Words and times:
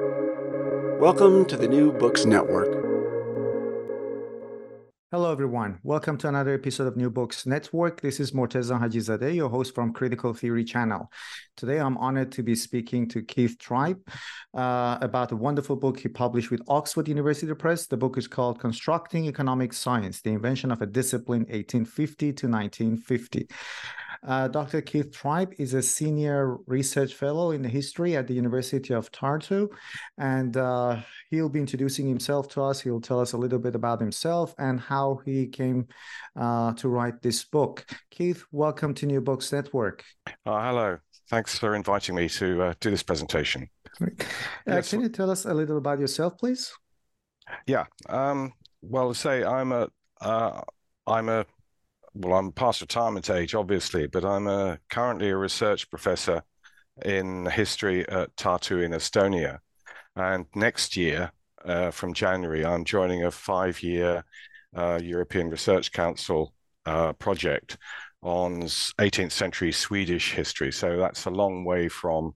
Welcome 0.00 1.44
to 1.46 1.56
the 1.56 1.68
New 1.68 1.92
Books 1.92 2.24
Network. 2.24 2.84
Hello, 5.12 5.30
everyone. 5.30 5.78
Welcome 5.84 6.18
to 6.18 6.28
another 6.28 6.52
episode 6.52 6.88
of 6.88 6.96
New 6.96 7.10
Books 7.10 7.46
Network. 7.46 8.00
This 8.00 8.18
is 8.18 8.32
Morteza 8.32 8.80
Hajizadeh, 8.80 9.36
your 9.36 9.48
host 9.48 9.72
from 9.72 9.92
Critical 9.92 10.34
Theory 10.34 10.64
Channel. 10.64 11.12
Today, 11.56 11.78
I'm 11.78 11.96
honored 11.98 12.32
to 12.32 12.42
be 12.42 12.56
speaking 12.56 13.06
to 13.10 13.22
Keith 13.22 13.56
Tribe 13.56 14.00
uh, 14.52 14.98
about 15.00 15.30
a 15.30 15.36
wonderful 15.36 15.76
book 15.76 16.00
he 16.00 16.08
published 16.08 16.50
with 16.50 16.62
Oxford 16.66 17.06
University 17.06 17.54
Press. 17.54 17.86
The 17.86 17.96
book 17.96 18.18
is 18.18 18.26
called 18.26 18.58
Constructing 18.58 19.26
Economic 19.26 19.72
Science 19.74 20.22
The 20.22 20.30
Invention 20.30 20.72
of 20.72 20.82
a 20.82 20.86
Discipline 20.86 21.42
1850 21.42 22.32
to 22.32 22.48
1950. 22.48 23.48
Uh, 24.26 24.48
Dr. 24.48 24.80
Keith 24.80 25.12
Tribe 25.12 25.52
is 25.58 25.74
a 25.74 25.82
senior 25.82 26.56
research 26.66 27.14
fellow 27.14 27.50
in 27.50 27.60
the 27.60 27.68
history 27.68 28.16
at 28.16 28.26
the 28.26 28.32
University 28.32 28.94
of 28.94 29.12
Tartu, 29.12 29.68
and 30.16 30.56
uh, 30.56 31.00
he'll 31.30 31.50
be 31.50 31.60
introducing 31.60 32.08
himself 32.08 32.48
to 32.48 32.62
us. 32.62 32.80
He'll 32.80 33.02
tell 33.02 33.20
us 33.20 33.34
a 33.34 33.36
little 33.36 33.58
bit 33.58 33.74
about 33.74 34.00
himself 34.00 34.54
and 34.58 34.80
how 34.80 35.20
he 35.26 35.46
came 35.46 35.88
uh, 36.36 36.72
to 36.74 36.88
write 36.88 37.20
this 37.20 37.44
book. 37.44 37.84
Keith, 38.10 38.44
welcome 38.50 38.94
to 38.94 39.06
New 39.06 39.20
Books 39.20 39.52
Network. 39.52 40.02
Uh, 40.26 40.32
hello. 40.60 40.98
Thanks 41.28 41.58
for 41.58 41.74
inviting 41.74 42.14
me 42.14 42.28
to 42.30 42.62
uh, 42.62 42.74
do 42.80 42.90
this 42.90 43.02
presentation. 43.02 43.68
Uh, 44.00 44.06
yes. 44.66 44.90
Can 44.90 45.02
you 45.02 45.08
tell 45.10 45.30
us 45.30 45.44
a 45.44 45.52
little 45.52 45.76
about 45.76 46.00
yourself, 46.00 46.38
please? 46.38 46.72
Yeah. 47.66 47.84
Um, 48.08 48.52
well, 48.80 49.12
say 49.12 49.44
I'm 49.44 49.72
a 49.72 49.88
I'm 51.06 51.28
a 51.28 51.44
well, 52.14 52.38
I'm 52.38 52.52
past 52.52 52.80
retirement 52.80 53.28
age, 53.28 53.54
obviously, 53.54 54.06
but 54.06 54.24
I'm 54.24 54.46
a, 54.46 54.78
currently 54.88 55.30
a 55.30 55.36
research 55.36 55.90
professor 55.90 56.42
in 57.04 57.46
history 57.46 58.08
at 58.08 58.34
Tartu 58.36 58.84
in 58.84 58.92
Estonia. 58.92 59.58
And 60.14 60.46
next 60.54 60.96
year, 60.96 61.32
uh, 61.64 61.90
from 61.90 62.14
January, 62.14 62.64
I'm 62.64 62.84
joining 62.84 63.24
a 63.24 63.30
five 63.30 63.82
year 63.82 64.24
uh, 64.76 65.00
European 65.02 65.50
Research 65.50 65.90
Council 65.92 66.54
uh, 66.86 67.12
project 67.14 67.78
on 68.22 68.62
18th 68.62 69.32
century 69.32 69.72
Swedish 69.72 70.32
history. 70.32 70.72
So 70.72 70.96
that's 70.96 71.26
a 71.26 71.30
long 71.30 71.64
way 71.64 71.88
from 71.88 72.34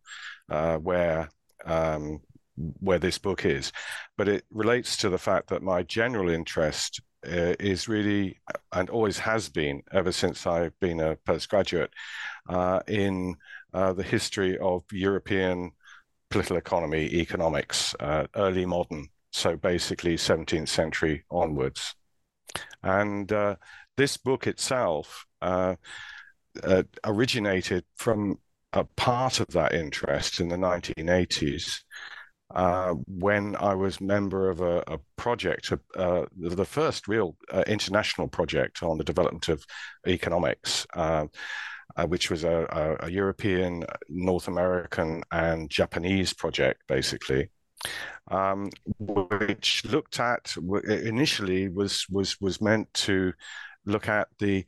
uh, 0.51 0.77
where. 0.79 1.29
Um, 1.65 2.21
where 2.81 2.99
this 2.99 3.19
book 3.19 3.45
is, 3.45 3.71
but 4.17 4.27
it 4.27 4.45
relates 4.51 4.97
to 4.97 5.09
the 5.09 5.19
fact 5.19 5.49
that 5.49 5.63
my 5.63 5.85
general 5.85 6.29
interest 6.29 7.01
uh, 7.29 7.55
is 7.61 7.89
really 7.89 8.39
and 8.73 8.91
always 8.91 9.19
has 9.19 9.49
been 9.49 9.83
ever 9.93 10.13
since 10.13 10.47
I've 10.47 10.79
been 10.81 11.01
a 11.01 11.17
postgraduate 11.17 11.91
uh, 12.49 12.81
in 12.89 13.37
uh, 13.73 13.93
the 13.93 14.03
history 14.03 14.59
of 14.59 14.85
European 14.91 15.73
political 16.31 16.57
economy, 16.57 17.05
economics, 17.15 17.95
uh, 18.01 18.27
early 18.37 18.67
modern, 18.67 19.09
so 19.33 19.57
basically 19.57 20.17
17th 20.17 20.69
century 20.69 21.25
onwards. 21.31 21.95
And 22.83 23.31
uh, 23.33 23.57
this 23.97 24.17
book 24.17 24.47
itself 24.47 25.27
originated 27.05 27.85
from 27.97 28.39
a 28.73 28.85
part 28.85 29.41
of 29.41 29.47
that 29.49 29.73
interest 29.73 30.41
in 30.41 30.49
the 30.49 30.57
1980s 30.57 31.81
uh, 32.55 32.95
when 33.07 33.57
I 33.57 33.75
was 33.75 34.01
member 34.01 34.49
of 34.49 34.61
a, 34.61 34.83
a 34.87 34.99
project, 35.17 35.71
uh, 35.97 36.25
the 36.37 36.65
first 36.65 37.07
real 37.07 37.37
uh, 37.53 37.65
international 37.67 38.29
project 38.29 38.83
on 38.83 38.97
the 38.97 39.05
development 39.05 39.49
of 39.49 39.65
economics, 40.07 40.87
uh, 40.95 41.27
uh, 41.97 42.07
which 42.07 42.31
was 42.31 42.45
a, 42.45 42.99
a, 43.01 43.11
European, 43.11 43.85
North 44.09 44.49
American, 44.49 45.23
and 45.31 45.69
Japanese 45.69 46.33
project, 46.33 46.83
basically. 46.89 47.51
Um, 48.31 48.71
which 48.99 49.85
looked 49.85 50.19
at 50.19 50.53
initially 50.89 51.69
was 51.69 52.07
was 52.11 52.41
was 52.41 52.61
meant 52.61 52.93
to 52.95 53.33
look 53.87 54.09
at 54.09 54.27
the 54.41 54.67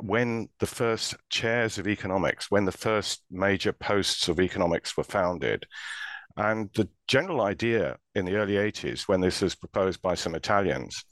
when 0.00 0.48
the 0.58 0.66
first 0.66 1.14
chairs 1.30 1.78
of 1.78 1.86
economics, 1.86 2.50
when 2.50 2.64
the 2.64 2.72
first 2.72 3.22
major 3.30 3.72
posts 3.72 4.28
of 4.28 4.40
economics 4.40 4.96
were 4.96 5.04
founded, 5.04 5.66
and 6.36 6.70
the 6.74 6.88
general 7.08 7.42
idea 7.42 7.96
in 8.14 8.24
the 8.24 8.36
early 8.36 8.54
80s, 8.54 9.08
when 9.08 9.20
this 9.20 9.42
was 9.42 9.54
proposed 9.54 10.00
by 10.02 10.14
some 10.14 10.34
Italians, 10.34 11.04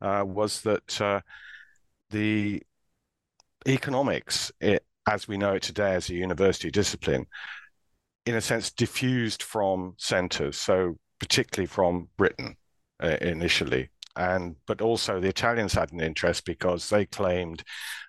uh, 0.00 0.24
was 0.26 0.62
that 0.62 1.00
uh, 1.00 1.20
the 2.10 2.62
economics, 3.66 4.50
it, 4.60 4.84
as 5.08 5.28
we 5.28 5.36
know 5.36 5.54
it 5.54 5.62
today 5.62 5.94
as 5.94 6.10
a 6.10 6.14
university 6.14 6.70
discipline, 6.70 7.26
in 8.26 8.34
a 8.34 8.40
sense, 8.40 8.70
diffused 8.70 9.42
from 9.42 9.94
centers, 9.96 10.58
so 10.58 10.96
particularly 11.18 11.66
from 11.66 12.08
Britain 12.16 12.56
uh, 13.02 13.16
initially 13.20 13.90
and 14.18 14.56
but 14.66 14.82
also 14.82 15.20
the 15.20 15.28
Italians 15.28 15.72
had 15.72 15.92
an 15.92 16.00
interest 16.00 16.44
because 16.44 16.90
they 16.90 17.06
claimed 17.06 17.62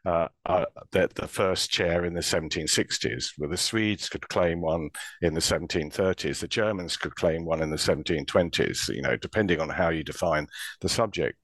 uh, 0.06 0.28
uh, 0.46 0.66
that 0.92 1.14
the 1.14 1.28
first 1.28 1.70
chair 1.70 2.03
in 2.03 2.14
the 2.14 2.22
1760s, 2.22 3.34
where 3.38 3.50
the 3.50 3.58
Swedes 3.58 4.09
could 4.09 4.28
claim 4.28 4.59
one 4.59 4.90
in 5.22 5.36
the 5.36 5.40
1730s, 5.40 6.40
the 6.40 6.47
Germans 6.47 6.97
could 6.97 7.16
claim 7.16 7.46
one 7.46 7.62
in 7.62 7.70
the 7.70 7.78
1720s. 7.78 8.90
You 8.90 9.03
know, 9.03 9.16
depending 9.16 9.62
on 9.62 9.70
how 9.70 9.90
you 9.90 10.03
define 10.03 10.47
the 10.81 10.90
subject. 10.90 11.38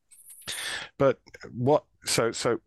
But 0.98 1.20
what 1.54 1.84
so 2.06 2.32
so 2.32 2.60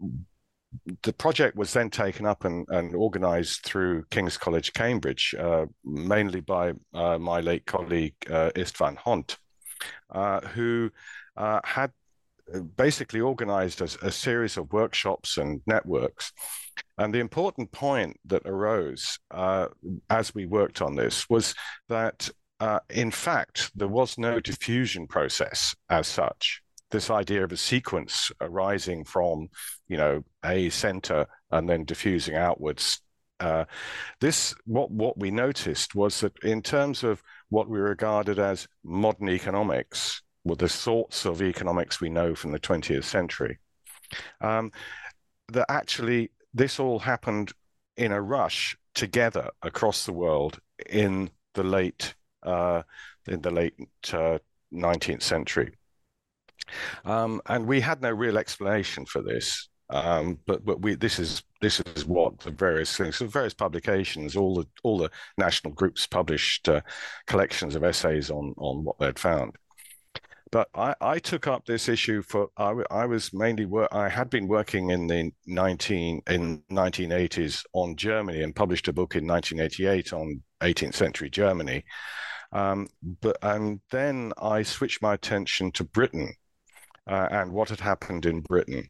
the 1.03 1.13
project 1.13 1.57
was 1.57 1.73
then 1.73 1.91
taken 1.91 2.27
up 2.27 2.45
and, 2.45 2.67
and 2.69 2.95
organized 2.95 3.63
through 3.63 4.05
King's 4.11 4.37
College, 4.37 4.73
Cambridge, 4.73 5.35
uh, 5.39 5.67
mainly 5.85 6.41
by 6.41 6.75
uh, 6.95 7.19
my 7.19 7.41
late 7.41 7.67
colleague 7.67 8.15
uh, 8.31 8.51
Istvan 8.55 8.97
Hont, 8.99 9.39
uh, 10.11 10.41
who 10.41 10.91
uh, 11.39 11.61
had 11.65 11.93
uh, 12.53 12.61
basically 12.61 13.21
organized 13.21 13.81
a, 13.81 14.07
a, 14.07 14.11
series 14.11 14.57
of 14.57 14.73
workshops 14.73 15.39
and 15.39 15.63
networks. 15.67 16.33
And 16.99 17.15
the 17.15 17.21
important 17.21 17.71
point 17.73 18.19
that 18.27 18.43
arose 18.45 19.19
uh, 19.31 19.69
as 20.11 20.35
we 20.35 20.47
worked 20.47 20.83
on 20.83 20.97
this 20.97 21.31
was 21.31 21.55
that, 21.89 22.29
uh, 22.61 22.81
in 22.91 23.11
fact, 23.11 23.71
there 23.77 23.89
was 23.89 24.19
no 24.19 24.41
diffusion 24.41 25.07
process 25.07 25.75
as 25.89 26.09
such. 26.09 26.61
This 26.91 27.11
idea 27.11 27.45
of 27.45 27.53
a 27.53 27.57
sequence 27.57 28.33
arising 28.41 29.05
from, 29.05 29.49
you 29.87 29.97
know, 29.97 30.25
a 30.45 30.71
center 30.71 31.27
and 31.51 31.69
then 31.69 31.85
diffusing 31.85 32.35
outwards. 32.35 33.01
Uh, 33.39 33.67
this, 34.21 34.55
what 34.65 34.91
what 34.91 35.17
we 35.19 35.31
noticed 35.31 35.95
was 35.95 36.21
that 36.23 36.37
in 36.43 36.63
terms 36.63 37.05
of 37.05 37.23
what 37.51 37.69
we 37.69 37.79
regarded 37.79 38.39
as 38.41 38.67
modern 38.83 39.29
economics, 39.29 40.23
were 40.49 40.57
the 40.57 40.69
sorts 40.69 41.25
of 41.25 41.43
economics 41.43 42.01
we 42.01 42.09
know 42.09 42.35
from 42.35 42.53
the 42.53 42.61
20th 42.61 43.05
century. 43.05 43.59
Um, 44.41 44.73
that 45.53 45.67
actually 45.71 46.31
this 46.55 46.81
all 46.81 46.99
happened 46.99 47.53
in 47.97 48.13
a 48.13 48.21
rush 48.21 48.77
together 48.95 49.51
across 49.63 50.07
the 50.07 50.13
world 50.13 50.59
in 50.89 51.31
the 51.55 51.63
late 51.63 52.15
uh, 52.43 52.83
in 53.27 53.41
the 53.43 53.51
late 53.51 53.75
uh, 54.13 54.39
19th 54.73 55.23
century. 55.23 55.73
Um, 57.05 57.41
and 57.47 57.67
we 57.67 57.81
had 57.81 58.01
no 58.01 58.11
real 58.11 58.39
explanation 58.39 59.07
for 59.07 59.23
this. 59.23 59.69
Um, 59.91 60.39
but 60.47 60.65
but 60.67 60.83
we 60.83 60.97
this 60.97 61.19
is 61.19 61.43
this 61.63 61.81
is 61.81 62.05
what 62.05 62.39
the 62.41 62.51
various 62.51 62.95
things, 62.97 63.19
the 63.19 63.27
various 63.27 63.55
publications, 63.55 64.37
all 64.37 64.55
the 64.57 64.67
all 64.83 64.99
the 64.99 65.11
national 65.39 65.73
groups 65.73 66.07
published 66.07 66.69
uh, 66.69 66.83
collections 67.27 67.75
of 67.75 67.85
essays 67.85 68.31
on 68.31 68.55
on 68.59 68.85
what 68.85 68.99
they'd 68.99 69.19
found. 69.19 69.57
But 70.51 70.69
I, 70.75 70.95
I 71.01 71.19
took 71.19 71.47
up 71.47 71.67
this 71.67 71.89
issue 71.89 72.23
for 72.23 72.49
I, 72.57 72.75
I 72.91 73.07
was 73.07 73.33
mainly 73.33 73.67
work 73.67 73.89
I 73.93 74.09
had 74.09 74.31
been 74.31 74.49
working 74.49 74.91
in 74.91 75.07
the 75.07 75.31
19 75.47 76.23
in 76.27 76.63
1980s 76.71 77.65
on 77.73 77.97
Germany 77.97 78.43
and 78.43 78.57
published 78.57 78.89
a 78.89 78.93
book 78.93 79.15
in 79.17 79.27
1988 79.27 80.13
on 80.13 80.43
18th 80.63 80.95
century 80.95 81.31
Germany. 81.31 81.85
Um, 82.53 82.89
but 83.21 83.37
and 83.43 83.81
then 83.91 84.33
I 84.41 84.63
switched 84.63 85.03
my 85.03 85.15
attention 85.15 85.71
to 85.73 85.85
Britain 85.85 86.33
uh, 87.07 87.29
and 87.31 87.53
what 87.53 87.69
had 87.69 87.81
happened 87.81 88.25
in 88.25 88.41
Britain. 88.41 88.89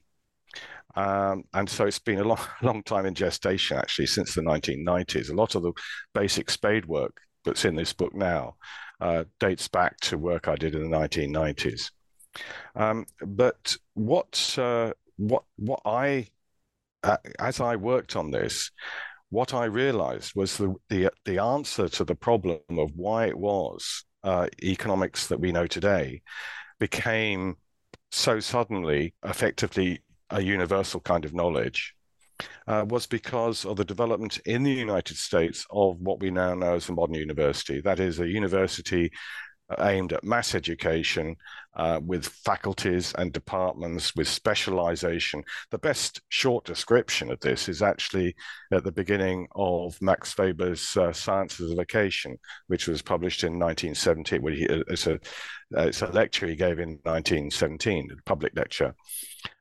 Um, 0.95 1.45
and 1.55 1.69
so 1.69 1.87
it's 1.87 1.99
been 1.99 2.21
a 2.21 2.25
long, 2.25 2.41
long 2.63 2.83
time 2.83 3.07
in 3.07 3.15
gestation, 3.15 3.77
actually, 3.77 4.07
since 4.07 4.35
the 4.35 4.43
1990s. 4.43 5.31
A 5.31 5.35
lot 5.35 5.55
of 5.55 5.63
the 5.63 5.73
basic 6.15 6.51
spade 6.51 6.87
work 6.87 7.17
that's 7.45 7.65
in 7.65 7.77
this 7.77 7.93
book 7.93 8.15
now 8.15 8.57
uh, 9.01 9.25
dates 9.41 9.69
back 9.69 9.99
to 10.01 10.19
work 10.19 10.49
I 10.49 10.57
did 10.57 10.75
in 10.75 10.91
the 10.91 10.97
1990s. 10.97 11.91
Um, 12.75 13.07
but 13.21 13.77
what 13.95 14.57
uh, 14.59 14.93
what 15.17 15.45
what 15.57 15.81
I 15.85 16.29
uh, 17.03 17.17
as 17.39 17.61
I 17.61 17.77
worked 17.77 18.17
on 18.17 18.31
this, 18.31 18.71
what 19.31 19.55
I 19.55 19.65
realized 19.65 20.33
was 20.35 20.57
the 20.57 20.75
the 20.89 21.11
the 21.25 21.39
answer 21.39 21.89
to 21.89 22.05
the 22.05 22.15
problem 22.15 22.61
of 22.71 22.91
why 22.95 23.27
it 23.27 23.39
was 23.39 24.05
uh, 24.25 24.49
economics 24.63 25.29
that 25.29 25.41
we 25.41 25.53
know 25.53 25.67
today 25.67 26.23
became 26.79 27.57
so 28.11 28.41
suddenly 28.41 29.15
effectively 29.25 30.01
a 30.31 30.41
universal 30.41 31.01
kind 31.01 31.25
of 31.25 31.35
knowledge 31.35 31.95
uh, 32.67 32.85
was 32.89 33.07
because 33.07 33.65
of 33.65 33.77
the 33.77 33.85
development 33.85 34.39
in 34.47 34.63
the 34.63 34.73
United 34.73 35.17
States 35.17 35.67
of 35.71 36.01
what 36.01 36.21
we 36.21 36.31
now 36.31 36.55
know 36.55 36.75
as 36.75 36.89
a 36.89 36.93
modern 36.93 37.15
university. 37.15 37.81
That 37.81 38.01
is, 38.01 38.21
a 38.21 38.27
university 38.27 39.11
aimed 39.81 40.13
at 40.13 40.25
mass 40.25 40.55
education 40.55 41.37
uh, 41.77 42.01
with 42.05 42.27
faculties 42.27 43.13
and 43.19 43.33
departments 43.33 44.15
with 44.17 44.29
specialization. 44.29 45.43
The 45.71 45.79
best 45.79 46.21
short 46.29 46.65
description 46.65 47.31
of 47.31 47.41
this 47.41 47.69
is 47.69 47.83
actually 47.83 48.35
at 48.73 48.85
the 48.85 48.93
beginning 48.93 49.47
of 49.55 50.01
Max 50.01 50.37
Weber's 50.37 50.97
uh, 50.97 51.13
Science 51.13 51.61
as 51.61 51.73
Vocation, 51.73 52.39
which 52.67 52.89
was 52.89 53.03
published 53.03 53.45
in 53.45 53.59
1970. 53.59 54.67
It's 54.89 55.07
a, 55.07 55.19
it's 55.73 56.03
a 56.03 56.09
lecture 56.09 56.47
he 56.47 56.57
gave 56.57 56.79
in 56.79 56.99
1917, 57.03 58.09
a 58.11 58.23
public 58.25 58.57
lecture, 58.57 58.95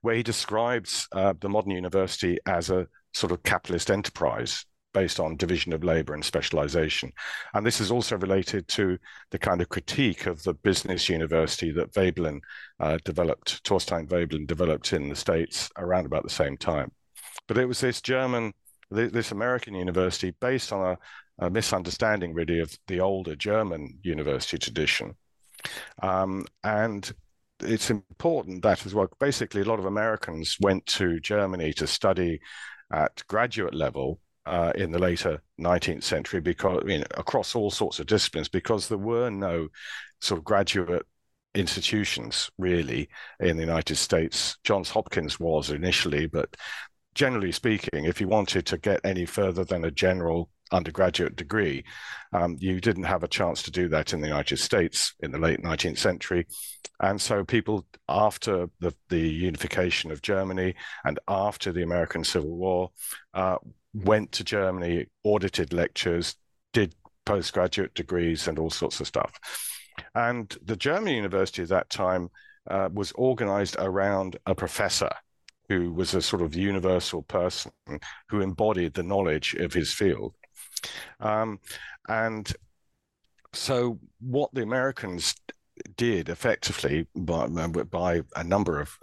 where 0.01 0.15
he 0.15 0.24
describes 0.24 1.07
uh, 1.12 1.33
the 1.39 1.50
modern 1.50 1.71
university 1.71 2.38
as 2.45 2.69
a 2.69 2.88
sort 3.13 3.31
of 3.31 3.44
capitalist 3.44 3.92
enterprise 3.92 4.65
based 4.94 5.19
on 5.19 5.38
division 5.38 5.74
of 5.74 5.84
labor 5.84 6.13
and 6.13 6.24
specialization. 6.24 7.12
And 7.54 7.66
this 7.66 7.80
is 7.80 7.92
also 7.92 8.18
related 8.18 8.68
to 8.69 8.98
the 9.31 9.39
kind 9.39 9.62
of 9.62 9.69
critique 9.69 10.25
of 10.25 10.44
the 10.44 10.54
business 10.54 11.10
university 11.10 11.72
that 11.72 11.94
Veblen 11.94 12.42
uh, 12.80 12.98
developed, 13.04 13.62
Thorstein 13.68 14.07
Veblen 14.07 14.45
developed 14.45 14.94
in 14.94 15.10
the 15.10 15.16
States 15.16 15.69
around 15.78 16.06
about 16.06 16.24
the 16.24 16.30
same 16.30 16.57
time. 16.57 16.92
But 17.48 17.57
it 17.57 17.68
was 17.68 17.80
this 17.80 18.01
German, 18.01 18.54
this 18.89 19.31
American 19.31 19.75
university 19.75 20.34
based 20.39 20.72
on 20.74 20.98
a, 21.40 21.45
a 21.45 21.50
misunderstanding 21.50 22.33
really 22.33 22.60
of 22.60 22.75
the 22.88 23.00
older 23.00 23.36
German 23.36 24.00
university 24.01 24.57
tradition. 24.57 25.16
Um, 26.01 26.45
and 26.63 27.12
it's 27.62 27.90
important 27.90 28.62
that 28.63 28.86
as 28.86 28.94
well, 28.94 29.10
basically, 29.19 29.62
a 29.62 29.66
lot 29.66 29.80
of 29.80 29.86
Americans 29.86 30.57
went 30.60 30.86
to 30.88 31.19
Germany 31.19 31.74
to 31.74 31.88
study 31.88 32.40
at 32.92 33.24
graduate 33.28 33.74
level 33.74 34.19
uh, 34.48 34.72
in 34.76 34.92
the 34.92 35.00
later 35.00 35.42
19th 35.60 36.04
century 36.04 36.40
because 36.40 36.84
across 37.16 37.56
all 37.56 37.70
sorts 37.70 38.00
of 38.00 38.06
disciplines 38.06 38.48
because 38.48 38.88
there 38.88 38.98
were 38.98 39.30
no 39.30 39.68
sort 40.22 40.40
of 40.40 40.46
graduate 40.46 41.06
institutions 41.54 42.50
really 42.58 43.10
in 43.40 43.58
the 43.58 43.64
United 43.64 43.96
States. 43.96 44.58
Johns 44.64 44.90
Hopkins 44.90 45.40
was 45.40 45.72
initially, 45.72 46.28
but 46.28 46.56
generally 47.14 47.52
speaking, 47.52 48.06
if 48.06 48.22
you 48.22 48.28
wanted 48.28 48.66
to 48.68 48.78
get 48.78 49.02
any 49.04 49.26
further 49.26 49.64
than 49.64 49.84
a 49.84 49.92
general 49.92 50.50
undergraduate 50.72 51.36
degree, 51.36 51.84
um, 52.34 52.58
you 52.60 52.80
didn't 52.80 53.04
have 53.04 53.24
a 53.24 53.28
chance 53.28 53.64
to 53.64 53.72
do 53.72 53.88
that 53.90 54.14
in 54.14 54.22
the 54.22 54.28
United 54.28 54.58
States 54.58 55.14
in 55.22 55.32
the 55.32 55.40
late 55.40 55.62
19th 55.62 55.98
century. 55.98 56.46
And 57.00 57.20
so 57.20 57.44
people, 57.44 57.86
after 58.10 58.70
the, 58.80 58.94
the 59.10 59.20
unification 59.20 60.12
of 60.12 60.22
Germany 60.22 60.76
and 61.06 61.20
after 61.28 61.72
the 61.72 61.84
American 61.84 62.24
Civil 62.24 62.56
War, 62.56 62.92
uh, 63.34 63.58
went 64.04 64.32
to 64.34 64.44
Germany, 64.44 65.08
audited 65.24 65.74
lectures, 65.74 66.36
did 66.74 66.96
postgraduate 67.26 67.94
degrees, 67.94 68.48
and 68.48 68.60
all 68.60 68.70
sorts 68.70 69.00
of 69.00 69.08
stuff. 69.08 69.34
And 70.16 70.56
the 70.64 70.76
German 70.76 71.14
university 71.14 71.64
at 71.64 71.70
that 71.70 71.90
time 71.90 72.30
uh, 72.70 72.90
was 72.94 73.12
organized 73.14 73.76
around 73.80 74.38
a 74.46 74.56
professor 74.56 75.10
who 75.70 75.92
was 75.92 76.14
a 76.14 76.22
sort 76.22 76.42
of 76.42 76.56
universal 76.56 77.24
person 77.24 77.72
who 78.30 78.42
embodied 78.42 78.94
the 78.94 79.04
knowledge 79.04 79.54
of 79.56 79.74
his 79.74 79.94
field. 79.94 80.34
Um, 81.20 81.60
and 82.08 82.52
so, 83.54 84.00
what 84.20 84.54
the 84.54 84.62
Americans 84.62 85.36
did 85.96 86.30
effectively 86.30 87.08
by, 87.16 87.48
by 87.48 88.22
a 88.36 88.44
number 88.44 88.80
of, 88.80 88.98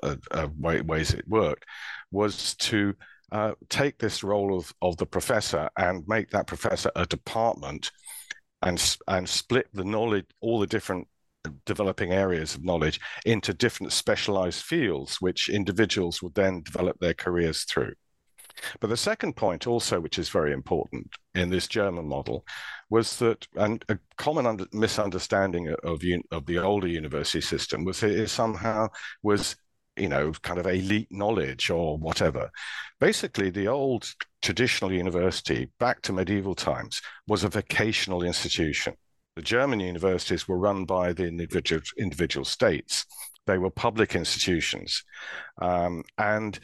ways 0.59 1.13
it 1.13 1.29
worked 1.29 1.65
was 2.11 2.55
to 2.55 2.95
uh, 3.33 3.53
take 3.69 3.99
this 3.99 4.23
role 4.23 4.57
of, 4.57 4.73
of 4.83 4.97
the 4.97 5.07
professor 5.07 5.69
and 5.77 6.05
make 6.07 6.31
that 6.31 6.47
professor 6.47 6.91
a 6.97 7.07
department 7.07 7.91
and, 8.63 8.97
and 9.09 9.29
split 9.29 9.69
the 9.75 9.85
knowledge, 9.85 10.27
all 10.41 10.59
the 10.59 10.67
different 10.67 11.09
developing 11.67 12.13
areas 12.13 12.55
of 12.55 12.65
knowledge 12.65 13.01
into 13.27 13.53
different 13.53 13.93
specialized 13.93 14.63
fields, 14.63 15.21
which 15.21 15.49
individuals 15.49 16.23
would 16.23 16.35
then 16.35 16.63
develop 16.63 16.99
their 17.01 17.15
careers 17.15 17.65
through. 17.65 17.93
But 18.81 18.89
the 18.89 18.97
second 18.97 19.35
point, 19.35 19.67
also, 19.67 20.01
which 20.01 20.19
is 20.19 20.29
very 20.29 20.53
important 20.53 21.09
in 21.35 21.51
this 21.51 21.67
German 21.67 22.09
model, 22.09 22.47
was 22.89 23.19
that 23.19 23.47
and 23.57 23.85
a 23.89 23.99
common 24.17 24.47
under, 24.47 24.67
misunderstanding 24.73 25.75
of, 25.83 26.01
of 26.31 26.47
the 26.47 26.59
older 26.59 26.87
university 26.87 27.41
system 27.41 27.85
was 27.85 28.03
it 28.03 28.29
somehow 28.29 28.89
was 29.23 29.57
you 29.97 30.09
know, 30.09 30.33
kind 30.43 30.59
of 30.59 30.67
elite 30.67 31.09
knowledge 31.11 31.71
or 31.71 31.99
whatever. 31.99 32.51
Basically, 33.01 33.51
the 33.51 33.69
old 33.69 34.13
traditional 34.43 34.93
university, 34.93 35.71
back 35.79 36.03
to 36.03 36.13
medieval 36.13 36.55
times, 36.55 37.01
was 37.27 37.45
a 37.45 37.49
vocational 37.49 38.23
institution. 38.23 38.95
The 39.37 39.43
German 39.43 39.81
universities 39.81 40.47
were 40.47 40.59
run 40.59 40.85
by 40.85 41.13
the 41.13 41.27
individual, 41.27 41.83
individual 41.99 42.45
states. 42.45 43.05
They 43.47 43.59
were 43.59 43.71
public 43.71 44.15
institutions. 44.15 45.05
Um, 45.61 46.05
and 46.19 46.59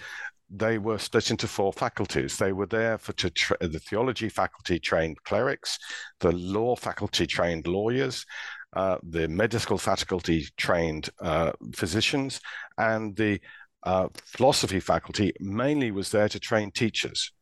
they 0.51 0.79
were 0.79 0.99
split 0.99 1.31
into 1.31 1.47
four 1.47 1.73
faculties. 1.73 2.37
They 2.37 2.53
were 2.53 2.67
there 2.67 2.99
for 2.99 3.13
to 3.15 3.31
tra- 3.31 3.57
the 3.61 3.79
theology 3.79 4.29
faculty 4.29 4.79
trained 4.79 5.23
clerics, 5.23 5.79
the 6.19 6.33
law 6.33 6.77
faculty 6.77 7.27
trained 7.27 7.67
lawyers, 7.67 8.27
uh, 8.75 8.99
the 9.03 9.29
medical 9.29 9.79
faculty 9.79 10.47
trained 10.57 11.11
uh, 11.21 11.53
physicians, 11.75 12.41
and 12.79 13.17
the 13.17 13.41
uh, 13.85 14.09
philosophy 14.25 14.81
faculty 14.81 15.33
mainly 15.41 15.91
was 15.91 16.11
there 16.11 16.29
to 16.29 16.41
train 16.41 16.71
teachers. 16.71 17.33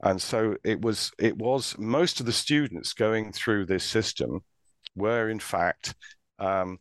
And 0.00 0.20
so 0.20 0.56
it 0.64 0.80
was 0.80 1.12
it 1.18 1.36
was 1.36 1.76
most 1.78 2.20
of 2.20 2.26
the 2.26 2.32
students 2.32 2.92
going 2.92 3.32
through 3.32 3.66
this 3.66 3.84
system 3.84 4.40
were 4.94 5.28
in 5.28 5.40
fact, 5.40 5.94
um, 6.38 6.78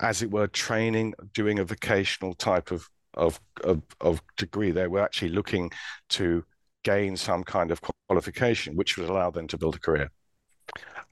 as 0.00 0.22
it 0.22 0.30
were, 0.30 0.46
training, 0.46 1.14
doing 1.34 1.58
a 1.58 1.64
vocational 1.64 2.34
type 2.34 2.70
of, 2.70 2.88
of 3.14 3.40
of, 3.64 3.82
of 4.00 4.22
degree. 4.36 4.70
They 4.70 4.86
were 4.86 5.02
actually 5.02 5.30
looking 5.30 5.70
to 6.10 6.44
gain 6.84 7.16
some 7.16 7.44
kind 7.44 7.70
of 7.70 7.80
qualification, 8.08 8.76
which 8.76 8.96
would 8.96 9.08
allow 9.08 9.30
them 9.30 9.46
to 9.48 9.58
build 9.58 9.76
a 9.76 9.80
career. 9.80 10.10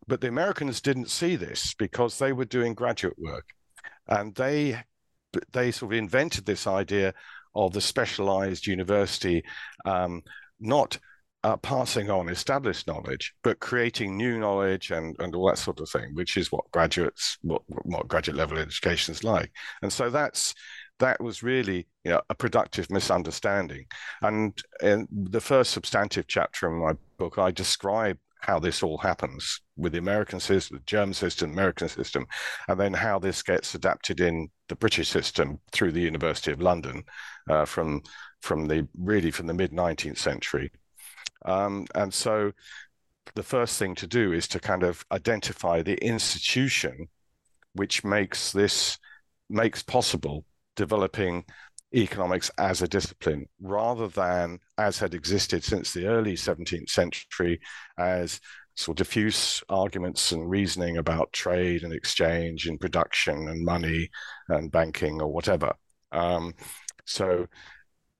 But 0.07 0.21
the 0.21 0.29
Americans 0.29 0.81
didn't 0.81 1.11
see 1.11 1.37
this 1.37 1.75
because 1.75 2.19
they 2.19 2.33
were 2.33 2.45
doing 2.45 2.75
graduate 2.75 3.19
work, 3.19 3.47
and 4.09 4.35
they 4.35 4.83
they 5.53 5.71
sort 5.71 5.93
of 5.93 5.99
invented 5.99 6.47
this 6.47 6.67
idea 6.67 7.13
of 7.55 7.73
the 7.73 7.81
specialized 7.81 8.67
university, 8.67 9.43
um, 9.85 10.23
not 10.61 10.99
uh, 11.43 11.57
passing 11.57 12.11
on 12.11 12.29
established 12.29 12.87
knowledge, 12.87 13.33
but 13.43 13.61
creating 13.61 14.17
new 14.17 14.39
knowledge 14.39 14.91
and, 14.91 15.17
and 15.21 15.35
all 15.35 15.49
that 15.49 15.59
sort 15.59 15.81
of 15.81 15.89
thing, 15.89 16.11
which 16.15 16.37
is 16.37 16.51
what 16.51 16.71
graduates, 16.73 17.39
what, 17.43 17.63
what 17.67 18.09
graduate 18.09 18.37
level 18.37 18.59
education 18.59 19.15
is 19.15 19.23
like. 19.23 19.51
And 19.81 19.93
so 19.93 20.11
that's 20.11 20.55
that 20.99 21.21
was 21.21 21.43
really 21.43 21.87
you 22.05 22.13
know, 22.13 22.21
a 22.31 22.35
productive 22.35 22.91
misunderstanding. 22.91 23.87
And 24.23 24.61
in 24.83 25.07
the 25.11 25.41
first 25.41 25.73
substantive 25.73 26.27
chapter 26.27 26.69
in 26.69 26.81
my 26.81 26.93
book, 27.19 27.39
I 27.39 27.51
describe 27.51 28.19
how 28.41 28.59
this 28.59 28.83
all 28.83 28.99
happens 28.99 29.61
with 29.77 29.93
the 29.93 29.99
American 29.99 30.39
system, 30.39 30.77
the 30.77 30.83
German 30.85 31.15
system, 31.15 31.51
American 31.51 31.89
system, 31.89 32.27
and 32.69 32.79
then 32.79 32.93
how 32.93 33.19
this 33.19 33.43
gets 33.43 33.75
adapted 33.75 34.21
in 34.21 34.49
the 34.69 34.77
British 34.77 35.09
system 35.09 35.59
through 35.73 35.93
the 35.93 36.01
University 36.01 36.53
of 36.53 36.61
London 36.61 37.03
uh, 37.51 37.65
from 37.65 38.03
from 38.43 38.69
the 38.69 38.87
really 38.97 39.31
from 39.31 39.47
the 39.47 39.55
mid 39.55 39.73
19th 39.73 40.19
century. 40.19 40.71
Um, 41.45 41.87
and 41.95 42.13
so 42.13 42.53
the 43.35 43.43
first 43.43 43.79
thing 43.79 43.95
to 43.97 44.07
do 44.07 44.33
is 44.33 44.47
to 44.49 44.61
kind 44.61 44.83
of 44.83 45.05
identify 45.11 45.83
the 45.83 45.97
institution 46.05 47.09
which 47.73 48.05
makes 48.05 48.53
this 48.53 48.99
makes 49.51 49.83
possible 49.83 50.45
developing 50.77 51.45
economics 51.95 52.51
as 52.59 52.83
a 52.83 52.89
discipline 52.89 53.47
rather 53.61 54.09
than 54.09 54.59
as 54.79 54.99
had 54.99 55.15
existed 55.15 55.65
since 55.65 55.93
the 55.93 56.07
early 56.07 56.35
17th 56.35 56.91
century 56.91 57.61
as 57.99 58.41
sort 58.75 59.01
of 59.01 59.07
diffuse 59.07 59.63
arguments 59.69 60.33
and 60.33 60.51
reasoning 60.51 60.99
about 60.99 61.33
trade 61.33 61.83
and 61.83 61.93
exchange 61.93 62.67
and 62.67 62.79
production 62.79 63.49
and 63.49 63.65
money 63.65 64.09
and 64.49 64.71
banking 64.71 65.23
or 65.23 65.33
whatever. 65.33 65.73
Um, 66.13 66.55
so 67.07 67.47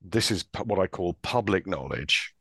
this 0.01 0.31
is 0.31 0.45
what 0.65 0.79
I 0.79 0.87
call 0.87 1.19
public 1.23 1.67
knowledge 1.67 2.33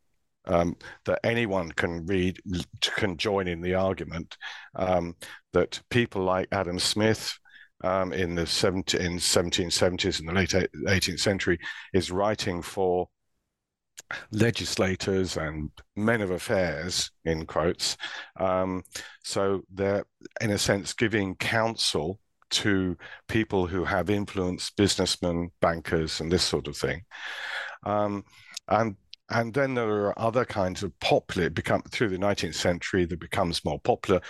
um, 0.46 0.76
that 1.04 1.20
anyone 1.24 1.72
can 1.72 2.06
read, 2.06 2.40
can 2.80 3.16
join 3.16 3.48
in 3.48 3.60
the 3.60 3.74
argument. 3.74 4.36
Um, 4.74 5.16
that 5.52 5.80
people 5.90 6.22
like 6.22 6.48
Adam 6.52 6.78
Smith 6.78 7.38
um, 7.86 8.12
in 8.12 8.34
the 8.34 8.46
17, 8.46 9.00
in 9.00 9.12
1770s 9.18 10.18
and 10.18 10.28
the 10.28 10.32
late 10.32 10.50
18th 10.50 11.20
century 11.20 11.58
is 11.94 12.10
writing 12.10 12.60
for 12.60 13.08
legislators 14.32 15.36
and 15.36 15.70
men 15.94 16.20
of 16.20 16.32
affairs 16.32 17.10
in 17.24 17.46
quotes. 17.46 17.96
Um, 18.40 18.82
so 19.22 19.62
they're 19.72 20.04
in 20.40 20.50
a 20.50 20.58
sense 20.58 20.94
giving 20.94 21.36
counsel 21.36 22.18
to 22.48 22.96
people 23.28 23.66
who 23.66 23.84
have 23.84 24.10
influence 24.10 24.70
businessmen 24.70 25.50
bankers 25.60 26.20
and 26.20 26.30
this 26.30 26.44
sort 26.44 26.66
of 26.66 26.76
thing. 26.76 27.02
Um, 27.84 28.24
and 28.68 28.96
and 29.28 29.52
then 29.52 29.74
there 29.74 29.88
are 29.88 30.18
other 30.18 30.44
kinds 30.44 30.84
of 30.84 30.98
popular 31.00 31.50
become 31.50 31.82
through 31.90 32.10
the 32.10 32.18
19th 32.18 32.54
century 32.54 33.04
that 33.06 33.18
becomes 33.18 33.64
more 33.64 33.80
popular 33.80 34.20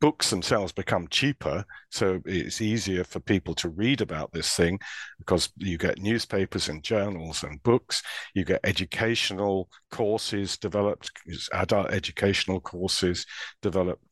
books 0.00 0.30
themselves 0.30 0.72
become 0.72 1.08
cheaper 1.08 1.64
so 1.90 2.20
it's 2.24 2.60
easier 2.60 3.02
for 3.02 3.20
people 3.20 3.54
to 3.54 3.68
read 3.68 4.00
about 4.00 4.32
this 4.32 4.54
thing 4.54 4.78
because 5.18 5.50
you 5.56 5.76
get 5.76 5.98
newspapers 5.98 6.68
and 6.68 6.84
journals 6.84 7.42
and 7.42 7.62
books 7.62 8.02
you 8.34 8.44
get 8.44 8.60
educational 8.64 9.68
courses 9.90 10.56
developed 10.56 11.10
adult 11.52 11.90
educational 11.90 12.60
courses 12.60 13.26
developed. 13.60 14.02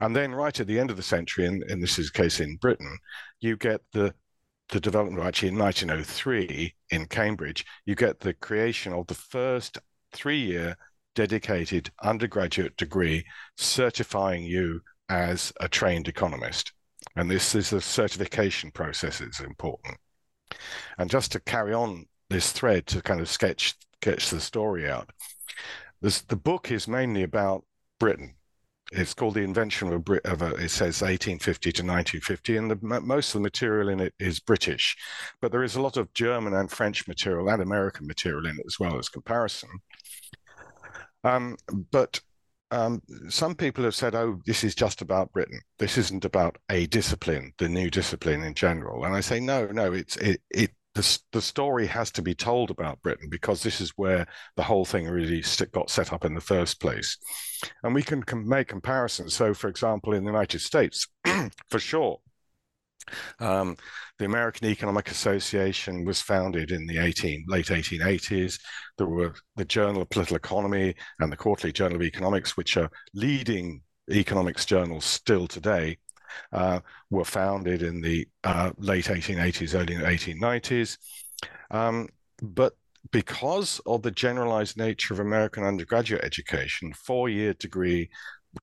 And 0.00 0.16
then 0.16 0.34
right 0.34 0.58
at 0.58 0.66
the 0.66 0.80
end 0.80 0.90
of 0.90 0.96
the 0.96 1.02
century 1.02 1.46
and, 1.46 1.62
and 1.64 1.82
this 1.82 1.98
is 1.98 2.10
the 2.10 2.22
case 2.22 2.40
in 2.40 2.56
britain 2.56 2.98
you 3.40 3.56
get 3.56 3.82
the 3.92 4.14
the 4.70 4.80
development 4.80 5.24
actually 5.24 5.48
in 5.48 5.58
1903 5.58 6.74
in 6.90 7.06
Cambridge, 7.06 7.64
you 7.84 7.94
get 7.94 8.20
the 8.20 8.34
creation 8.34 8.92
of 8.92 9.06
the 9.06 9.14
first 9.14 9.78
three 10.12 10.38
year 10.38 10.76
dedicated 11.14 11.90
undergraduate 12.02 12.76
degree 12.76 13.24
certifying 13.56 14.44
you 14.44 14.80
as 15.10 15.52
a 15.60 15.68
trained 15.68 16.08
economist. 16.08 16.72
And 17.16 17.30
this 17.30 17.54
is 17.54 17.70
the 17.70 17.80
certification 17.80 18.70
process 18.70 19.20
is 19.20 19.40
important. 19.40 19.98
And 20.98 21.10
just 21.10 21.32
to 21.32 21.40
carry 21.40 21.74
on 21.74 22.06
this 22.30 22.52
thread 22.52 22.86
to 22.88 23.02
kind 23.02 23.20
of 23.20 23.28
sketch 23.28 23.74
sketch 23.96 24.30
the 24.30 24.40
story 24.40 24.88
out, 24.88 25.10
this, 26.00 26.22
the 26.22 26.36
book 26.36 26.70
is 26.70 26.88
mainly 26.88 27.22
about 27.22 27.64
Britain 27.98 28.34
it's 28.92 29.14
called 29.14 29.34
the 29.34 29.42
invention 29.42 29.92
of 29.92 30.02
a, 30.08 30.30
of 30.30 30.42
a, 30.42 30.54
it 30.54 30.70
says 30.70 31.00
1850 31.00 31.72
to 31.72 31.82
1950 31.82 32.56
and 32.56 32.70
the, 32.70 33.00
most 33.00 33.28
of 33.28 33.34
the 33.34 33.40
material 33.40 33.88
in 33.88 34.00
it 34.00 34.14
is 34.18 34.40
british 34.40 34.96
but 35.40 35.52
there 35.52 35.62
is 35.62 35.76
a 35.76 35.80
lot 35.80 35.96
of 35.96 36.12
german 36.12 36.54
and 36.54 36.70
french 36.70 37.06
material 37.06 37.48
and 37.48 37.62
american 37.62 38.06
material 38.06 38.46
in 38.46 38.56
it 38.56 38.66
as 38.66 38.78
well 38.80 38.98
as 38.98 39.08
comparison 39.08 39.68
um, 41.22 41.56
but 41.90 42.20
um, 42.72 43.02
some 43.28 43.54
people 43.54 43.84
have 43.84 43.94
said 43.94 44.14
oh 44.14 44.40
this 44.46 44.64
is 44.64 44.74
just 44.74 45.02
about 45.02 45.32
britain 45.32 45.60
this 45.78 45.98
isn't 45.98 46.24
about 46.24 46.56
a 46.70 46.86
discipline 46.86 47.52
the 47.58 47.68
new 47.68 47.90
discipline 47.90 48.42
in 48.42 48.54
general 48.54 49.04
and 49.04 49.14
i 49.14 49.20
say 49.20 49.40
no 49.40 49.66
no 49.66 49.92
it's 49.92 50.16
it, 50.16 50.40
it 50.50 50.70
the, 50.94 51.18
the 51.32 51.42
story 51.42 51.86
has 51.86 52.10
to 52.12 52.22
be 52.22 52.34
told 52.34 52.70
about 52.70 53.00
Britain 53.02 53.28
because 53.30 53.62
this 53.62 53.80
is 53.80 53.90
where 53.90 54.26
the 54.56 54.62
whole 54.62 54.84
thing 54.84 55.08
really 55.08 55.44
got 55.72 55.90
set 55.90 56.12
up 56.12 56.24
in 56.24 56.34
the 56.34 56.40
first 56.40 56.80
place. 56.80 57.16
And 57.82 57.94
we 57.94 58.02
can 58.02 58.22
com- 58.22 58.48
make 58.48 58.68
comparisons. 58.68 59.34
So, 59.34 59.54
for 59.54 59.68
example, 59.68 60.12
in 60.12 60.24
the 60.24 60.30
United 60.30 60.60
States, 60.60 61.06
for 61.68 61.78
sure, 61.78 62.20
um, 63.38 63.76
the 64.18 64.24
American 64.24 64.68
Economic 64.68 65.10
Association 65.10 66.04
was 66.04 66.20
founded 66.20 66.70
in 66.70 66.86
the 66.86 66.98
18, 66.98 67.44
late 67.48 67.66
1880s. 67.66 68.58
There 68.98 69.06
were 69.06 69.34
the 69.56 69.64
Journal 69.64 70.02
of 70.02 70.10
Political 70.10 70.36
Economy 70.36 70.94
and 71.20 71.32
the 71.32 71.36
Quarterly 71.36 71.72
Journal 71.72 71.96
of 71.96 72.02
Economics, 72.02 72.56
which 72.56 72.76
are 72.76 72.90
leading 73.14 73.82
economics 74.10 74.64
journals 74.64 75.04
still 75.04 75.46
today 75.46 75.96
uh, 76.52 76.80
were 77.10 77.24
founded 77.24 77.82
in 77.82 78.00
the 78.00 78.26
uh, 78.44 78.70
late 78.78 79.06
1880s, 79.06 79.74
early 79.74 79.94
1890s. 79.94 80.98
Um, 81.70 82.08
but 82.42 82.74
because 83.12 83.80
of 83.86 84.02
the 84.02 84.10
generalized 84.10 84.76
nature 84.76 85.14
of 85.14 85.20
American 85.20 85.64
undergraduate 85.64 86.24
education, 86.24 86.92
four 86.92 87.28
year 87.28 87.54
degree, 87.54 88.10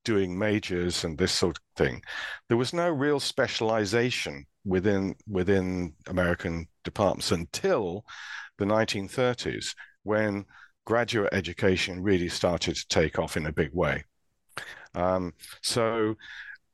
doing 0.03 0.37
majors 0.37 1.03
and 1.03 1.17
this 1.17 1.31
sort 1.31 1.57
of 1.57 1.63
thing, 1.75 2.01
there 2.47 2.57
was 2.57 2.73
no 2.73 2.89
real 2.89 3.19
specialization 3.19 4.45
within 4.65 5.15
within 5.27 5.93
American 6.07 6.67
departments 6.83 7.31
until 7.31 8.03
the 8.57 8.65
1930s, 8.65 9.73
when 10.03 10.45
graduate 10.85 11.33
education 11.33 12.01
really 12.01 12.29
started 12.29 12.75
to 12.75 12.87
take 12.87 13.19
off 13.19 13.37
in 13.37 13.45
a 13.45 13.51
big 13.51 13.73
way. 13.73 14.03
Um, 14.95 15.33
so 15.61 16.15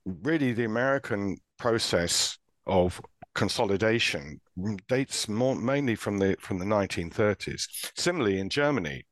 really 0.06 0.54
the 0.54 0.66
American 0.66 1.38
process 1.58 2.38
of 2.66 3.02
consolidation 3.36 4.40
dates 4.88 5.28
more 5.28 5.56
mainly 5.56 5.96
from 5.96 6.20
the 6.20 6.36
from 6.40 6.60
the 6.60 6.66
1930s. 6.66 7.68
Similarly, 7.96 8.40
in 8.40 8.50
Germany, 8.50 9.06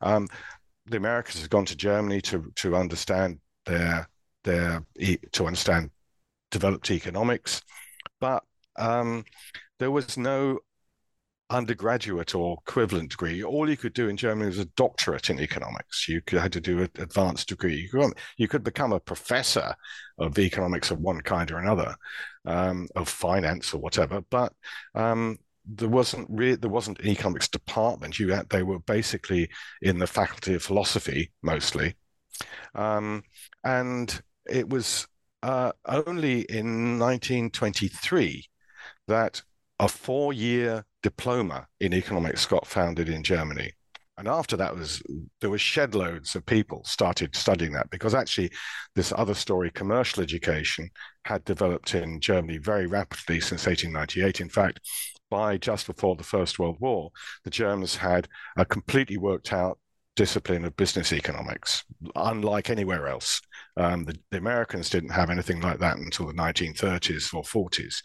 um, 0.00 0.28
the 0.86 0.96
Americans 0.96 1.40
have 1.40 1.50
gone 1.50 1.64
to 1.66 1.76
Germany 1.76 2.20
to 2.22 2.52
to 2.56 2.76
understand 2.76 3.38
their 3.66 4.08
their 4.44 4.84
to 5.32 5.46
understand 5.46 5.90
developed 6.50 6.90
economics, 6.90 7.62
but 8.20 8.42
um, 8.76 9.24
there 9.78 9.90
was 9.90 10.16
no 10.16 10.58
undergraduate 11.52 12.34
or 12.34 12.58
equivalent 12.66 13.10
degree. 13.10 13.42
All 13.42 13.68
you 13.68 13.76
could 13.76 13.92
do 13.92 14.08
in 14.08 14.16
Germany 14.16 14.46
was 14.46 14.58
a 14.58 14.64
doctorate 14.64 15.30
in 15.30 15.38
economics. 15.38 16.08
You 16.08 16.22
could, 16.22 16.40
had 16.40 16.52
to 16.54 16.60
do 16.60 16.80
an 16.80 16.90
advanced 16.98 17.48
degree. 17.48 17.76
You 17.76 17.90
could, 17.90 18.14
you 18.38 18.48
could 18.48 18.64
become 18.64 18.92
a 18.92 19.00
professor 19.00 19.74
of 20.18 20.38
economics 20.38 20.90
of 20.90 21.00
one 21.00 21.20
kind 21.20 21.50
or 21.50 21.58
another, 21.58 21.94
um, 22.46 22.88
of 22.96 23.08
finance 23.08 23.74
or 23.74 23.78
whatever. 23.78 24.22
But 24.30 24.52
um, 24.94 25.38
there 25.66 25.88
wasn't 25.88 26.26
re- 26.30 26.56
there 26.56 26.70
wasn't 26.70 27.00
an 27.00 27.08
economics 27.08 27.48
department. 27.48 28.18
You 28.18 28.32
had, 28.32 28.48
they 28.48 28.62
were 28.62 28.80
basically 28.80 29.48
in 29.82 29.98
the 29.98 30.06
faculty 30.06 30.54
of 30.54 30.62
philosophy 30.62 31.32
mostly, 31.42 31.94
um, 32.74 33.22
and 33.64 34.22
it 34.46 34.68
was 34.68 35.06
uh, 35.42 35.72
only 35.86 36.42
in 36.42 36.98
1923 36.98 38.44
that 39.08 39.42
a 39.78 39.88
four-year 39.88 40.84
diploma 41.02 41.66
in 41.80 41.92
economics 41.92 42.46
got 42.46 42.66
founded 42.66 43.08
in 43.08 43.22
Germany. 43.22 43.72
And 44.18 44.28
after 44.28 44.56
that 44.58 44.76
was 44.76 45.02
there 45.40 45.50
was 45.50 45.60
shed 45.60 45.94
loads 45.94 46.36
of 46.36 46.44
people 46.46 46.84
started 46.84 47.34
studying 47.34 47.72
that 47.72 47.90
because 47.90 48.14
actually 48.14 48.52
this 48.94 49.12
other 49.16 49.34
story, 49.34 49.70
commercial 49.70 50.22
education, 50.22 50.90
had 51.24 51.44
developed 51.44 51.94
in 51.94 52.20
Germany 52.20 52.58
very 52.58 52.86
rapidly 52.86 53.40
since 53.40 53.66
1898. 53.66 54.40
In 54.40 54.50
fact, 54.50 54.80
by 55.30 55.56
just 55.56 55.86
before 55.86 56.14
the 56.14 56.22
First 56.22 56.58
World 56.58 56.76
War, 56.78 57.10
the 57.44 57.50
Germans 57.50 57.96
had 57.96 58.28
a 58.56 58.66
completely 58.66 59.16
worked 59.16 59.52
out 59.52 59.78
discipline 60.16 60.64
of 60.64 60.76
business 60.76 61.12
economics, 61.12 61.84
unlike 62.16 62.70
anywhere 62.70 63.08
else. 63.08 63.40
Um, 63.76 64.04
the, 64.04 64.18
the, 64.30 64.38
Americans 64.38 64.90
didn't 64.90 65.10
have 65.10 65.30
anything 65.30 65.60
like 65.60 65.78
that 65.78 65.96
until 65.96 66.26
the 66.26 66.34
1930s 66.34 67.32
or 67.34 67.42
40s. 67.42 68.02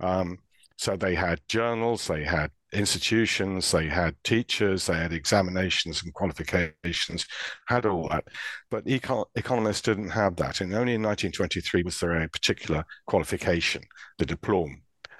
Um, 0.00 0.38
so 0.78 0.96
they 0.96 1.14
had 1.14 1.40
journals, 1.48 2.06
they 2.06 2.24
had 2.24 2.50
institutions, 2.72 3.70
they 3.70 3.86
had 3.86 4.16
teachers, 4.24 4.86
they 4.86 4.96
had 4.96 5.12
examinations 5.12 6.02
and 6.02 6.14
qualifications, 6.14 7.26
had 7.68 7.84
all 7.86 8.08
that. 8.08 8.24
But 8.70 8.86
econ- 8.86 9.26
economists 9.34 9.82
didn't 9.82 10.10
have 10.10 10.36
that. 10.36 10.60
And 10.60 10.72
only 10.72 10.94
in 10.94 11.02
1923 11.02 11.82
was 11.82 12.00
there 12.00 12.14
a 12.14 12.28
particular 12.28 12.84
qualification, 13.06 13.82
the 14.18 14.26
diploma. 14.26 14.76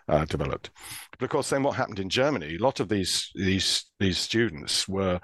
Uh, 0.09 0.25
developed, 0.25 0.71
but 1.12 1.23
of 1.23 1.30
course, 1.30 1.50
then 1.50 1.62
what 1.62 1.76
happened 1.76 2.00
in 2.00 2.09
Germany? 2.09 2.56
A 2.56 2.62
lot 2.62 2.80
of 2.80 2.88
these 2.88 3.30
these 3.35 3.85
these 4.00 4.18
students 4.18 4.88
were 4.88 5.21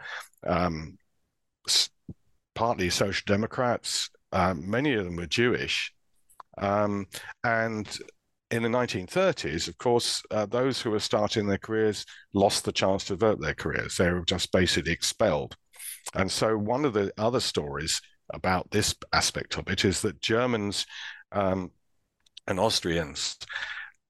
um, 0.47 0.97
partly 2.55 2.89
social 2.89 3.25
democrats. 3.27 4.09
Uh, 4.33 4.55
many 4.57 4.95
of 4.95 5.05
them 5.05 5.17
were 5.17 5.27
Jewish, 5.27 5.93
um, 6.59 7.07
and 7.43 7.99
in 8.51 8.63
the 8.63 8.69
1930s, 8.69 9.69
of 9.69 9.77
course, 9.79 10.23
uh, 10.31 10.47
those 10.47 10.81
who 10.81 10.91
were 10.91 11.01
starting 11.01 11.47
their 11.47 11.59
careers 11.59 12.07
lost 12.33 12.65
the 12.65 12.73
chance 12.73 13.05
to 13.05 13.15
develop 13.15 13.41
their 13.41 13.55
careers. 13.55 13.97
They 13.97 14.11
were 14.11 14.25
just 14.25 14.53
basically 14.53 14.93
expelled. 14.93 15.57
And 16.15 16.31
so, 16.31 16.57
one 16.57 16.85
of 16.85 16.95
the 16.95 17.13
other 17.19 17.41
stories 17.41 18.01
about 18.33 18.71
this 18.71 18.95
aspect 19.13 19.59
of 19.59 19.69
it 19.69 19.85
is 19.85 20.01
that 20.03 20.21
Germans 20.21 20.87
um, 21.33 21.71
and 22.47 22.59
Austrians 22.59 23.37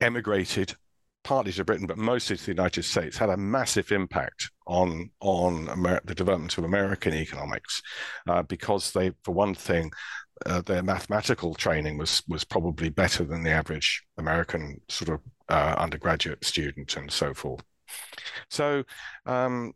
emigrated 0.01 0.75
partly 1.25 1.53
to 1.53 1.65
Britain, 1.65 1.87
but 1.87 1.99
mostly 1.99 2.37
to 2.37 2.45
the 2.47 2.53
United 2.53 2.85
States, 2.85 3.19
had 3.19 3.29
a 3.29 3.37
massive 3.37 3.93
impact 3.93 4.51
on 4.67 5.11
on 5.21 5.69
Amer- 5.69 6.01
the 6.05 6.15
development 6.15 6.57
of 6.57 6.65
American 6.65 7.13
economics, 7.13 7.83
uh, 8.29 8.43
because 8.43 8.93
they, 8.93 9.13
for 9.25 9.33
one 9.33 9.55
thing, 9.55 9.91
uh, 10.47 10.63
their 10.63 10.83
mathematical 10.83 11.55
training 11.55 11.99
was 11.99 12.23
was 12.29 12.45
probably 12.45 12.89
better 12.89 13.25
than 13.25 13.43
the 13.43 13.51
average 13.51 14.03
American 14.17 14.81
sort 14.89 15.11
of 15.11 15.21
uh, 15.49 15.75
undergraduate 15.79 16.45
student 16.45 16.97
and 16.97 17.11
so 17.11 17.35
forth. 17.35 17.63
So 18.51 18.85
um, 19.27 19.73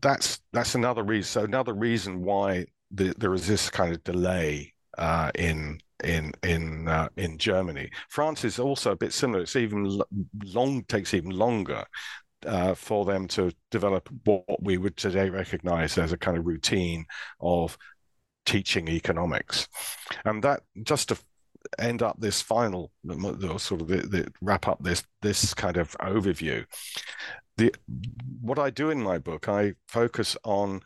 that's 0.00 0.40
that's 0.52 0.74
another 0.74 1.02
reason. 1.02 1.28
So 1.30 1.44
another 1.44 1.74
reason 1.74 2.22
why 2.22 2.66
the, 2.90 3.14
there 3.18 3.34
is 3.34 3.46
this 3.46 3.70
kind 3.70 3.94
of 3.94 4.02
delay 4.04 4.74
uh, 4.96 5.30
in 5.34 5.80
in 6.04 6.32
in 6.42 6.88
uh, 6.88 7.08
in 7.16 7.38
Germany. 7.38 7.90
France 8.08 8.44
is 8.44 8.58
also 8.58 8.92
a 8.92 8.96
bit 8.96 9.12
similar. 9.12 9.42
It's 9.42 9.56
even 9.56 10.00
long 10.44 10.84
takes 10.84 11.14
even 11.14 11.30
longer 11.30 11.84
uh, 12.46 12.74
for 12.74 13.04
them 13.04 13.26
to 13.28 13.52
develop 13.70 14.08
what 14.24 14.62
we 14.62 14.78
would 14.78 14.96
today 14.96 15.30
recognize 15.30 15.98
as 15.98 16.12
a 16.12 16.18
kind 16.18 16.38
of 16.38 16.46
routine 16.46 17.04
of 17.40 17.76
teaching 18.46 18.88
economics. 18.88 19.68
And 20.24 20.42
that 20.44 20.62
just 20.82 21.08
to 21.08 21.18
end 21.78 22.02
up 22.02 22.16
this 22.18 22.40
final 22.40 22.90
sort 23.58 23.80
of 23.80 23.88
the, 23.88 23.96
the, 23.96 24.32
wrap 24.40 24.68
up 24.68 24.82
this 24.82 25.02
this 25.22 25.52
kind 25.54 25.76
of 25.76 25.96
overview. 25.98 26.64
The 27.56 27.74
what 28.40 28.58
I 28.58 28.70
do 28.70 28.90
in 28.90 29.02
my 29.02 29.18
book, 29.18 29.48
I 29.48 29.74
focus 29.88 30.36
on 30.44 30.80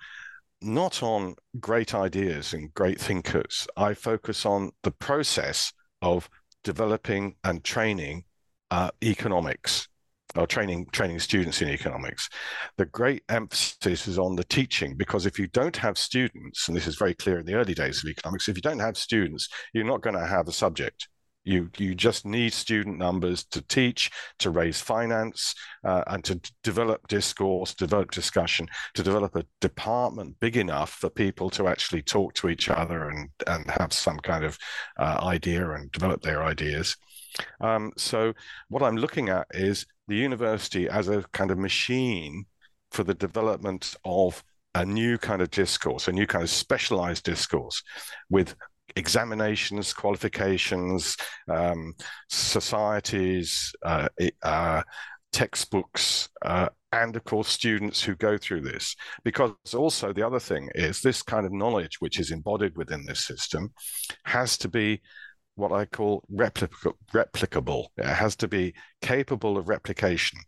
not 0.62 1.02
on 1.02 1.34
great 1.60 1.94
ideas 1.94 2.52
and 2.52 2.72
great 2.74 3.00
thinkers. 3.00 3.66
I 3.76 3.94
focus 3.94 4.46
on 4.46 4.72
the 4.82 4.90
process 4.90 5.72
of 6.00 6.28
developing 6.64 7.36
and 7.44 7.62
training 7.64 8.24
uh, 8.70 8.90
economics 9.02 9.88
or 10.34 10.46
training 10.46 10.86
training 10.92 11.18
students 11.18 11.60
in 11.60 11.68
economics. 11.68 12.28
The 12.78 12.86
great 12.86 13.22
emphasis 13.28 14.08
is 14.08 14.18
on 14.18 14.36
the 14.36 14.44
teaching 14.44 14.96
because 14.96 15.26
if 15.26 15.38
you 15.38 15.46
don't 15.48 15.76
have 15.76 15.98
students, 15.98 16.68
and 16.68 16.76
this 16.76 16.86
is 16.86 16.96
very 16.96 17.14
clear 17.14 17.38
in 17.38 17.46
the 17.46 17.54
early 17.54 17.74
days 17.74 18.02
of 18.02 18.08
economics, 18.08 18.48
if 18.48 18.56
you 18.56 18.62
don't 18.62 18.78
have 18.78 18.96
students, 18.96 19.48
you're 19.74 19.84
not 19.84 20.00
going 20.00 20.16
to 20.16 20.26
have 20.26 20.48
a 20.48 20.52
subject. 20.52 21.08
You 21.44 21.70
you 21.76 21.94
just 21.94 22.24
need 22.24 22.52
student 22.52 22.98
numbers 22.98 23.44
to 23.46 23.62
teach, 23.62 24.10
to 24.38 24.50
raise 24.50 24.80
finance, 24.80 25.54
uh, 25.84 26.04
and 26.06 26.22
to 26.24 26.40
develop 26.62 27.08
discourse, 27.08 27.74
develop 27.74 28.10
discussion, 28.12 28.68
to 28.94 29.02
develop 29.02 29.34
a 29.34 29.44
department 29.60 30.38
big 30.40 30.56
enough 30.56 30.90
for 30.90 31.10
people 31.10 31.50
to 31.50 31.66
actually 31.66 32.02
talk 32.02 32.34
to 32.34 32.48
each 32.48 32.68
other 32.68 33.08
and 33.08 33.28
and 33.46 33.70
have 33.70 33.92
some 33.92 34.18
kind 34.18 34.44
of 34.44 34.56
uh, 34.98 35.18
idea 35.22 35.68
and 35.72 35.90
develop 35.90 36.22
their 36.22 36.44
ideas. 36.44 36.96
Um, 37.60 37.92
so 37.96 38.32
what 38.68 38.82
I'm 38.82 38.96
looking 38.96 39.28
at 39.28 39.46
is 39.52 39.86
the 40.08 40.16
university 40.16 40.88
as 40.88 41.08
a 41.08 41.24
kind 41.32 41.50
of 41.50 41.58
machine 41.58 42.44
for 42.90 43.04
the 43.04 43.14
development 43.14 43.96
of 44.04 44.44
a 44.74 44.84
new 44.84 45.18
kind 45.18 45.42
of 45.42 45.50
discourse, 45.50 46.08
a 46.08 46.12
new 46.12 46.26
kind 46.26 46.42
of 46.42 46.50
specialized 46.50 47.24
discourse 47.24 47.82
with 48.30 48.54
examinations, 48.96 49.92
qualifications, 49.92 51.16
um, 51.48 51.94
societies, 52.28 53.72
uh, 53.84 54.08
uh, 54.42 54.82
textbooks, 55.32 56.28
uh, 56.44 56.68
and 56.92 57.16
of 57.16 57.24
course 57.24 57.48
students 57.48 58.02
who 58.02 58.14
go 58.14 58.36
through 58.36 58.60
this. 58.60 58.94
Because 59.24 59.52
also 59.74 60.12
the 60.12 60.26
other 60.26 60.40
thing 60.40 60.68
is 60.74 61.00
this 61.00 61.22
kind 61.22 61.46
of 61.46 61.52
knowledge 61.52 61.96
which 62.00 62.20
is 62.20 62.30
embodied 62.30 62.76
within 62.76 63.04
this 63.06 63.26
system 63.26 63.72
has 64.24 64.58
to 64.58 64.68
be 64.68 65.00
what 65.54 65.72
I 65.72 65.84
call 65.84 66.24
replic- 66.32 66.94
replicable. 67.12 67.86
It 67.96 68.06
has 68.06 68.36
to 68.36 68.48
be 68.48 68.74
capable 69.00 69.56
of 69.58 69.68
replication. 69.68 70.38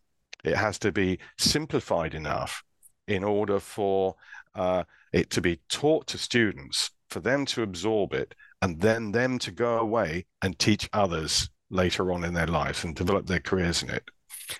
It 0.44 0.56
has 0.56 0.78
to 0.80 0.92
be 0.92 1.18
simplified 1.38 2.14
enough 2.14 2.62
in 3.06 3.24
order 3.24 3.60
for 3.60 4.14
uh, 4.54 4.84
it 5.12 5.30
to 5.30 5.40
be 5.40 5.60
taught 5.68 6.06
to 6.08 6.18
students, 6.18 6.90
for 7.10 7.20
them 7.20 7.46
to 7.46 7.62
absorb 7.62 8.12
it, 8.12 8.34
and 8.62 8.80
then 8.80 9.12
them 9.12 9.38
to 9.40 9.50
go 9.50 9.78
away 9.78 10.26
and 10.42 10.58
teach 10.58 10.88
others 10.92 11.50
later 11.70 12.12
on 12.12 12.24
in 12.24 12.34
their 12.34 12.46
lives 12.46 12.84
and 12.84 12.94
develop 12.94 13.26
their 13.26 13.40
careers 13.40 13.82
in 13.82 13.90
it. 13.90 14.04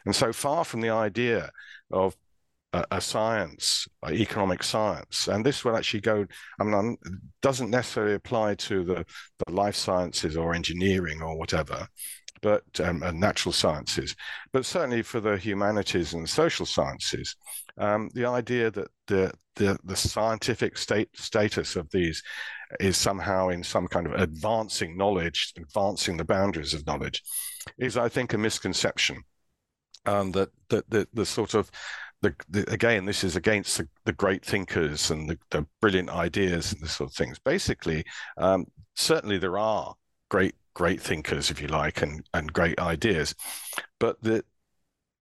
And 0.04 0.14
so 0.14 0.32
far 0.32 0.64
from 0.64 0.80
the 0.80 0.90
idea 0.90 1.50
of 1.90 2.16
a, 2.90 3.00
science, 3.00 3.86
a 4.04 4.12
economic 4.12 4.62
science, 4.62 5.28
and 5.28 5.44
this 5.46 5.64
will 5.64 5.76
actually 5.76 6.00
go. 6.00 6.26
I 6.60 6.64
mean, 6.64 6.96
doesn't 7.40 7.70
necessarily 7.70 8.14
apply 8.14 8.56
to 8.56 8.84
the, 8.84 9.06
the 9.46 9.52
life 9.52 9.76
sciences 9.76 10.36
or 10.36 10.54
engineering 10.54 11.22
or 11.22 11.38
whatever, 11.38 11.86
but 12.42 12.64
um, 12.80 13.02
and 13.02 13.20
natural 13.20 13.52
sciences, 13.52 14.16
but 14.52 14.66
certainly 14.66 15.02
for 15.02 15.20
the 15.20 15.36
humanities 15.36 16.14
and 16.14 16.28
social 16.28 16.66
sciences, 16.66 17.36
um, 17.78 18.10
the 18.14 18.26
idea 18.26 18.70
that 18.70 18.88
the, 19.06 19.32
the 19.56 19.78
the 19.84 19.96
scientific 19.96 20.76
state 20.76 21.08
status 21.14 21.76
of 21.76 21.90
these 21.90 22.22
is 22.80 22.96
somehow 22.96 23.48
in 23.48 23.62
some 23.62 23.86
kind 23.86 24.06
of 24.06 24.14
advancing 24.14 24.96
knowledge, 24.96 25.52
advancing 25.56 26.16
the 26.16 26.24
boundaries 26.24 26.74
of 26.74 26.86
knowledge, 26.86 27.22
is 27.78 27.96
I 27.96 28.08
think 28.08 28.32
a 28.32 28.38
misconception. 28.38 29.22
Um, 30.06 30.32
that 30.32 30.50
that 30.68 30.90
the, 30.90 31.08
the 31.14 31.24
sort 31.24 31.54
of 31.54 31.70
the, 32.20 32.34
the, 32.48 32.70
again, 32.72 33.04
this 33.04 33.24
is 33.24 33.36
against 33.36 33.78
the, 33.78 33.88
the 34.04 34.12
great 34.12 34.44
thinkers 34.44 35.10
and 35.10 35.28
the, 35.28 35.38
the, 35.50 35.66
brilliant 35.80 36.10
ideas 36.10 36.72
and 36.72 36.82
this 36.82 36.92
sort 36.92 37.10
of 37.10 37.16
things. 37.16 37.38
Basically, 37.38 38.04
um, 38.38 38.66
certainly 38.94 39.38
there 39.38 39.58
are 39.58 39.94
great 40.30 40.54
great 40.74 41.00
thinkers, 41.00 41.50
if 41.50 41.60
you 41.60 41.68
like, 41.68 42.02
and 42.02 42.26
and 42.34 42.52
great 42.52 42.78
ideas, 42.78 43.34
but 43.98 44.20
the 44.22 44.44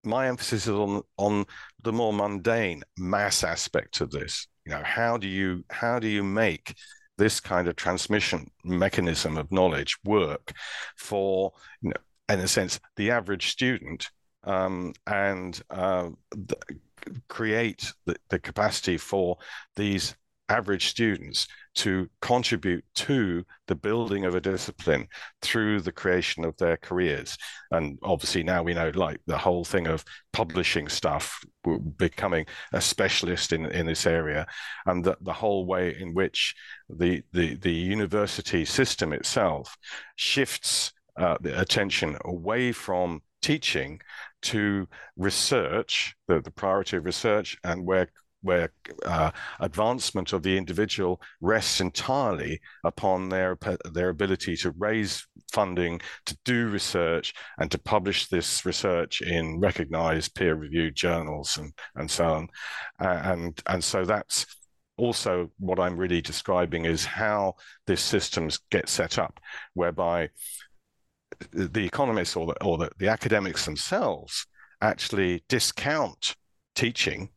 my 0.03 0.27
emphasis 0.27 0.67
is 0.67 0.73
on 0.73 1.01
on 1.17 1.45
the 1.81 1.93
more 1.93 2.13
mundane 2.13 2.83
mass 2.97 3.43
aspect 3.43 4.01
of 4.01 4.11
this. 4.11 4.47
You 4.65 4.73
know, 4.73 4.81
how 4.83 5.17
do 5.17 5.27
you 5.27 5.63
how 5.69 5.99
do 5.99 6.07
you 6.07 6.23
make 6.23 6.75
this 7.17 7.39
kind 7.39 7.67
of 7.67 7.75
transmission 7.75 8.49
mechanism 8.63 9.37
of 9.37 9.51
knowledge 9.51 9.95
work 10.03 10.53
for, 10.97 11.51
you 11.81 11.89
know, 11.89 12.33
in 12.33 12.39
a 12.39 12.47
sense, 12.47 12.79
the 12.95 13.11
average 13.11 13.51
student 13.51 14.09
um, 14.43 14.93
and 15.05 15.61
uh, 15.69 16.09
the, 16.31 16.57
create 17.27 17.93
the, 18.05 18.15
the 18.29 18.39
capacity 18.39 18.97
for 18.97 19.37
these 19.75 20.15
average 20.51 20.87
students 20.87 21.47
to 21.73 22.09
contribute 22.21 22.83
to 22.93 23.45
the 23.67 23.75
building 23.75 24.25
of 24.25 24.35
a 24.35 24.41
discipline 24.41 25.07
through 25.41 25.79
the 25.79 25.91
creation 25.91 26.43
of 26.43 26.57
their 26.57 26.75
careers. 26.75 27.37
And 27.71 27.97
obviously, 28.03 28.43
now 28.43 28.61
we 28.61 28.73
know 28.73 28.91
like 28.93 29.21
the 29.25 29.37
whole 29.37 29.63
thing 29.63 29.87
of 29.87 30.03
publishing 30.33 30.89
stuff, 30.89 31.41
becoming 31.95 32.45
a 32.73 32.81
specialist 32.81 33.53
in, 33.53 33.65
in 33.67 33.85
this 33.85 34.05
area, 34.05 34.45
and 34.85 35.03
the, 35.05 35.15
the 35.21 35.33
whole 35.33 35.65
way 35.65 35.95
in 35.97 36.13
which 36.13 36.53
the, 36.89 37.23
the, 37.31 37.55
the 37.55 37.71
university 37.71 38.65
system 38.65 39.13
itself 39.13 39.77
shifts 40.17 40.91
uh, 41.17 41.37
the 41.39 41.59
attention 41.59 42.17
away 42.25 42.73
from 42.73 43.21
teaching 43.41 43.99
to 44.41 44.87
research, 45.17 46.15
the, 46.27 46.41
the 46.41 46.51
priority 46.51 46.97
of 46.97 47.05
research, 47.05 47.57
and 47.63 47.85
where 47.85 48.07
where 48.41 48.71
uh, 49.05 49.31
advancement 49.59 50.33
of 50.33 50.43
the 50.43 50.57
individual 50.57 51.21
rests 51.41 51.81
entirely 51.81 52.59
upon 52.83 53.29
their 53.29 53.57
their 53.93 54.09
ability 54.09 54.55
to 54.57 54.71
raise 54.77 55.25
funding, 55.51 56.01
to 56.25 56.37
do 56.45 56.67
research, 56.69 57.33
and 57.59 57.71
to 57.71 57.77
publish 57.77 58.27
this 58.27 58.65
research 58.65 59.21
in 59.21 59.59
recognized 59.59 60.35
peer-reviewed 60.35 60.95
journals 60.95 61.57
and 61.57 61.73
and 61.95 62.09
so 62.09 62.25
on, 62.25 62.47
and 62.99 63.61
and 63.67 63.83
so 63.83 64.05
that's 64.05 64.45
also 64.97 65.49
what 65.57 65.79
I'm 65.79 65.97
really 65.97 66.21
describing 66.21 66.85
is 66.85 67.05
how 67.05 67.55
this 67.87 68.01
systems 68.01 68.59
get 68.69 68.87
set 68.87 69.17
up, 69.17 69.39
whereby 69.73 70.29
the 71.51 71.85
economists 71.85 72.35
or 72.35 72.47
the, 72.47 72.63
or 72.63 72.77
the, 72.77 72.91
the 72.99 73.07
academics 73.07 73.65
themselves 73.65 74.45
actually 74.81 75.43
discount 75.49 76.35
teaching 76.75 77.29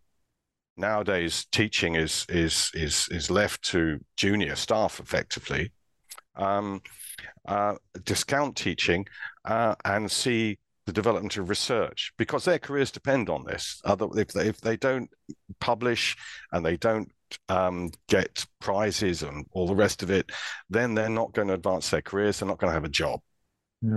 nowadays 0.76 1.46
teaching 1.52 1.94
is 1.94 2.26
is 2.28 2.70
is 2.74 3.08
is 3.10 3.30
left 3.30 3.62
to 3.62 3.98
junior 4.16 4.56
staff 4.56 5.00
effectively. 5.00 5.72
Um, 6.36 6.82
uh, 7.46 7.74
discount 8.04 8.56
teaching 8.56 9.06
uh, 9.44 9.74
and 9.84 10.10
see 10.10 10.58
the 10.86 10.92
development 10.92 11.36
of 11.36 11.48
research 11.48 12.12
because 12.18 12.44
their 12.44 12.58
careers 12.58 12.90
depend 12.90 13.30
on 13.30 13.44
this. 13.44 13.80
Other, 13.84 14.08
if 14.16 14.28
they, 14.28 14.48
if 14.48 14.60
they 14.60 14.76
don't 14.76 15.08
publish 15.60 16.16
and 16.52 16.64
they 16.64 16.76
don't 16.76 17.10
um, 17.48 17.90
get 18.08 18.44
prizes 18.60 19.22
and 19.22 19.46
all 19.52 19.66
the 19.66 19.74
rest 19.74 20.02
of 20.02 20.10
it 20.10 20.30
then 20.70 20.94
they're 20.94 21.08
not 21.08 21.32
going 21.32 21.48
to 21.48 21.54
advance 21.54 21.90
their 21.90 22.02
careers 22.02 22.38
they're 22.38 22.48
not 22.48 22.58
going 22.58 22.70
to 22.70 22.74
have 22.74 22.84
a 22.84 22.88
job. 22.88 23.20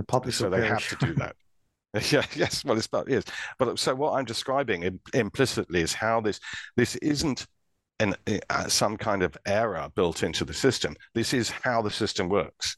Publish 0.06 0.36
so 0.36 0.50
they 0.50 0.66
have 0.66 0.86
to 0.88 1.06
do 1.06 1.14
that. 1.14 1.34
yeah, 2.10 2.24
yes. 2.36 2.64
Well, 2.64 2.76
it's 2.76 2.86
about 2.86 3.08
yes, 3.08 3.24
but 3.58 3.78
so 3.78 3.94
what 3.94 4.12
I'm 4.12 4.24
describing 4.24 4.82
Im- 4.82 5.00
implicitly 5.14 5.80
is 5.80 5.94
how 5.94 6.20
this 6.20 6.38
this 6.76 6.96
isn't 6.96 7.46
an, 8.00 8.14
uh, 8.50 8.68
some 8.68 8.96
kind 8.96 9.22
of 9.22 9.36
error 9.46 9.88
built 9.94 10.22
into 10.22 10.44
the 10.44 10.54
system. 10.54 10.94
This 11.14 11.32
is 11.32 11.50
how 11.50 11.82
the 11.82 11.90
system 11.90 12.28
works. 12.28 12.76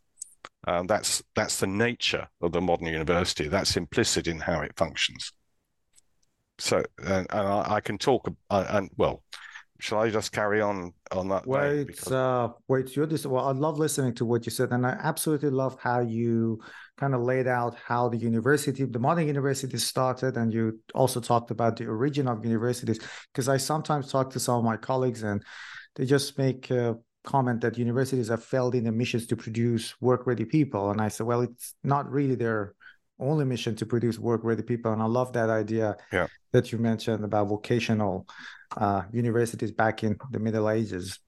Um, 0.67 0.87
that's 0.87 1.23
that's 1.35 1.59
the 1.59 1.67
nature 1.67 2.29
of 2.41 2.53
the 2.53 2.61
modern 2.61 2.87
university. 2.87 3.49
That's 3.49 3.77
implicit 3.77 4.27
in 4.27 4.39
how 4.39 4.61
it 4.61 4.77
functions. 4.77 5.33
So, 6.59 6.83
and, 6.99 7.27
and 7.31 7.49
I, 7.49 7.75
I, 7.75 7.81
can 7.81 7.97
talk. 7.97 8.29
And 8.51 8.91
well, 8.97 9.23
shall 9.81 10.01
I 10.01 10.11
just 10.11 10.31
carry 10.33 10.61
on 10.61 10.93
on 11.11 11.29
that? 11.29 11.47
Wait, 11.47 11.89
because... 11.89 12.13
uh, 12.13 12.49
wait. 12.69 12.95
You're 12.95 13.07
this. 13.07 13.27
Well, 13.27 13.47
I 13.47 13.53
love 13.53 13.79
listening 13.79 14.15
to 14.15 14.25
what 14.25 14.47
you 14.47 14.51
said, 14.51 14.71
and 14.71 14.87
I 14.87 14.91
absolutely 14.91 15.51
love 15.51 15.77
how 15.81 16.01
you 16.01 16.61
kind 16.99 17.15
of 17.15 17.23
laid 17.23 17.49
out 17.49 17.77
how 17.85 18.09
the 18.09 18.19
university, 18.19 18.85
the 18.85 18.99
modern 18.99 19.27
university 19.27 19.79
started, 19.79 20.37
and 20.37 20.53
you 20.53 20.79
also 20.95 21.21
talked 21.21 21.51
about 21.51 21.77
the 21.77 21.87
origin 21.87 22.29
of 22.29 22.45
universities. 22.45 23.01
Because 23.33 23.49
I 23.49 23.57
sometimes 23.57 24.13
talk 24.13 24.31
to 24.31 24.41
some 24.41 24.59
of 24.59 24.65
my 24.65 24.77
colleagues, 24.77 25.23
and 25.23 25.43
they 25.97 26.05
just 26.05 26.39
make 26.39 26.71
a 26.71 26.97
comment 27.25 27.61
that 27.61 27.77
universities 27.77 28.29
have 28.29 28.45
failed 28.45 28.75
in 28.75 28.85
their 28.85 28.93
missions 28.93 29.27
to 29.27 29.37
produce 29.37 29.95
work-ready 30.01 30.45
people, 30.45 30.91
and 30.91 31.01
I 31.01 31.09
said, 31.09 31.27
well, 31.27 31.43
it's 31.43 31.75
not 31.83 32.11
really 32.11 32.35
their 32.35 32.75
only 33.21 33.45
mission 33.45 33.77
to 33.77 33.87
produce 33.87 34.19
work-ready 34.19 34.63
people, 34.63 34.93
and 34.93 35.03
I 35.03 35.07
love 35.07 35.33
that 35.35 35.51
idea 35.51 35.97
yeah. 36.13 36.27
that 36.53 36.73
you 36.73 36.79
mentioned 36.79 37.25
about 37.25 37.49
vocational 37.49 38.27
uh, 38.77 39.03
universities 39.13 39.73
back 39.73 40.03
in 40.03 40.17
the 40.31 40.39
Middle 40.39 40.69
Ages. 40.71 41.19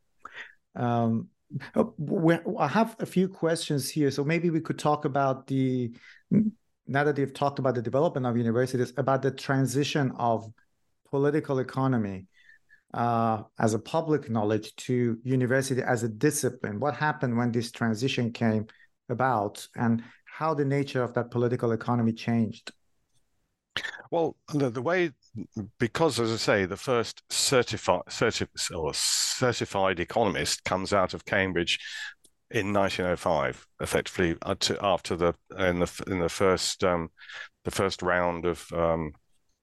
Um, 0.75 1.29
oh, 1.77 1.95
I 2.59 2.69
have 2.69 2.97
a 3.01 3.07
few 3.07 3.29
questions 3.29 3.91
here, 3.91 4.11
so 4.11 4.25
maybe 4.25 4.51
we 4.51 4.61
could 4.61 4.79
talk 4.79 5.05
about 5.05 5.47
the 5.47 5.93
now 6.87 7.05
that 7.05 7.17
you've 7.19 7.35
talked 7.35 7.59
about 7.59 7.75
the 7.75 7.83
development 7.83 8.27
of 8.27 8.37
universities, 8.37 8.93
about 8.97 9.23
the 9.23 9.31
transition 9.31 10.13
of 10.17 10.51
political 11.11 11.59
economy 11.59 12.27
uh, 12.95 13.43
as 13.59 13.75
a 13.75 13.79
public 13.79 14.29
knowledge 14.29 14.75
to 14.77 15.19
university 15.23 15.83
as 15.83 16.03
a 16.03 16.09
discipline? 16.09 16.81
What 16.81 16.97
happened 16.97 17.37
when 17.37 17.53
this 17.53 17.71
transition 17.71 18.33
came 18.33 18.67
about, 19.09 19.67
and 19.77 20.03
how 20.43 20.53
the 20.53 20.65
nature 20.65 21.05
of 21.05 21.15
that 21.15 21.31
political 21.31 21.71
economy 21.71 22.13
changed? 22.13 22.73
Well, 24.11 24.37
the, 24.53 24.71
the 24.71 24.83
way, 24.83 25.13
because 25.79 26.19
as 26.19 26.33
I 26.33 26.37
say, 26.37 26.65
the 26.65 26.77
first 26.77 27.23
certified 27.31 28.03
certi- 28.09 28.77
or 28.77 28.93
certified 28.93 30.01
economist 30.01 30.65
comes 30.65 30.93
out 30.93 31.15
of 31.15 31.25
Cambridge 31.25 31.79
in 32.51 32.73
1905, 32.73 33.67
effectively 33.81 34.37
after 34.45 35.17
the 35.17 35.33
in 35.57 35.79
the 35.79 36.05
in 36.09 36.19
the 36.19 36.29
first 36.29 36.83
um, 36.83 37.11
the 37.65 37.71
first 37.71 38.03
round 38.03 38.45
of 38.45 38.67
um, 38.73 39.13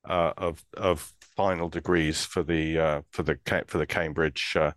uh, 0.07 0.31
of 0.37 0.63
of 0.77 1.13
final 1.35 1.67
degrees 1.67 2.23
for 2.23 2.41
the 2.41 2.79
uh, 2.79 3.01
for 3.11 3.23
the 3.23 3.37
for 3.67 3.79
the 3.79 3.85
Cambridge 3.85 4.55
uh, 4.57 4.71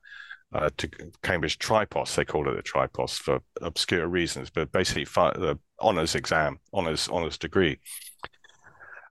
uh, 0.53 0.71
to 0.77 0.88
Cambridge 1.23 1.59
Tripos. 1.59 2.15
They 2.15 2.25
call 2.25 2.49
it 2.49 2.59
a 2.59 2.62
Tripos 2.62 3.19
for 3.19 3.41
obscure 3.61 4.07
reasons, 4.07 4.51
but 4.51 4.73
basically 4.73 5.05
the 5.05 5.59
honors 5.81 6.15
exam, 6.15 6.59
honors 6.73 7.09
honors 7.09 7.38
degree. 7.38 7.79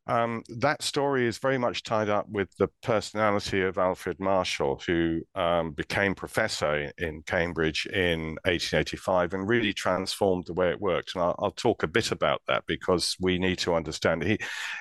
Um, 0.07 0.41
that 0.57 0.81
story 0.81 1.27
is 1.27 1.37
very 1.37 1.59
much 1.59 1.83
tied 1.83 2.09
up 2.09 2.27
with 2.27 2.49
the 2.57 2.69
personality 2.81 3.61
of 3.61 3.77
Alfred 3.77 4.19
Marshall, 4.19 4.81
who 4.85 5.21
um, 5.35 5.71
became 5.71 6.15
professor 6.15 6.91
in 6.97 7.21
Cambridge 7.21 7.85
in 7.85 8.37
1885 8.45 9.33
and 9.33 9.47
really 9.47 9.73
transformed 9.73 10.45
the 10.47 10.53
way 10.53 10.71
it 10.71 10.81
worked. 10.81 11.13
And 11.13 11.23
I'll, 11.23 11.35
I'll 11.37 11.51
talk 11.51 11.83
a 11.83 11.87
bit 11.87 12.11
about 12.11 12.41
that 12.47 12.63
because 12.65 13.15
we 13.19 13.37
need 13.37 13.59
to 13.59 13.75
understand. 13.75 14.23
He, 14.23 14.39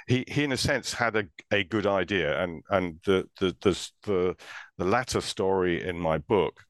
he, 0.09 0.24
he 0.26 0.44
in 0.44 0.52
a 0.52 0.56
sense, 0.56 0.94
had 0.94 1.16
a, 1.16 1.24
a 1.52 1.64
good 1.64 1.87
idea, 1.87 2.42
and 2.42 2.62
and 2.70 2.98
the 3.04 3.28
the 3.38 3.54
the 3.61 3.90
the, 4.04 4.37
the 4.78 4.85
latter 4.85 5.20
story 5.20 5.87
in 5.87 5.98
my 5.98 6.16
book 6.16 6.64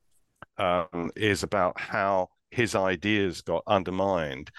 um, 0.59 1.11
is 1.15 1.45
about 1.45 1.79
how 1.79 2.29
his 2.51 2.75
ideas 2.75 3.43
got 3.43 3.63
undermined 3.67 4.51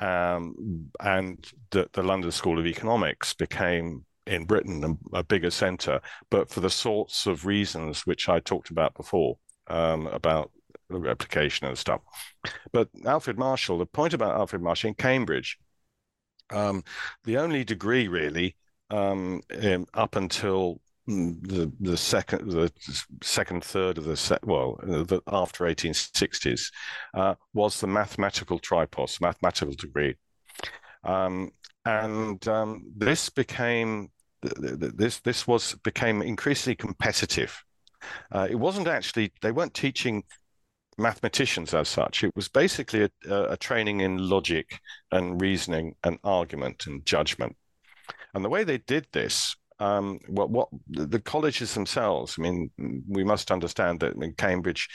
um, 0.00 0.90
and 1.00 1.46
the, 1.70 1.88
the 1.92 2.02
London 2.02 2.30
School 2.30 2.58
of 2.58 2.66
Economics 2.66 3.34
became 3.34 4.04
in 4.26 4.44
Britain 4.44 4.98
a, 5.12 5.24
bigger 5.24 5.50
centre, 5.50 6.00
but 6.30 6.50
for 6.50 6.60
the 6.60 6.70
sorts 6.70 7.26
of 7.26 7.46
reasons 7.46 8.06
which 8.06 8.28
I 8.28 8.40
talked 8.40 8.70
about 8.70 8.94
before 8.94 9.38
um, 9.66 10.06
about 10.08 10.50
the 10.88 10.98
replication 10.98 11.66
and 11.66 11.76
stuff. 11.76 12.00
But 12.72 12.88
Alfred 13.04 13.38
Marshall, 13.38 13.78
the 13.78 13.86
point 13.86 14.14
about 14.14 14.36
Alfred 14.36 14.62
Marshall 14.62 14.88
in 14.88 14.94
Cambridge, 14.94 15.58
um, 16.50 16.82
the 17.24 17.38
only 17.38 17.64
degree 17.64 18.08
really 18.08 18.56
um, 18.90 19.42
in, 19.50 19.86
up 19.94 20.16
until 20.16 20.80
the 21.10 21.72
the 21.80 21.96
second 21.96 22.50
the 22.50 22.70
second 23.22 23.64
third 23.64 23.98
of 23.98 24.04
the 24.04 24.16
set 24.16 24.44
well 24.44 24.78
the, 24.82 25.20
after 25.26 25.64
1860s 25.64 26.70
uh, 27.14 27.34
was 27.54 27.80
the 27.80 27.86
mathematical 27.86 28.58
tripos 28.58 29.20
mathematical 29.20 29.74
degree. 29.74 30.14
Um, 31.04 31.50
and 31.84 32.46
um, 32.48 32.84
this 32.96 33.30
became 33.30 34.10
this 34.42 35.20
this 35.20 35.46
was 35.46 35.74
became 35.84 36.22
increasingly 36.22 36.76
competitive. 36.76 37.62
Uh, 38.32 38.46
it 38.50 38.56
wasn't 38.56 38.88
actually 38.88 39.32
they 39.42 39.52
weren't 39.52 39.74
teaching 39.74 40.24
mathematicians 40.98 41.74
as 41.74 41.88
such. 41.88 42.24
It 42.24 42.34
was 42.36 42.48
basically 42.48 43.08
a, 43.28 43.42
a 43.44 43.56
training 43.56 44.00
in 44.00 44.18
logic 44.18 44.78
and 45.10 45.40
reasoning 45.40 45.94
and 46.04 46.18
argument 46.22 46.86
and 46.86 47.04
judgment. 47.04 47.56
And 48.34 48.44
the 48.44 48.50
way 48.50 48.64
they 48.64 48.78
did 48.78 49.06
this 49.12 49.56
um, 49.80 50.20
what, 50.28 50.50
what 50.50 50.68
the 50.88 51.20
colleges 51.20 51.74
themselves, 51.74 52.36
I 52.38 52.42
mean, 52.42 52.70
we 53.08 53.24
must 53.24 53.50
understand 53.50 54.00
that 54.00 54.12
I 54.12 54.18
mean, 54.18 54.34
Cambridge 54.36 54.88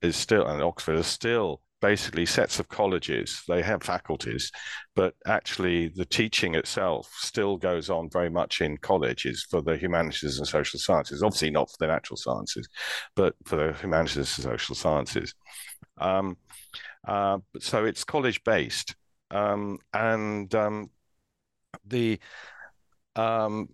is 0.00 0.16
still 0.16 0.46
and 0.46 0.62
Oxford 0.62 0.96
are 0.96 1.02
still 1.02 1.60
basically 1.82 2.24
sets 2.24 2.58
of 2.58 2.68
colleges. 2.68 3.42
They 3.46 3.60
have 3.60 3.82
faculties, 3.82 4.50
but 4.94 5.14
actually 5.26 5.88
the 5.88 6.06
teaching 6.06 6.54
itself 6.54 7.10
still 7.18 7.58
goes 7.58 7.90
on 7.90 8.08
very 8.10 8.30
much 8.30 8.62
in 8.62 8.78
colleges 8.78 9.46
for 9.50 9.60
the 9.60 9.76
humanities 9.76 10.38
and 10.38 10.46
social 10.46 10.80
sciences. 10.80 11.22
Obviously 11.22 11.50
not 11.50 11.70
for 11.70 11.76
the 11.80 11.88
natural 11.88 12.16
sciences, 12.16 12.68
but 13.14 13.34
for 13.44 13.56
the 13.56 13.78
humanities 13.78 14.38
and 14.38 14.44
social 14.44 14.74
sciences. 14.74 15.34
Um, 15.98 16.38
uh, 17.06 17.38
so 17.58 17.84
it's 17.84 18.04
college 18.04 18.42
based, 18.44 18.94
um, 19.30 19.78
and 19.92 20.54
um, 20.54 20.90
the 21.84 22.18
um, 23.16 23.68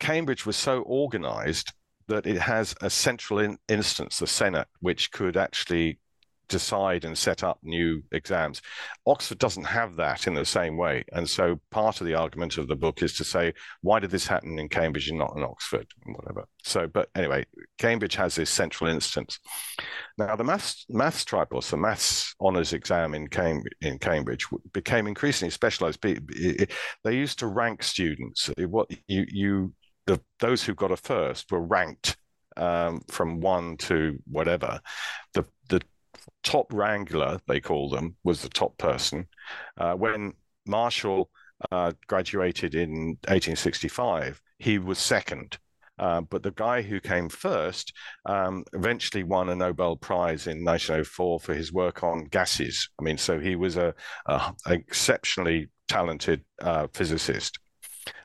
Cambridge 0.00 0.46
was 0.46 0.56
so 0.56 0.82
organized 0.82 1.72
that 2.08 2.26
it 2.26 2.38
has 2.38 2.74
a 2.82 2.90
central 2.90 3.38
in- 3.38 3.58
instance, 3.68 4.18
the 4.18 4.26
Senate, 4.26 4.68
which 4.80 5.10
could 5.10 5.36
actually 5.36 5.98
decide 6.48 7.06
and 7.06 7.16
set 7.16 7.42
up 7.42 7.58
new 7.62 8.02
exams. 8.12 8.60
Oxford 9.06 9.38
doesn't 9.38 9.64
have 9.64 9.96
that 9.96 10.26
in 10.26 10.34
the 10.34 10.44
same 10.44 10.76
way. 10.76 11.02
And 11.12 11.28
so 11.28 11.58
part 11.70 12.02
of 12.02 12.06
the 12.06 12.14
argument 12.14 12.58
of 12.58 12.68
the 12.68 12.76
book 12.76 13.02
is 13.02 13.14
to 13.14 13.24
say, 13.24 13.54
why 13.80 13.98
did 13.98 14.10
this 14.10 14.26
happen 14.26 14.58
in 14.58 14.68
Cambridge 14.68 15.08
and 15.08 15.18
not 15.18 15.32
in 15.36 15.42
Oxford? 15.42 15.86
and 16.04 16.14
Whatever. 16.14 16.46
So, 16.62 16.86
but 16.86 17.08
anyway, 17.14 17.46
Cambridge 17.78 18.16
has 18.16 18.34
this 18.34 18.50
central 18.50 18.90
instance. 18.90 19.38
Now, 20.18 20.36
the 20.36 20.44
maths, 20.44 20.84
maths 20.90 21.24
tripos, 21.24 21.70
the 21.70 21.78
maths 21.78 22.34
honours 22.38 22.74
exam 22.74 23.14
in, 23.14 23.28
Cam- 23.28 23.64
in 23.80 23.98
Cambridge 23.98 24.46
became 24.74 25.06
increasingly 25.06 25.50
specialised. 25.50 26.02
They 26.02 26.66
used 27.06 27.38
to 27.38 27.46
rank 27.46 27.82
students. 27.82 28.50
What 28.58 28.90
you, 29.08 29.24
you 29.28 29.72
the 30.06 30.20
those 30.40 30.62
who 30.62 30.74
got 30.74 30.92
a 30.92 30.96
first 30.96 31.50
were 31.50 31.62
ranked 31.62 32.16
um, 32.56 33.00
from 33.10 33.40
one 33.40 33.76
to 33.78 34.18
whatever. 34.26 34.80
The 35.32 35.44
the 35.68 35.80
top 36.42 36.72
wrangler 36.72 37.40
they 37.46 37.60
call 37.60 37.88
them 37.88 38.16
was 38.24 38.42
the 38.42 38.48
top 38.48 38.76
person. 38.78 39.26
Uh, 39.76 39.94
when 39.94 40.32
Marshall 40.66 41.30
uh, 41.70 41.92
graduated 42.06 42.74
in 42.74 43.18
1865, 43.28 44.40
he 44.58 44.78
was 44.78 44.98
second. 44.98 45.58
Uh, 45.96 46.20
but 46.22 46.42
the 46.42 46.50
guy 46.52 46.82
who 46.82 46.98
came 46.98 47.28
first 47.28 47.92
um, 48.26 48.64
eventually 48.72 49.22
won 49.22 49.48
a 49.48 49.54
Nobel 49.54 49.96
Prize 49.96 50.48
in 50.48 50.64
1904 50.64 51.38
for 51.38 51.54
his 51.54 51.72
work 51.72 52.02
on 52.02 52.24
gases. 52.24 52.88
I 52.98 53.04
mean, 53.04 53.16
so 53.16 53.38
he 53.38 53.54
was 53.54 53.76
a, 53.76 53.94
a 54.26 54.52
exceptionally 54.66 55.68
talented 55.86 56.44
uh, 56.60 56.88
physicist. 56.92 57.58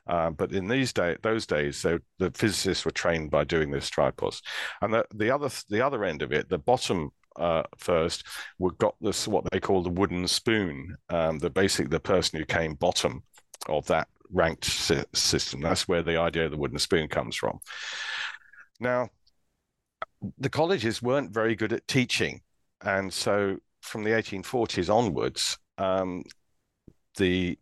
Uh, 0.06 0.30
but 0.30 0.52
in 0.52 0.68
these 0.68 0.92
day, 0.92 1.16
those 1.22 1.46
days, 1.46 1.82
the 1.82 2.30
physicists 2.34 2.84
were 2.84 2.90
trained 2.90 3.30
by 3.30 3.44
doing 3.44 3.70
this 3.70 3.90
tripos, 3.90 4.42
and 4.82 4.92
the, 4.92 5.04
the 5.14 5.30
other 5.30 5.50
the 5.68 5.84
other 5.84 6.04
end 6.04 6.22
of 6.22 6.32
it, 6.32 6.48
the 6.48 6.58
bottom 6.58 7.10
uh, 7.36 7.62
first, 7.76 8.24
we 8.58 8.70
got 8.78 8.94
this 9.00 9.28
what 9.28 9.44
they 9.50 9.60
call 9.60 9.82
the 9.82 9.90
wooden 9.90 10.26
spoon. 10.26 10.96
Um, 11.08 11.38
the 11.38 11.50
basic 11.50 11.90
the 11.90 12.00
person 12.00 12.38
who 12.38 12.44
came 12.44 12.74
bottom 12.74 13.22
of 13.68 13.86
that 13.86 14.08
ranked 14.32 14.64
si- 14.64 15.04
system. 15.14 15.60
That's 15.60 15.88
where 15.88 16.02
the 16.02 16.18
idea 16.18 16.46
of 16.46 16.50
the 16.50 16.58
wooden 16.58 16.78
spoon 16.78 17.08
comes 17.08 17.36
from. 17.36 17.58
Now, 18.78 19.10
the 20.38 20.50
colleges 20.50 21.02
weren't 21.02 21.32
very 21.32 21.54
good 21.54 21.72
at 21.72 21.86
teaching, 21.86 22.40
and 22.82 23.12
so 23.12 23.58
from 23.80 24.04
the 24.04 24.10
1840s 24.10 24.94
onwards, 24.94 25.58
um, 25.78 26.24
the 27.16 27.58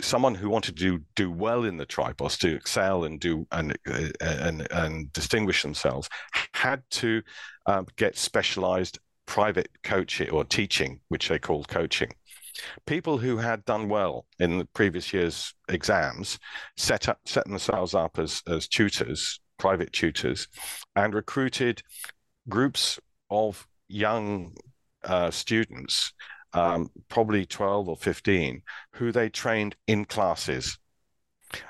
someone 0.00 0.34
who 0.34 0.50
wanted 0.50 0.76
to 0.78 1.00
do, 1.14 1.30
well 1.30 1.64
in 1.64 1.76
the 1.76 1.86
tripos, 1.86 2.38
to 2.38 2.54
excel 2.54 3.04
and 3.04 3.20
do 3.20 3.46
and 3.52 3.76
and 4.20 4.66
and 4.70 5.12
distinguish 5.12 5.62
themselves, 5.62 6.08
had 6.54 6.82
to 6.90 7.22
um, 7.66 7.86
get 7.96 8.16
specialized 8.16 8.98
private 9.26 9.68
coaching 9.82 10.30
or 10.30 10.44
teaching, 10.44 11.00
which 11.08 11.28
they 11.28 11.38
called 11.38 11.68
coaching. 11.68 12.10
People 12.86 13.18
who 13.18 13.36
had 13.36 13.64
done 13.64 13.88
well 13.88 14.26
in 14.38 14.58
the 14.58 14.64
previous 14.64 15.12
year's 15.12 15.54
exams 15.68 16.38
set 16.76 17.08
up 17.08 17.20
set 17.24 17.44
themselves 17.44 17.94
up 17.94 18.18
as 18.18 18.42
as 18.48 18.66
tutors, 18.68 19.40
private 19.58 19.92
tutors, 19.92 20.48
and 20.96 21.14
recruited 21.14 21.82
groups 22.48 22.98
of 23.30 23.66
young 23.88 24.54
uh, 25.04 25.30
students 25.30 26.12
um, 26.52 26.88
probably 27.08 27.44
12 27.46 27.88
or 27.88 27.96
15, 27.96 28.62
who 28.94 29.12
they 29.12 29.28
trained 29.28 29.76
in 29.86 30.04
classes. 30.04 30.78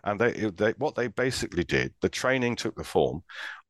And 0.05 0.21
they, 0.21 0.33
they, 0.33 0.73
what 0.73 0.95
they 0.95 1.09
basically 1.09 1.65
did, 1.65 1.95
the 2.01 2.09
training 2.09 2.57
took 2.57 2.77
the 2.77 2.85
form 2.85 3.23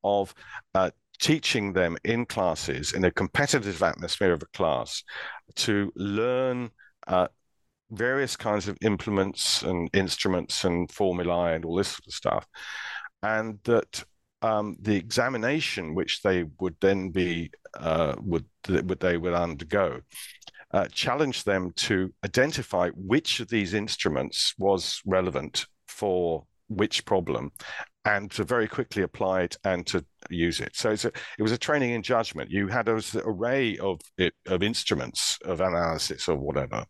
of 0.03 0.35
uh, 0.75 0.90
teaching 1.21 1.73
them 1.73 1.97
in 2.05 2.25
classes 2.25 2.92
in 2.92 3.05
a 3.05 3.11
competitive 3.11 3.83
atmosphere 3.83 4.33
of 4.33 4.42
a 4.42 4.57
class 4.57 5.03
to 5.57 5.92
learn 5.97 6.71
uh, 7.07 7.29
various 7.90 8.37
kinds 8.37 8.68
of 8.68 8.77
implements 8.83 9.62
and 9.62 9.90
instruments 9.92 10.64
and 10.64 10.90
formulae 10.92 11.55
and 11.55 11.64
all 11.64 11.77
this 11.77 11.88
sort 11.88 12.07
of 12.07 12.14
stuff. 12.14 12.47
And 13.23 13.59
that 13.64 14.05
um, 14.42 14.77
the 14.81 14.94
examination 14.94 15.94
which 15.94 16.23
they 16.23 16.44
would 16.61 16.77
then 16.81 17.11
be 17.11 17.51
uh, 17.75 18.14
would 18.21 18.44
would 18.68 19.01
they 19.01 19.16
would 19.16 19.35
undergo 19.35 20.01
uh, 20.72 20.87
challenged 20.92 21.46
them 21.46 21.72
to 21.76 22.12
identify 22.24 22.90
which 22.90 23.40
of 23.40 23.48
these 23.48 23.74
instruments 23.74 24.54
was 24.59 25.00
relevant 25.07 25.66
for 25.87 26.44
which 26.68 27.04
problem 27.04 27.50
and 28.04 28.31
to 28.31 28.44
very 28.44 28.66
quickly 28.68 29.02
apply 29.02 29.42
it 29.42 29.57
and 29.64 29.87
to 29.87 30.04
use 30.31 30.61
it. 30.61 30.74
So 30.74 30.90
a, 30.90 30.92
it 31.38 31.42
was 31.42 31.52
a 31.52 31.59
training 31.59 31.90
in 31.90 32.02
judgment. 32.02 32.50
You 32.50 32.68
had 32.68 32.88
an 32.88 33.02
array 33.16 33.76
of 33.78 34.00
of 34.46 34.62
instruments 34.62 35.38
of 35.44 35.61
analysis 35.61 36.28
or 36.28 36.37
whatever, 36.37 36.85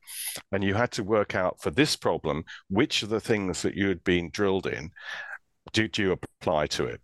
and 0.52 0.62
you 0.62 0.74
had 0.74 0.92
to 0.92 1.04
work 1.04 1.34
out 1.34 1.60
for 1.60 1.70
this 1.70 1.96
problem 1.96 2.44
which 2.68 3.02
of 3.02 3.08
the 3.08 3.20
things 3.20 3.62
that 3.62 3.74
you 3.74 3.88
had 3.88 4.04
been 4.04 4.30
drilled 4.30 4.66
in 4.66 4.90
did 5.72 5.98
you 5.98 6.12
apply 6.12 6.66
to 6.68 6.84
it. 6.84 7.00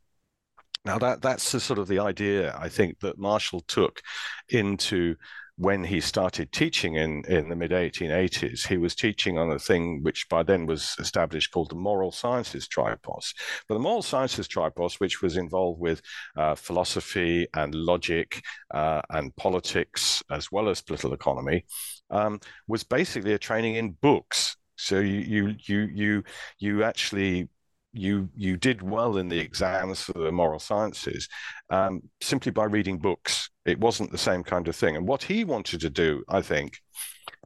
Now 0.84 0.98
that 0.98 1.22
that's 1.22 1.50
the 1.50 1.60
sort 1.60 1.78
of 1.78 1.88
the 1.88 1.98
idea 1.98 2.56
I 2.58 2.68
think 2.68 3.00
that 3.00 3.18
Marshall 3.18 3.62
took 3.62 4.00
into 4.48 5.16
when 5.56 5.84
he 5.84 6.00
started 6.00 6.50
teaching 6.50 6.96
in, 6.96 7.22
in 7.28 7.48
the 7.48 7.54
mid 7.54 7.70
1880s, 7.70 8.66
he 8.66 8.76
was 8.76 8.94
teaching 8.94 9.38
on 9.38 9.50
a 9.50 9.58
thing 9.58 10.02
which 10.02 10.28
by 10.28 10.42
then 10.42 10.66
was 10.66 10.96
established 10.98 11.52
called 11.52 11.70
the 11.70 11.76
moral 11.76 12.10
sciences 12.10 12.66
tripos. 12.66 13.32
But 13.68 13.74
the 13.74 13.80
moral 13.80 14.02
sciences 14.02 14.48
tripos, 14.48 14.98
which 14.98 15.22
was 15.22 15.36
involved 15.36 15.80
with 15.80 16.02
uh, 16.36 16.56
philosophy 16.56 17.46
and 17.54 17.74
logic 17.74 18.42
uh, 18.72 19.02
and 19.10 19.34
politics 19.36 20.22
as 20.30 20.50
well 20.50 20.68
as 20.68 20.82
political 20.82 21.14
economy, 21.14 21.66
um, 22.10 22.40
was 22.66 22.82
basically 22.82 23.32
a 23.32 23.38
training 23.38 23.76
in 23.76 23.92
books. 23.92 24.56
So 24.76 24.98
you 24.98 25.20
you 25.20 25.54
you 25.66 25.88
you 25.94 26.24
you 26.58 26.82
actually 26.82 27.48
you 27.94 28.28
you 28.36 28.56
did 28.56 28.82
well 28.82 29.16
in 29.16 29.28
the 29.28 29.38
exams 29.38 30.02
for 30.02 30.18
the 30.18 30.32
moral 30.32 30.58
sciences 30.58 31.28
um, 31.70 32.02
simply 32.20 32.52
by 32.52 32.64
reading 32.64 32.98
books. 32.98 33.48
It 33.64 33.78
wasn't 33.78 34.10
the 34.10 34.18
same 34.18 34.42
kind 34.42 34.68
of 34.68 34.76
thing. 34.76 34.96
And 34.96 35.06
what 35.06 35.22
he 35.22 35.44
wanted 35.44 35.80
to 35.80 35.90
do, 35.90 36.24
I 36.28 36.42
think, 36.42 36.78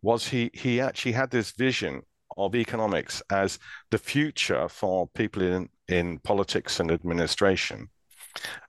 was 0.02 0.26
he 0.26 0.50
he 0.54 0.80
actually 0.80 1.12
had 1.12 1.30
this 1.30 1.52
vision 1.52 2.02
of 2.36 2.54
economics 2.54 3.22
as 3.30 3.58
the 3.90 3.98
future 3.98 4.68
for 4.68 5.08
people 5.08 5.42
in 5.42 5.68
in 5.88 6.18
politics 6.20 6.80
and 6.80 6.90
administration. 6.90 7.88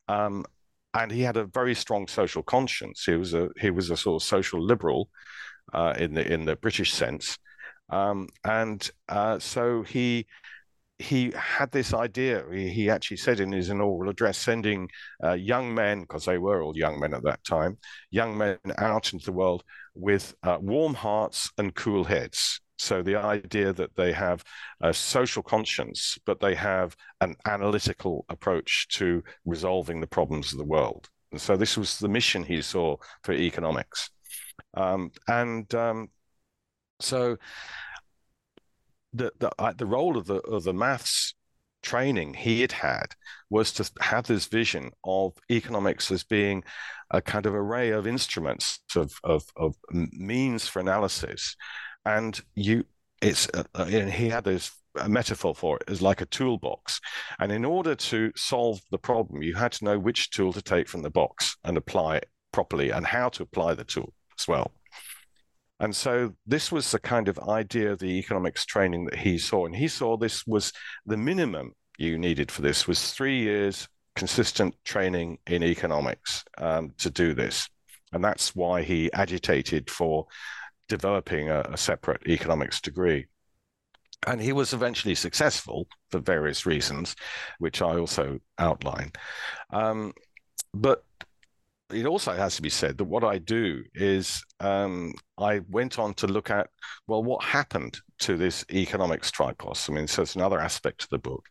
Um, 0.08 0.46
and 0.94 1.12
he 1.12 1.22
had 1.22 1.38
a 1.38 1.46
very 1.46 1.76
strong 1.76 2.08
social 2.08 2.44
conscience. 2.44 3.04
He 3.06 3.16
was 3.16 3.34
a 3.34 3.50
he 3.60 3.70
was 3.70 3.90
a 3.90 3.98
sort 3.98 4.22
of 4.22 4.28
social 4.28 4.62
liberal 4.62 5.10
uh, 5.74 5.94
in 5.98 6.14
the 6.14 6.32
in 6.32 6.46
the 6.46 6.56
British 6.56 6.94
sense, 6.94 7.38
um, 7.90 8.28
and 8.44 8.90
uh, 9.08 9.40
so 9.40 9.84
he 9.84 10.26
he 11.00 11.32
had 11.32 11.72
this 11.72 11.94
idea. 11.94 12.44
He, 12.52 12.90
actually 12.90 13.18
said 13.18 13.40
in 13.40 13.54
his 13.54 13.70
inaugural 13.70 14.10
address, 14.10 14.38
sending 14.38 14.90
uh, 15.24 15.34
young 15.34 15.74
men, 15.74 16.02
because 16.02 16.26
they 16.26 16.38
were 16.38 16.62
all 16.62 16.78
young 16.78 17.00
men 17.00 17.14
at 17.14 17.24
that 17.24 17.44
time, 17.46 17.78
young 18.12 18.38
men 18.38 18.58
out 18.78 19.14
into 19.14 19.26
the 19.26 19.32
world 19.32 19.64
with 19.96 20.36
uh, 20.44 20.58
warm 20.62 20.94
hearts 20.94 21.52
and 21.58 21.74
cool 21.74 22.04
heads. 22.04 22.60
So 22.78 23.02
the 23.02 23.16
idea 23.16 23.74
that 23.74 23.96
they 23.96 24.12
have 24.12 24.44
a 24.82 24.94
social 24.94 25.44
conscience, 25.44 26.18
but 26.26 26.40
they 26.40 26.56
have 26.56 26.96
an 27.22 27.36
analytical 27.46 28.26
approach 28.30 28.88
to 28.92 29.24
resolving 29.46 30.02
the 30.02 30.08
problems 30.08 30.52
of 30.52 30.60
the 30.60 30.66
world. 30.66 31.10
And 31.32 31.40
so 31.40 31.56
this 31.56 31.78
was 31.78 31.98
the 32.00 32.10
mission 32.10 32.44
he 32.44 32.62
saw 32.62 32.98
for 33.24 33.34
economics. 33.34 34.10
Um, 34.76 35.12
and 35.28 35.74
um, 35.76 36.10
so 37.00 37.38
the 39.14 39.32
the, 39.40 39.52
uh, 39.60 39.74
the 39.74 39.86
role 39.86 40.18
of 40.18 40.26
the 40.26 40.40
of 40.42 40.64
the 40.64 40.74
maths 40.74 41.34
training 41.82 42.34
he 42.34 42.62
had 42.62 42.74
had 42.74 43.06
was 43.50 43.72
to 43.72 43.90
have 44.02 44.28
this 44.28 44.48
vision 44.48 44.92
of 45.06 45.34
economics 45.50 46.12
as 46.12 46.24
being 46.24 46.64
a 47.12 47.22
kind 47.22 47.46
of 47.46 47.56
array 47.56 47.90
of 47.92 48.06
instruments 48.06 48.80
of 48.96 49.14
of, 49.24 49.44
of 49.56 49.76
means 49.92 50.68
for 50.68 50.80
analysis, 50.80 51.56
and 52.06 52.42
you 52.56 52.86
it's 53.22 53.48
uh, 53.54 53.64
uh 53.76 53.86
and 53.90 54.12
he 54.12 54.30
had 54.30 54.44
this 54.44 54.72
a 54.96 55.10
metaphor 55.10 55.56
for 55.56 55.78
it 55.78 55.84
as 55.88 56.02
like 56.02 56.22
a 56.22 56.26
toolbox. 56.26 57.00
And 57.40 57.52
in 57.52 57.64
order 57.64 57.96
to 57.96 58.32
solve 58.36 58.82
the 58.92 58.98
problem, 58.98 59.44
you 59.44 59.54
had 59.54 59.72
to 59.74 59.86
know 59.86 60.00
which 60.00 60.32
tool 60.32 60.52
to 60.54 60.62
take 60.62 60.88
from 60.88 61.04
the 61.04 61.12
box 61.12 61.56
and 61.64 61.78
apply 61.78 62.18
it 62.18 62.30
properly 62.52 62.90
and 62.90 63.06
how 63.06 63.30
to 63.30 63.44
apply 63.44 63.76
the 63.76 63.84
tool 63.84 64.14
as 64.38 64.48
well. 64.48 64.72
And 65.80 65.96
so 65.96 66.34
this 66.46 66.72
was 66.72 66.92
the 66.92 67.00
kind 67.00 67.28
of 67.28 67.40
idea 67.40 67.92
of 67.92 68.00
the 68.00 68.20
economics 68.20 68.66
training 68.66 69.06
that 69.06 69.20
he 69.20 69.38
saw. 69.38 69.66
And 69.66 69.76
he 69.76 69.88
saw 69.88 70.18
this 70.18 70.46
was 70.46 70.74
the 71.06 71.18
minimum 71.18 71.74
you 71.98 72.18
needed 72.18 72.52
for 72.52 72.62
this 72.62 72.88
was 72.88 73.12
three 73.12 73.40
years 73.40 73.88
consistent 74.16 74.76
training 74.84 75.38
in 75.48 75.64
economics 75.64 76.44
um, 76.58 76.92
to 76.98 77.10
do 77.10 77.34
this. 77.34 77.70
And 78.12 78.24
that's 78.24 78.56
why 78.56 78.82
he 78.82 79.12
agitated 79.14 79.90
for 79.90 80.28
developing 80.90 81.50
a, 81.50 81.62
a 81.62 81.78
separate 81.78 82.28
economics 82.28 82.82
degree. 82.82 83.28
And 84.28 84.42
he 84.42 84.52
was 84.52 84.74
eventually 84.74 85.16
successful 85.16 85.88
for 86.10 86.20
various 86.20 86.66
reasons, 86.66 87.16
which 87.60 87.82
I 87.82 87.98
also 87.98 88.40
outline. 88.58 89.14
Um, 89.72 90.14
but 90.74 91.06
it 91.92 92.06
also 92.06 92.34
has 92.34 92.56
to 92.56 92.62
be 92.62 92.70
said 92.70 92.98
that 92.98 93.06
what 93.06 93.24
I 93.24 93.38
do 93.40 93.84
is 93.96 94.44
um, 94.60 95.14
I 95.38 95.62
went 95.70 95.98
on 95.98 96.14
to 96.16 96.28
look 96.28 96.52
at, 96.52 96.68
well, 97.08 97.24
what 97.24 97.44
happened 97.44 98.00
to 98.20 98.38
this 98.38 98.64
economics 98.72 99.32
tripos? 99.32 99.90
I 99.90 99.94
mean, 99.94 100.08
so 100.08 100.22
it's 100.22 100.36
another 100.36 100.60
aspect 100.60 101.04
of 101.04 101.10
the 101.10 101.18
book. 101.18 101.46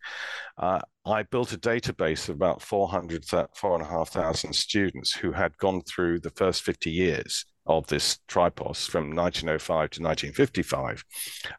Uh, 0.57 0.81
I 1.05 1.25
built 1.25 1.53
a 1.53 1.59
database 1.59 2.29
of 2.29 2.37
about 2.37 2.63
400, 2.63 3.25
4,500 3.25 4.55
students 4.55 5.13
who 5.15 5.33
had 5.33 5.57
gone 5.59 5.83
through 5.83 6.21
the 6.21 6.31
first 6.31 6.63
50 6.63 6.91
years 6.91 7.45
of 7.67 7.87
this 7.89 8.19
tripos 8.29 8.89
from 8.89 9.15
1905 9.15 9.91
to 9.91 10.03
1955 10.03 11.05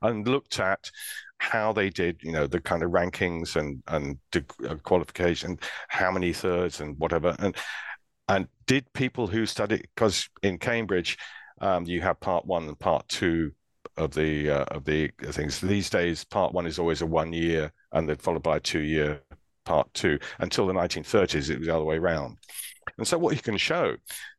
and 0.02 0.28
looked 0.28 0.60
at 0.60 0.90
how 1.38 1.72
they 1.72 1.90
did, 1.90 2.20
you 2.22 2.32
know, 2.32 2.48
the 2.48 2.60
kind 2.60 2.84
of 2.84 2.92
rankings 2.92 3.56
and 3.56 3.82
and 3.88 4.18
uh, 4.36 4.76
qualification, 4.84 5.58
how 5.88 6.12
many 6.12 6.34
thirds 6.34 6.82
and 6.82 6.98
whatever, 6.98 7.36
and 7.40 7.56
and 8.30 8.48
did 8.68 8.92
people 8.94 9.28
who 9.28 9.46
study 9.46 9.82
because 9.96 10.30
in 10.42 10.58
Cambridge 10.58 11.18
um, 11.62 11.86
you 11.86 12.02
have 12.02 12.20
part 12.20 12.46
one 12.46 12.68
and 12.68 12.80
part 12.80 13.08
two 13.10 13.52
of 13.98 14.14
the 14.14 14.50
uh, 14.50 14.64
of 14.70 14.86
the 14.86 15.12
things. 15.26 15.60
These 15.60 15.90
days, 15.90 16.24
part 16.24 16.54
one 16.54 16.66
is 16.66 16.80
always 16.80 17.02
a 17.02 17.06
one 17.06 17.34
year, 17.34 17.72
and 17.92 18.08
then 18.08 18.16
followed 18.16 18.44
by 18.44 18.58
a 18.58 18.60
two 18.62 18.80
year 18.80 19.22
part 19.66 19.94
two. 19.94 20.20
Until 20.40 20.68
the 20.68 20.74
1930s, 20.74 21.50
it 21.50 21.60
was 21.60 21.68
the 21.68 21.76
other 21.76 21.84
way 21.84 21.98
around. 21.98 22.38
And 22.98 23.08
so, 23.08 23.18
what 23.18 23.36
you 23.36 23.42
can 23.42 23.58
show, 23.58 23.98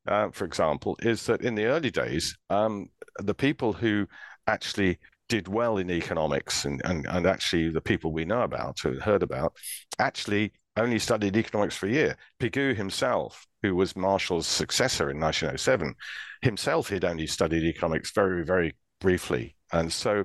uh, 0.08 0.30
for 0.30 0.44
example, 0.44 0.96
is 1.02 1.26
that 1.26 1.42
in 1.42 1.54
the 1.54 1.66
early 1.66 1.90
days, 1.90 2.36
um, 2.48 2.88
the 3.18 3.34
people 3.34 3.72
who 3.72 4.06
actually 4.46 4.98
did 5.28 5.46
well 5.46 5.76
in 5.76 5.90
economics 5.90 6.64
and, 6.64 6.82
and, 6.84 7.06
and 7.06 7.24
actually 7.24 7.68
the 7.68 7.80
people 7.80 8.12
we 8.12 8.24
know 8.24 8.42
about, 8.42 8.80
who 8.80 8.98
heard 8.98 9.22
about, 9.22 9.54
actually 9.98 10.52
only 10.76 10.98
studied 10.98 11.36
economics 11.36 11.76
for 11.76 11.86
a 11.86 11.90
year. 11.90 12.16
Pigou 12.40 12.74
himself, 12.74 13.46
who 13.62 13.74
was 13.74 13.96
Marshall's 13.96 14.46
successor 14.46 15.10
in 15.10 15.20
1907, 15.20 15.94
himself 16.42 16.88
had 16.88 17.04
only 17.04 17.26
studied 17.26 17.64
economics 17.64 18.10
very, 18.12 18.44
very 18.44 18.74
briefly. 19.00 19.56
And 19.72 19.92
so 19.92 20.24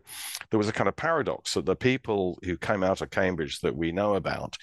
there 0.50 0.58
was 0.58 0.68
a 0.68 0.74
kind 0.74 0.88
of 0.88 0.96
paradox 0.96 1.54
that 1.54 1.66
the 1.66 1.76
people 1.76 2.40
who 2.44 2.58
came 2.58 2.84
out 2.84 3.02
of 3.02 3.12
Cambridge 3.12 3.60
that 3.62 3.76
we 3.76 3.92
know 3.92 4.16
about, 4.16 4.58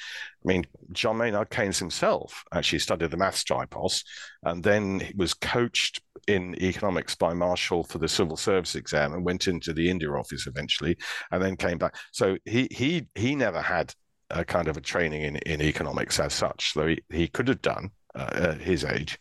I 0.44 0.48
mean, 0.48 0.64
John 0.92 1.18
Maynard 1.18 1.50
Keynes 1.50 1.78
himself 1.78 2.44
actually 2.52 2.80
studied 2.80 3.10
the 3.10 3.16
maths 3.16 3.44
tripos 3.44 4.02
and 4.42 4.62
then 4.62 5.08
was 5.16 5.34
coached 5.34 6.00
in 6.26 6.60
economics 6.60 7.14
by 7.14 7.32
Marshall 7.32 7.84
for 7.84 7.98
the 7.98 8.08
civil 8.08 8.36
service 8.36 8.74
exam 8.74 9.12
and 9.12 9.24
went 9.24 9.46
into 9.46 9.72
the 9.72 9.88
India 9.88 10.10
office 10.10 10.46
eventually 10.46 10.96
and 11.30 11.42
then 11.42 11.56
came 11.56 11.78
back. 11.78 11.96
So 12.12 12.36
he 12.44 12.68
he 12.70 13.06
he 13.14 13.36
never 13.36 13.60
had 13.60 13.94
a 14.30 14.44
kind 14.44 14.66
of 14.66 14.76
a 14.76 14.80
training 14.80 15.22
in, 15.22 15.36
in 15.36 15.60
economics 15.60 16.18
as 16.18 16.32
such, 16.32 16.72
though 16.74 16.86
he, 16.86 17.02
he 17.10 17.28
could 17.28 17.48
have 17.48 17.62
done 17.62 17.90
uh, 18.14 18.30
at 18.32 18.60
his 18.60 18.84
age. 18.84 19.18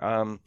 Um, 0.00 0.40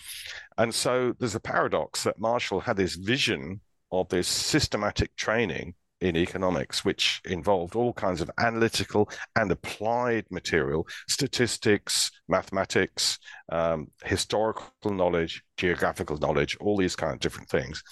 and 0.58 0.74
so 0.74 1.14
there's 1.20 1.36
a 1.36 1.40
paradox 1.40 2.04
that 2.04 2.20
Marshall 2.20 2.60
had 2.60 2.78
this 2.78 2.96
vision 2.96 3.62
of 3.92 4.08
this 4.10 4.28
systematic 4.28 5.16
training 5.16 5.76
in 6.02 6.18
economics, 6.18 6.84
which 6.84 7.22
involved 7.26 7.76
all 7.76 7.94
kinds 7.94 8.22
of 8.22 8.32
analytical 8.40 9.10
and 9.36 9.52
applied 9.52 10.26
material, 10.32 10.88
statistics, 11.08 12.12
mathematics, 12.28 13.20
um, 13.52 13.88
historical 14.04 14.72
knowledge, 14.92 15.44
geographical 15.58 16.18
knowledge, 16.18 16.58
all 16.60 16.76
these 16.76 16.96
kind 16.96 17.14
of 17.14 17.20
different 17.20 17.50
things. 17.50 17.84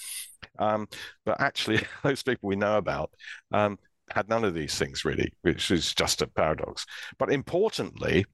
Um, 0.58 0.88
but 1.26 1.40
actually, 1.40 1.82
those 2.04 2.24
people 2.24 2.48
we 2.48 2.56
know 2.56 2.78
about 2.78 3.12
um, 3.52 3.78
had 4.12 4.28
none 4.28 4.44
of 4.44 4.56
these 4.56 4.76
things 4.78 5.06
really, 5.06 5.32
which 5.44 5.70
is 5.70 5.94
just 5.94 6.24
a 6.24 6.28
paradox. 6.28 6.86
But 7.20 7.32
importantly, 7.32 8.26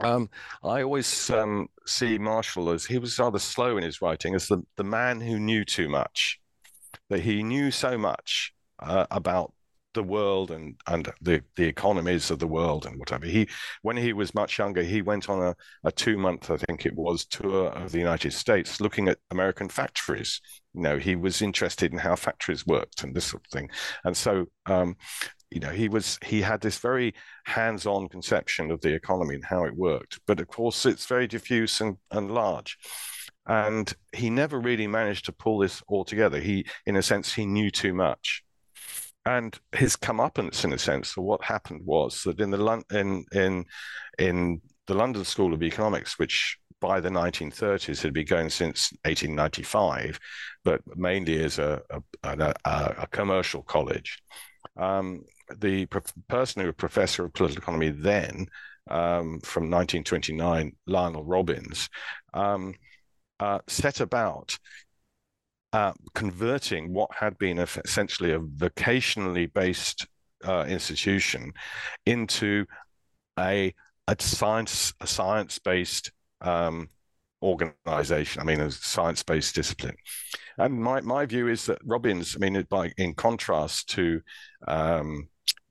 um, 0.00 0.28
I 0.62 0.82
always 0.82 1.30
um, 1.30 1.68
see 1.86 2.18
Marshall 2.18 2.70
as 2.70 2.84
he 2.84 2.98
was 2.98 3.18
rather 3.18 3.38
slow 3.38 3.76
in 3.76 3.84
his 3.84 4.02
writing, 4.02 4.34
as 4.34 4.48
the, 4.48 4.62
the 4.76 4.84
man 4.84 5.20
who 5.20 5.38
knew 5.38 5.64
too 5.64 5.88
much, 5.88 6.38
that 7.08 7.20
he 7.20 7.42
knew 7.42 7.70
so 7.70 7.96
much 7.96 8.52
uh, 8.80 9.06
about 9.10 9.52
the 9.96 10.02
world 10.02 10.50
and 10.50 10.74
and 10.86 11.10
the 11.22 11.42
the 11.56 11.64
economies 11.64 12.30
of 12.30 12.38
the 12.38 12.46
world 12.46 12.84
and 12.84 12.98
whatever. 13.00 13.26
He 13.26 13.48
when 13.82 13.96
he 13.96 14.12
was 14.12 14.34
much 14.34 14.58
younger, 14.58 14.82
he 14.82 15.00
went 15.02 15.28
on 15.28 15.42
a, 15.42 15.56
a 15.84 15.90
two 15.90 16.18
month, 16.18 16.50
I 16.50 16.58
think 16.58 16.84
it 16.84 16.94
was, 16.94 17.24
tour 17.24 17.68
of 17.68 17.90
the 17.90 17.98
United 17.98 18.32
States, 18.32 18.80
looking 18.80 19.08
at 19.08 19.18
American 19.30 19.68
factories. 19.70 20.40
You 20.74 20.82
know, 20.82 20.98
he 20.98 21.16
was 21.16 21.40
interested 21.40 21.92
in 21.92 21.98
how 21.98 22.14
factories 22.14 22.66
worked 22.66 23.02
and 23.02 23.16
this 23.16 23.24
sort 23.24 23.46
of 23.46 23.50
thing. 23.50 23.70
And 24.04 24.14
so 24.14 24.44
um, 24.66 24.96
you 25.50 25.60
know 25.60 25.70
he 25.70 25.88
was 25.88 26.18
he 26.24 26.40
had 26.40 26.60
this 26.60 26.78
very 26.78 27.14
hands-on 27.44 28.08
conception 28.08 28.70
of 28.70 28.80
the 28.80 28.92
economy 28.92 29.36
and 29.36 29.44
how 29.44 29.64
it 29.64 29.76
worked. 29.76 30.20
But 30.26 30.40
of 30.40 30.48
course 30.48 30.86
it's 30.86 31.06
very 31.06 31.26
diffuse 31.26 31.80
and, 31.80 31.96
and 32.10 32.30
large. 32.30 32.78
And 33.46 33.92
he 34.12 34.28
never 34.28 34.58
really 34.58 34.88
managed 34.88 35.26
to 35.26 35.32
pull 35.32 35.58
this 35.58 35.82
all 35.86 36.04
together. 36.04 36.40
He 36.40 36.66
in 36.86 36.96
a 36.96 37.02
sense 37.02 37.32
he 37.32 37.46
knew 37.46 37.70
too 37.70 37.94
much. 37.94 38.42
And 39.24 39.58
his 39.72 39.96
comeuppance 39.96 40.64
in 40.64 40.72
a 40.72 40.78
sense 40.78 41.10
for 41.10 41.22
what 41.22 41.44
happened 41.44 41.82
was 41.84 42.22
that 42.24 42.40
in 42.40 42.50
the 42.50 42.84
in 42.92 43.24
in 43.32 43.64
in 44.18 44.60
the 44.86 44.94
London 44.94 45.24
School 45.24 45.52
of 45.52 45.62
Economics, 45.62 46.18
which 46.18 46.58
by 46.80 47.00
the 47.00 47.08
1930s 47.08 48.02
had 48.02 48.12
been 48.12 48.26
going 48.26 48.50
since 48.50 48.92
1895, 49.04 50.18
but 50.62 50.80
mainly 50.96 51.42
as 51.42 51.58
a, 51.58 51.80
a, 51.90 52.02
a, 52.22 52.54
a 52.98 53.06
commercial 53.10 53.62
college. 53.62 54.22
Um, 54.76 55.24
the 55.56 55.86
person 56.28 56.62
who 56.62 56.66
was 56.66 56.74
professor 56.76 57.24
of 57.24 57.32
political 57.32 57.62
economy 57.62 57.90
then, 57.90 58.46
um, 58.88 59.40
from 59.40 59.64
1929, 59.64 60.72
Lionel 60.86 61.24
Robbins, 61.24 61.88
um, 62.34 62.74
uh, 63.40 63.58
set 63.66 64.00
about 64.00 64.58
uh, 65.72 65.92
converting 66.14 66.92
what 66.92 67.10
had 67.14 67.36
been 67.38 67.58
essentially 67.58 68.32
a 68.32 68.38
vocationally 68.38 69.52
based 69.52 70.06
uh, 70.46 70.64
institution 70.68 71.52
into 72.06 72.64
a, 73.38 73.74
a 74.08 74.16
science 74.20 74.94
a 75.00 75.06
science 75.06 75.58
based 75.58 76.12
um, 76.40 76.88
organization. 77.42 78.40
I 78.40 78.44
mean, 78.44 78.60
a 78.60 78.70
science 78.70 79.22
based 79.22 79.54
discipline. 79.54 79.96
And 80.58 80.80
my, 80.80 81.00
my 81.02 81.26
view 81.26 81.48
is 81.48 81.66
that 81.66 81.78
Robbins, 81.84 82.36
I 82.36 82.38
mean, 82.38 82.66
by 82.68 82.92
in 82.96 83.14
contrast 83.14 83.90
to 83.90 84.20
um, 84.66 85.28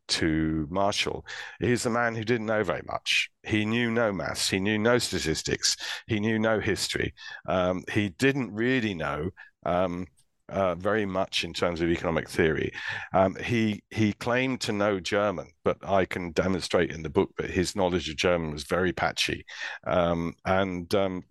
to 0.08 0.68
Marshall, 0.70 1.26
he's 1.60 1.86
a 1.86 1.90
man 1.90 2.16
who 2.16 2.24
didn't 2.24 2.48
know 2.48 2.64
very 2.64 2.84
much. 2.86 3.30
He 3.44 3.66
knew 3.66 3.92
no 3.92 4.12
maths, 4.12 4.50
he 4.50 4.60
knew 4.60 4.78
no 4.78 4.98
statistics, 4.98 5.78
he 6.08 6.20
knew 6.20 6.40
no 6.40 6.60
history. 6.60 7.14
Um, 7.48 7.84
he 7.92 8.10
didn't 8.10 8.54
really 8.54 8.94
know 8.94 9.30
um, 9.66 10.08
uh, 10.50 10.76
very 10.76 11.06
much 11.06 11.44
in 11.44 11.54
terms 11.54 11.82
of 11.82 11.90
economic 11.90 12.30
theory. 12.30 12.72
Um, 13.14 13.36
he 13.36 13.84
he 13.90 14.14
claimed 14.14 14.62
to 14.62 14.74
know 14.74 15.00
German, 15.00 15.48
but 15.64 15.78
I 15.84 16.06
can 16.06 16.32
demonstrate 16.32 16.92
in 16.92 17.04
the 17.04 17.10
book 17.10 17.32
that 17.38 17.50
his 17.50 17.76
knowledge 17.76 18.10
of 18.10 18.16
German 18.16 18.52
was 18.52 18.64
very 18.64 18.94
patchy, 18.94 19.46
um, 19.88 20.36
and 20.46 20.94
um, 20.94 21.24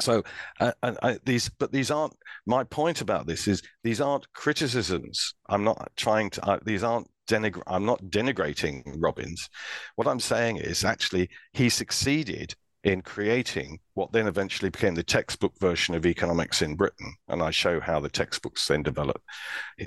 so 0.00 0.22
uh, 0.60 0.72
and 0.82 0.98
I, 1.02 1.18
these 1.24 1.48
but 1.48 1.72
these 1.72 1.90
aren't 1.90 2.14
my 2.46 2.64
point 2.64 3.00
about 3.00 3.26
this 3.26 3.46
is 3.46 3.62
these 3.84 4.00
aren't 4.00 4.32
criticisms 4.32 5.34
i'm 5.48 5.62
not 5.62 5.92
trying 5.96 6.30
to 6.30 6.44
uh, 6.44 6.58
these 6.64 6.82
aren't 6.82 7.08
denigr- 7.26 7.62
i'm 7.66 7.84
not 7.84 8.02
denigrating 8.04 8.82
robbins 8.98 9.48
what 9.96 10.08
i'm 10.08 10.20
saying 10.20 10.56
is 10.56 10.84
actually 10.84 11.28
he 11.52 11.68
succeeded 11.68 12.54
in 12.84 13.00
creating 13.00 13.78
what 13.94 14.12
then 14.12 14.26
eventually 14.26 14.68
became 14.68 14.94
the 14.94 15.02
textbook 15.02 15.58
version 15.58 15.94
of 15.94 16.04
economics 16.04 16.60
in 16.60 16.76
Britain. 16.76 17.14
And 17.28 17.42
I 17.42 17.50
show 17.50 17.80
how 17.80 17.98
the 17.98 18.10
textbooks 18.10 18.68
then 18.68 18.82
developed 18.82 19.24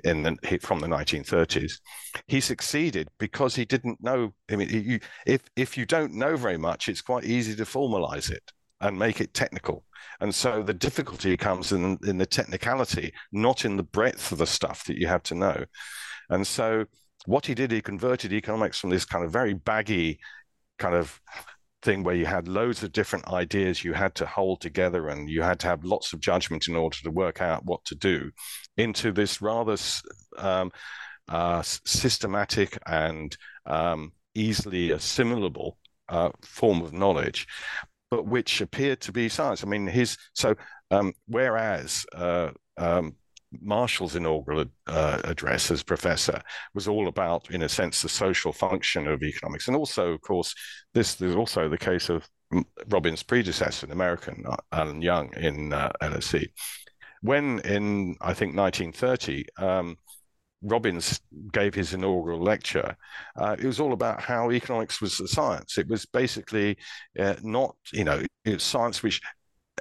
in 0.04 0.24
the, 0.24 0.60
from 0.62 0.80
the 0.80 0.88
1930s. 0.88 1.74
He 2.28 2.42
succeeded 2.42 3.08
because 3.20 3.56
he 3.56 3.66
didn't 3.66 4.04
know. 4.04 4.34
I 4.52 4.56
mean, 4.56 4.70
you, 4.70 5.00
if 5.28 5.44
if 5.56 5.78
you 5.78 5.86
don't 5.86 6.14
know 6.14 6.36
very 6.36 6.58
much, 6.58 6.90
it's 6.90 7.02
quite 7.02 7.24
easy 7.24 7.56
to 7.56 7.66
formalize 7.66 8.32
it 8.32 8.52
and 8.82 8.98
make 8.98 9.22
it 9.22 9.34
technical. 9.34 9.86
And 10.20 10.34
so 10.34 10.64
the 10.64 10.74
difficulty 10.74 11.38
comes 11.38 11.72
in, 11.72 11.98
in 12.04 12.18
the 12.18 12.26
technicality, 12.26 13.14
not 13.32 13.66
in 13.66 13.78
the 13.78 13.84
breadth 13.84 14.32
of 14.32 14.40
the 14.40 14.48
stuff 14.48 14.86
that 14.86 14.98
you 14.98 15.08
have 15.08 15.24
to 15.24 15.36
know. 15.36 15.66
And 16.30 16.46
so 16.46 16.86
what 17.28 17.46
he 17.46 17.54
did, 17.54 17.72
he 17.72 17.82
converted 17.82 18.32
economics 18.32 18.80
from 18.80 18.90
this 18.90 19.06
kind 19.06 19.26
of 19.26 19.32
very 19.32 19.54
baggy 19.54 20.20
kind 20.80 20.96
of 20.96 21.20
thing 21.82 22.04
where 22.04 22.16
you 22.16 22.26
had 22.26 22.48
loads 22.48 22.82
of 22.84 22.92
different 22.92 23.28
ideas 23.28 23.84
you 23.84 23.94
had 23.94 24.16
to 24.16 24.26
hold 24.26 24.62
together 24.62 25.10
and 25.10 25.30
you 25.30 25.42
had 25.42 25.60
to 25.60 25.68
have 25.68 25.84
lots 25.84 26.14
of 26.14 26.20
judgment 26.20 26.68
in 26.68 26.76
order 26.76 26.98
to 27.04 27.12
work 27.12 27.42
out 27.42 27.66
what 27.66 27.84
to 27.86 27.96
do 27.96 28.32
into 28.78 29.12
this 29.12 29.42
rather 29.42 29.76
um, 30.38 30.72
uh, 31.30 31.62
systematic 31.62 32.80
and 32.88 33.38
um, 33.66 34.12
easily 34.34 34.92
assimilable 34.92 35.78
uh, 36.10 36.30
form 36.42 36.82
of 36.82 36.94
knowledge 36.94 37.46
but 38.10 38.26
which 38.26 38.62
appeared 38.62 39.02
to 39.02 39.12
be 39.12 39.28
science. 39.28 39.64
I 39.64 39.68
mean, 39.68 39.86
his 39.86 40.18
so 40.34 40.56
um, 40.92 41.14
whereas 41.28 42.06
uh, 42.16 42.52
um, 42.78 43.16
Marshall's 43.62 44.16
inaugural 44.16 44.66
uh, 44.88 45.22
address 45.24 45.72
as 45.72 45.84
professor 45.84 46.42
was 46.74 46.88
all 46.88 47.08
about, 47.08 47.50
in 47.52 47.64
a 47.64 47.70
sense, 47.70 48.02
the 48.02 48.10
social 48.10 48.52
function 48.52 49.08
of 49.08 49.24
economics, 49.24 49.68
and 49.68 49.78
also, 49.78 50.12
of 50.12 50.22
course, 50.22 50.54
this 50.94 51.20
is 51.22 51.36
also 51.36 51.70
the 51.70 51.78
case 51.78 52.10
of 52.10 52.28
Robbins' 52.90 53.24
predecessor, 53.24 53.86
an 53.86 53.92
American, 53.92 54.44
uh, 54.48 54.56
Allyn 54.72 55.02
Young, 55.02 55.34
in 55.36 55.74
uh, 55.74 55.92
LSE. 56.02 56.48
When 57.22 57.60
in 57.60 58.16
I 58.22 58.34
think 58.34 58.56
1930. 58.56 59.46
Um, 59.58 59.98
Robbins 60.64 61.22
gave 61.52 61.76
his 61.76 61.94
inaugural 61.94 62.42
lecture, 62.42 62.98
uh, 63.36 63.56
it 63.60 63.66
was 63.66 63.80
all 63.80 63.94
about 63.94 64.22
how 64.22 64.52
economics 64.52 65.02
was 65.02 65.20
a 65.20 65.28
science. 65.28 65.78
It 65.78 65.88
was 65.88 66.06
basically 66.06 66.78
uh, 67.20 67.36
not, 67.44 67.76
you 67.94 68.04
know, 68.04 68.24
it's 68.44 68.64
science 68.64 69.04
which 69.04 69.22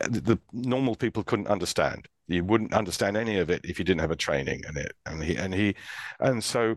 uh, 0.01 0.09
the 0.11 0.39
normal 0.53 0.95
people 0.95 1.25
couldn't 1.25 1.49
understand. 1.49 2.07
You 2.29 2.45
wouldn't 2.45 2.75
understand 2.75 3.17
any 3.17 3.39
of 3.39 3.51
it 3.51 3.65
if 3.65 3.79
you 3.79 3.85
didn't 3.85 4.01
have 4.01 4.11
a 4.11 4.17
training 4.17 4.63
in 4.69 4.77
it. 4.77 4.93
And 5.05 5.23
he 5.23 5.37
and 5.37 5.55
he, 5.55 5.75
and 6.21 6.43
so 6.43 6.77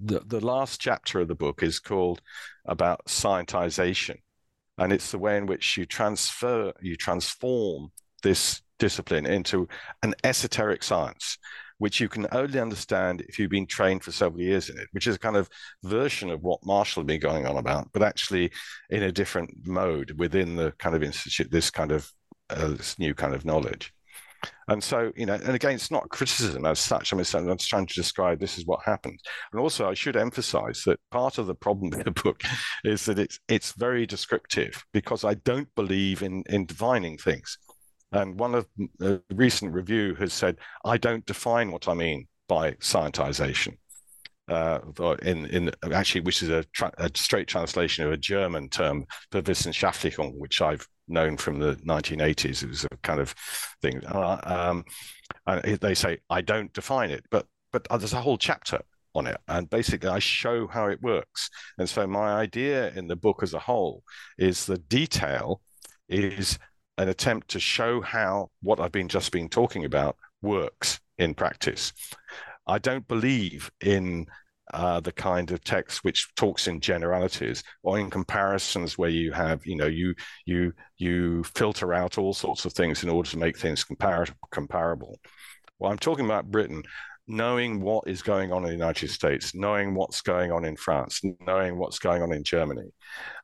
the 0.00 0.20
the 0.20 0.40
last 0.40 0.80
chapter 0.80 1.20
of 1.20 1.28
the 1.28 1.34
book 1.34 1.62
is 1.62 1.78
called 1.78 2.20
about 2.64 3.04
scientization, 3.06 4.16
and 4.78 4.92
it's 4.92 5.10
the 5.10 5.18
way 5.18 5.36
in 5.36 5.46
which 5.46 5.76
you 5.76 5.86
transfer, 5.86 6.72
you 6.80 6.96
transform 6.96 7.92
this 8.22 8.62
discipline 8.78 9.26
into 9.26 9.68
an 10.02 10.14
esoteric 10.24 10.82
science 10.82 11.38
which 11.80 11.98
you 11.98 12.10
can 12.10 12.26
only 12.32 12.60
understand 12.60 13.22
if 13.22 13.38
you've 13.38 13.50
been 13.50 13.66
trained 13.66 14.04
for 14.04 14.12
several 14.12 14.42
years 14.42 14.68
in 14.68 14.78
it, 14.78 14.86
which 14.92 15.06
is 15.06 15.16
a 15.16 15.18
kind 15.18 15.34
of 15.34 15.48
version 15.82 16.28
of 16.28 16.42
what 16.42 16.64
Marshall 16.64 17.00
had 17.00 17.06
been 17.06 17.18
going 17.18 17.46
on 17.46 17.56
about, 17.56 17.90
but 17.94 18.02
actually 18.02 18.50
in 18.90 19.02
a 19.02 19.10
different 19.10 19.50
mode 19.64 20.10
within 20.18 20.56
the 20.56 20.72
kind 20.72 20.94
of 20.94 21.02
institute, 21.02 21.50
this 21.50 21.70
kind 21.70 21.90
of 21.90 22.12
uh, 22.50 22.68
this 22.68 22.98
new 22.98 23.14
kind 23.14 23.34
of 23.34 23.46
knowledge. 23.46 23.94
And 24.68 24.82
so, 24.82 25.12
you 25.16 25.26
know, 25.26 25.34
and 25.34 25.54
again, 25.54 25.72
it's 25.72 25.90
not 25.90 26.08
criticism 26.10 26.64
as 26.64 26.78
such. 26.78 27.12
I 27.12 27.16
mean, 27.16 27.26
I'm 27.34 27.56
just 27.56 27.68
trying 27.68 27.86
to 27.86 27.94
describe 27.94 28.38
this 28.38 28.58
is 28.58 28.66
what 28.66 28.84
happened. 28.84 29.18
And 29.52 29.60
also, 29.60 29.88
I 29.88 29.94
should 29.94 30.16
emphasize 30.16 30.82
that 30.86 31.00
part 31.10 31.38
of 31.38 31.46
the 31.46 31.54
problem 31.54 31.90
with 31.90 32.04
the 32.04 32.10
book 32.10 32.42
is 32.84 33.04
that 33.06 33.18
it's 33.18 33.38
it's 33.48 33.72
very 33.72 34.06
descriptive 34.06 34.84
because 34.92 35.24
I 35.24 35.34
don't 35.34 35.74
believe 35.74 36.22
in 36.22 36.44
in 36.48 36.66
defining 36.66 37.18
things. 37.18 37.58
And 38.12 38.38
one 38.38 38.54
of 38.54 38.66
the 38.98 39.22
recent 39.32 39.72
review 39.72 40.14
has 40.16 40.32
said, 40.32 40.56
I 40.84 40.96
don't 40.96 41.24
define 41.26 41.70
what 41.70 41.88
I 41.88 41.94
mean 41.94 42.26
by 42.48 42.72
scientization. 42.72 43.76
Uh, 44.48 44.80
in 45.22 45.46
in 45.46 45.70
actually, 45.92 46.22
which 46.22 46.42
is 46.42 46.48
a, 46.48 46.64
tra- 46.72 46.92
a, 46.98 47.08
straight 47.14 47.46
translation 47.46 48.04
of 48.04 48.10
a 48.10 48.16
German 48.16 48.68
term, 48.68 49.06
Verwissenschaftlichung, 49.30 50.36
which 50.38 50.60
I've 50.60 50.88
known 51.10 51.36
from 51.36 51.58
the 51.58 51.76
1980s. 51.76 52.62
It 52.62 52.68
was 52.68 52.84
a 52.84 52.96
kind 53.02 53.20
of 53.20 53.34
thing. 53.82 54.02
Uh, 54.06 54.40
um, 54.44 54.84
and 55.46 55.62
they 55.80 55.94
say 55.94 56.18
I 56.28 56.40
don't 56.40 56.72
define 56.72 57.10
it, 57.10 57.24
but 57.30 57.46
but 57.72 57.86
there's 57.88 58.12
a 58.12 58.20
whole 58.20 58.38
chapter 58.38 58.80
on 59.14 59.26
it, 59.26 59.36
and 59.48 59.68
basically 59.70 60.08
I 60.08 60.18
show 60.18 60.66
how 60.66 60.86
it 60.86 61.02
works. 61.02 61.50
And 61.78 61.88
so 61.88 62.06
my 62.06 62.32
idea 62.32 62.90
in 62.92 63.08
the 63.08 63.16
book 63.16 63.42
as 63.42 63.54
a 63.54 63.58
whole 63.58 64.02
is 64.38 64.66
the 64.66 64.78
detail 64.78 65.60
is 66.08 66.58
an 66.98 67.08
attempt 67.08 67.48
to 67.48 67.60
show 67.60 68.00
how 68.00 68.50
what 68.62 68.80
I've 68.80 68.92
been 68.92 69.08
just 69.08 69.32
been 69.32 69.48
talking 69.48 69.84
about 69.84 70.16
works 70.42 71.00
in 71.18 71.34
practice. 71.34 71.92
I 72.66 72.78
don't 72.78 73.06
believe 73.08 73.70
in 73.80 74.26
uh, 74.72 75.00
the 75.00 75.12
kind 75.12 75.50
of 75.50 75.62
text 75.64 76.04
which 76.04 76.32
talks 76.34 76.68
in 76.68 76.80
generalities 76.80 77.62
or 77.82 77.98
in 77.98 78.10
comparisons 78.10 78.96
where 78.96 79.10
you 79.10 79.32
have, 79.32 79.64
you 79.66 79.76
know, 79.76 79.86
you 79.86 80.14
you 80.46 80.72
you 80.96 81.42
filter 81.44 81.92
out 81.92 82.18
all 82.18 82.34
sorts 82.34 82.64
of 82.64 82.72
things 82.72 83.02
in 83.02 83.08
order 83.08 83.28
to 83.30 83.38
make 83.38 83.58
things 83.58 83.84
compar- 83.84 84.34
comparable. 84.50 85.18
Well, 85.78 85.90
I'm 85.90 85.98
talking 85.98 86.24
about 86.24 86.50
Britain 86.50 86.82
knowing 87.30 87.80
what 87.80 88.08
is 88.08 88.22
going 88.22 88.52
on 88.52 88.64
in 88.64 88.68
the 88.68 88.74
United 88.74 89.08
States, 89.08 89.54
knowing 89.54 89.94
what's 89.94 90.20
going 90.20 90.50
on 90.50 90.64
in 90.64 90.76
France, 90.76 91.20
knowing 91.46 91.78
what's 91.78 91.98
going 92.00 92.22
on 92.22 92.32
in 92.32 92.42
Germany, 92.42 92.90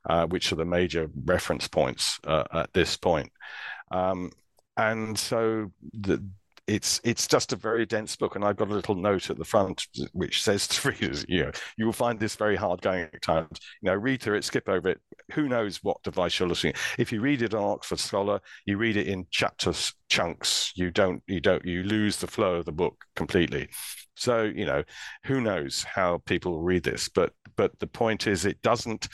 uh, 0.09 0.27
which 0.27 0.51
are 0.51 0.57
the 0.57 0.65
major 0.65 1.09
reference 1.23 1.67
points 1.69 2.19
uh, 2.25 2.43
at 2.53 2.73
this 2.73 2.97
point. 2.97 3.31
Um, 3.89 4.31
and 4.75 5.17
so 5.17 5.71
the, 5.93 6.23
it's 6.67 6.99
it's 7.03 7.27
just 7.27 7.53
a 7.53 7.55
very 7.55 7.85
dense 7.85 8.15
book, 8.15 8.35
and 8.35 8.43
I've 8.43 8.57
got 8.57 8.69
a 8.69 8.73
little 8.73 8.95
note 8.95 9.29
at 9.29 9.37
the 9.37 9.45
front 9.45 9.87
which 10.11 10.43
says 10.43 10.67
to 10.67 10.89
readers, 10.89 11.25
you 11.27 11.45
know, 11.45 11.51
you 11.77 11.85
will 11.85 11.93
find 11.93 12.19
this 12.19 12.35
very 12.35 12.55
hard 12.55 12.81
going 12.81 13.03
at 13.03 13.21
times. 13.21 13.59
You 13.81 13.89
know, 13.89 13.95
read 13.95 14.21
through 14.21 14.35
it, 14.35 14.43
skip 14.43 14.67
over 14.67 14.89
it. 14.89 15.01
Who 15.31 15.47
knows 15.47 15.83
what 15.83 16.03
device 16.03 16.37
you're 16.39 16.49
listening? 16.49 16.73
If 16.97 17.11
you 17.11 17.21
read 17.21 17.41
it 17.41 17.53
on 17.53 17.63
Oxford 17.63 17.99
Scholar, 17.99 18.41
you 18.65 18.77
read 18.77 18.97
it 18.97 19.07
in 19.07 19.25
chapters 19.31 19.93
chunks. 20.09 20.73
You 20.75 20.91
don't 20.91 21.23
you 21.27 21.39
don't 21.39 21.65
you 21.65 21.83
lose 21.83 22.17
the 22.17 22.27
flow 22.27 22.55
of 22.55 22.65
the 22.65 22.71
book 22.73 23.05
completely. 23.15 23.69
So 24.15 24.43
you 24.43 24.65
know, 24.65 24.83
who 25.23 25.41
knows 25.41 25.83
how 25.83 26.19
people 26.25 26.61
read 26.61 26.83
this? 26.83 27.07
But 27.07 27.33
but 27.55 27.79
the 27.79 27.87
point 27.87 28.27
is, 28.27 28.45
it 28.45 28.61
doesn't 28.61 29.07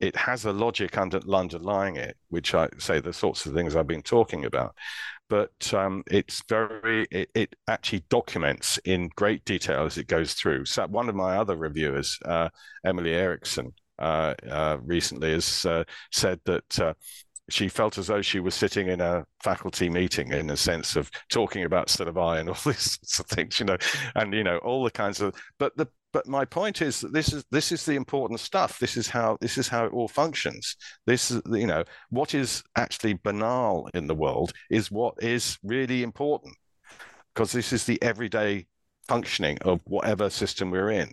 it 0.00 0.14
has 0.14 0.44
a 0.44 0.52
logic 0.52 0.96
under, 0.96 1.20
underlying 1.32 1.96
it, 1.96 2.16
which 2.28 2.54
I 2.54 2.68
say 2.78 3.00
the 3.00 3.12
sorts 3.12 3.46
of 3.46 3.54
things 3.54 3.74
I've 3.74 3.86
been 3.86 4.02
talking 4.02 4.44
about. 4.44 4.74
But 5.28 5.74
um, 5.74 6.02
it's 6.10 6.42
very, 6.48 7.06
it, 7.10 7.30
it, 7.34 7.56
actually 7.68 8.04
documents 8.08 8.78
in 8.84 9.10
great 9.16 9.44
detail 9.44 9.84
as 9.84 9.98
it 9.98 10.06
goes 10.06 10.34
through. 10.34 10.64
So 10.64 10.86
one 10.86 11.08
of 11.08 11.14
my 11.14 11.36
other 11.36 11.56
reviewers, 11.56 12.18
uh, 12.24 12.48
Emily 12.84 13.12
Erikson, 13.12 13.74
uh, 13.98 14.34
uh, 14.48 14.78
recently 14.82 15.32
has 15.32 15.66
uh, 15.66 15.84
said 16.12 16.40
that 16.44 16.80
uh, 16.80 16.94
she 17.50 17.68
felt 17.68 17.98
as 17.98 18.06
though 18.06 18.22
she 18.22 18.40
was 18.40 18.54
sitting 18.54 18.88
in 18.88 19.00
a 19.00 19.24
faculty 19.42 19.88
meeting 19.88 20.32
in 20.32 20.50
a 20.50 20.56
sense 20.56 20.96
of 20.96 21.10
talking 21.28 21.64
about 21.64 21.94
I 22.00 22.38
and 22.38 22.48
all 22.48 22.54
these 22.64 22.98
sorts 23.00 23.18
of 23.18 23.26
things, 23.26 23.58
you 23.58 23.66
know, 23.66 23.76
and 24.14 24.32
you 24.34 24.44
know 24.44 24.58
all 24.58 24.84
the 24.84 24.90
kinds 24.90 25.20
of. 25.20 25.34
But 25.58 25.76
the 25.76 25.88
but 26.12 26.26
my 26.26 26.44
point 26.44 26.80
is 26.80 27.00
that 27.00 27.12
this 27.12 27.32
is 27.32 27.44
this 27.50 27.70
is 27.70 27.84
the 27.84 27.94
important 27.94 28.40
stuff. 28.40 28.78
This 28.78 28.96
is 28.96 29.08
how 29.08 29.36
this 29.40 29.58
is 29.58 29.68
how 29.68 29.84
it 29.84 29.92
all 29.92 30.08
functions. 30.08 30.76
This 31.06 31.30
is 31.30 31.42
you 31.46 31.66
know 31.66 31.84
what 32.10 32.34
is 32.34 32.62
actually 32.76 33.14
banal 33.14 33.90
in 33.94 34.06
the 34.06 34.14
world 34.14 34.52
is 34.70 34.90
what 34.90 35.14
is 35.22 35.58
really 35.62 36.02
important 36.02 36.56
because 37.34 37.52
this 37.52 37.72
is 37.72 37.84
the 37.84 38.02
everyday 38.02 38.66
functioning 39.06 39.58
of 39.62 39.80
whatever 39.84 40.30
system 40.30 40.70
we're 40.70 40.90
in. 40.90 41.12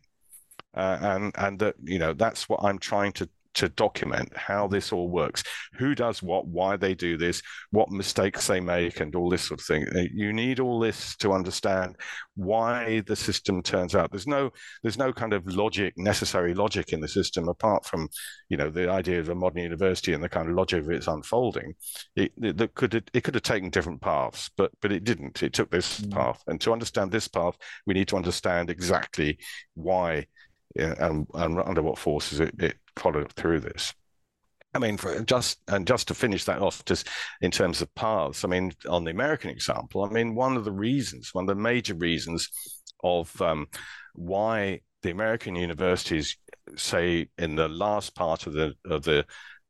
Uh, 0.73 0.97
and 1.01 1.31
and 1.37 1.59
that 1.59 1.75
you 1.83 1.99
know 1.99 2.13
that's 2.13 2.47
what 2.47 2.61
I'm 2.63 2.79
trying 2.79 3.11
to 3.13 3.29
to 3.55 3.69
document 3.69 4.35
how 4.35 4.67
this 4.67 4.91
all 4.91 5.09
works. 5.09 5.43
Who 5.77 5.95
does 5.95 6.21
what 6.21 6.47
why 6.47 6.77
they 6.77 6.93
do 6.93 7.17
this 7.17 7.41
what 7.71 7.89
mistakes 7.89 8.47
they 8.47 8.59
make 8.59 8.99
and 8.99 9.15
all 9.15 9.29
this 9.29 9.43
sort 9.43 9.59
of 9.59 9.65
thing. 9.65 9.87
Uh, 9.95 10.03
you 10.13 10.33
need 10.33 10.59
all 10.59 10.79
this 10.79 11.15
to 11.17 11.33
understand 11.33 11.95
why 12.35 13.01
the 13.07 13.15
system 13.15 13.61
turns 13.61 13.95
out. 13.95 14.11
There's 14.11 14.27
no 14.27 14.51
there's 14.83 14.97
no 14.97 15.11
kind 15.11 15.33
of 15.33 15.47
logic 15.47 15.97
necessary 15.97 16.53
logic 16.53 16.93
in 16.93 17.01
the 17.01 17.07
system 17.07 17.47
apart 17.47 17.85
from 17.85 18.09
you 18.49 18.57
know 18.57 18.69
the 18.69 18.89
idea 18.89 19.19
of 19.19 19.29
a 19.29 19.35
modern 19.35 19.63
university 19.63 20.13
and 20.13 20.23
the 20.23 20.29
kind 20.29 20.49
of 20.49 20.55
logic 20.55 20.83
of 20.83 20.89
its 20.89 21.07
unfolding. 21.07 21.73
It, 22.15 22.31
it, 22.41 22.61
it 22.61 22.75
could 22.75 23.09
it 23.13 23.23
could 23.23 23.35
have 23.35 23.43
taken 23.43 23.69
different 23.69 24.01
paths 24.01 24.49
but 24.57 24.71
but 24.81 24.91
it 24.91 25.03
didn't. 25.03 25.41
It 25.43 25.53
took 25.53 25.71
this 25.71 26.01
mm. 26.01 26.11
path. 26.11 26.43
And 26.47 26.59
to 26.61 26.73
understand 26.73 27.11
this 27.11 27.27
path 27.27 27.55
we 27.85 27.93
need 27.93 28.09
to 28.09 28.17
understand 28.17 28.69
exactly 28.69 29.37
why 29.75 30.25
and, 30.75 31.25
and 31.33 31.59
under 31.59 31.81
what 31.81 31.97
forces 31.97 32.39
it, 32.39 32.53
it 32.59 32.75
followed 32.95 33.31
through 33.33 33.61
this. 33.61 33.93
I 34.73 34.79
mean, 34.79 34.97
just 35.25 35.59
and 35.69 35.87
just 35.87 36.09
to 36.09 36.13
finish 36.13 36.43
that 36.45 36.61
off, 36.61 36.83
just 36.83 37.07
in 37.39 37.49
terms 37.49 37.81
of 37.81 37.95
paths. 37.95 38.43
I 38.43 38.49
mean, 38.49 38.73
on 38.89 39.05
the 39.05 39.11
American 39.11 39.49
example, 39.49 40.03
I 40.03 40.09
mean, 40.09 40.35
one 40.35 40.57
of 40.57 40.65
the 40.65 40.71
reasons, 40.71 41.33
one 41.33 41.45
of 41.45 41.47
the 41.55 41.61
major 41.61 41.95
reasons 41.95 42.49
of 43.01 43.41
um, 43.41 43.67
why 44.13 44.81
the 45.01 45.11
American 45.11 45.55
universities, 45.55 46.37
say, 46.75 47.29
in 47.37 47.55
the 47.55 47.69
last 47.69 48.15
part 48.15 48.47
of 48.47 48.53
the 48.53 48.73
of 48.85 49.03
the 49.03 49.25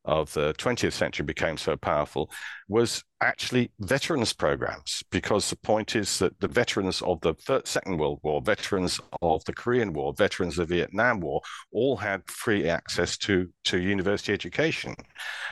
of 0.05 0.31
the 0.33 0.53
20th 0.55 0.93
century 0.93 1.25
became 1.25 1.57
so 1.57 1.75
powerful 1.75 2.29
was 2.67 3.03
actually 3.21 3.71
veterans 3.79 4.33
programs 4.33 5.03
because 5.11 5.49
the 5.49 5.55
point 5.57 5.95
is 5.95 6.19
that 6.19 6.39
the 6.39 6.47
veterans 6.47 7.01
of 7.01 7.19
the 7.21 7.33
Second 7.65 7.97
World 7.97 8.19
War, 8.23 8.41
veterans 8.41 8.99
of 9.21 9.43
the 9.45 9.53
Korean 9.53 9.93
War, 9.93 10.13
veterans 10.13 10.59
of 10.59 10.67
the 10.67 10.75
Vietnam 10.75 11.19
War, 11.19 11.41
all 11.71 11.97
had 11.97 12.21
free 12.29 12.67
access 12.69 13.17
to 13.19 13.49
to 13.65 13.79
university 13.79 14.33
education, 14.33 14.95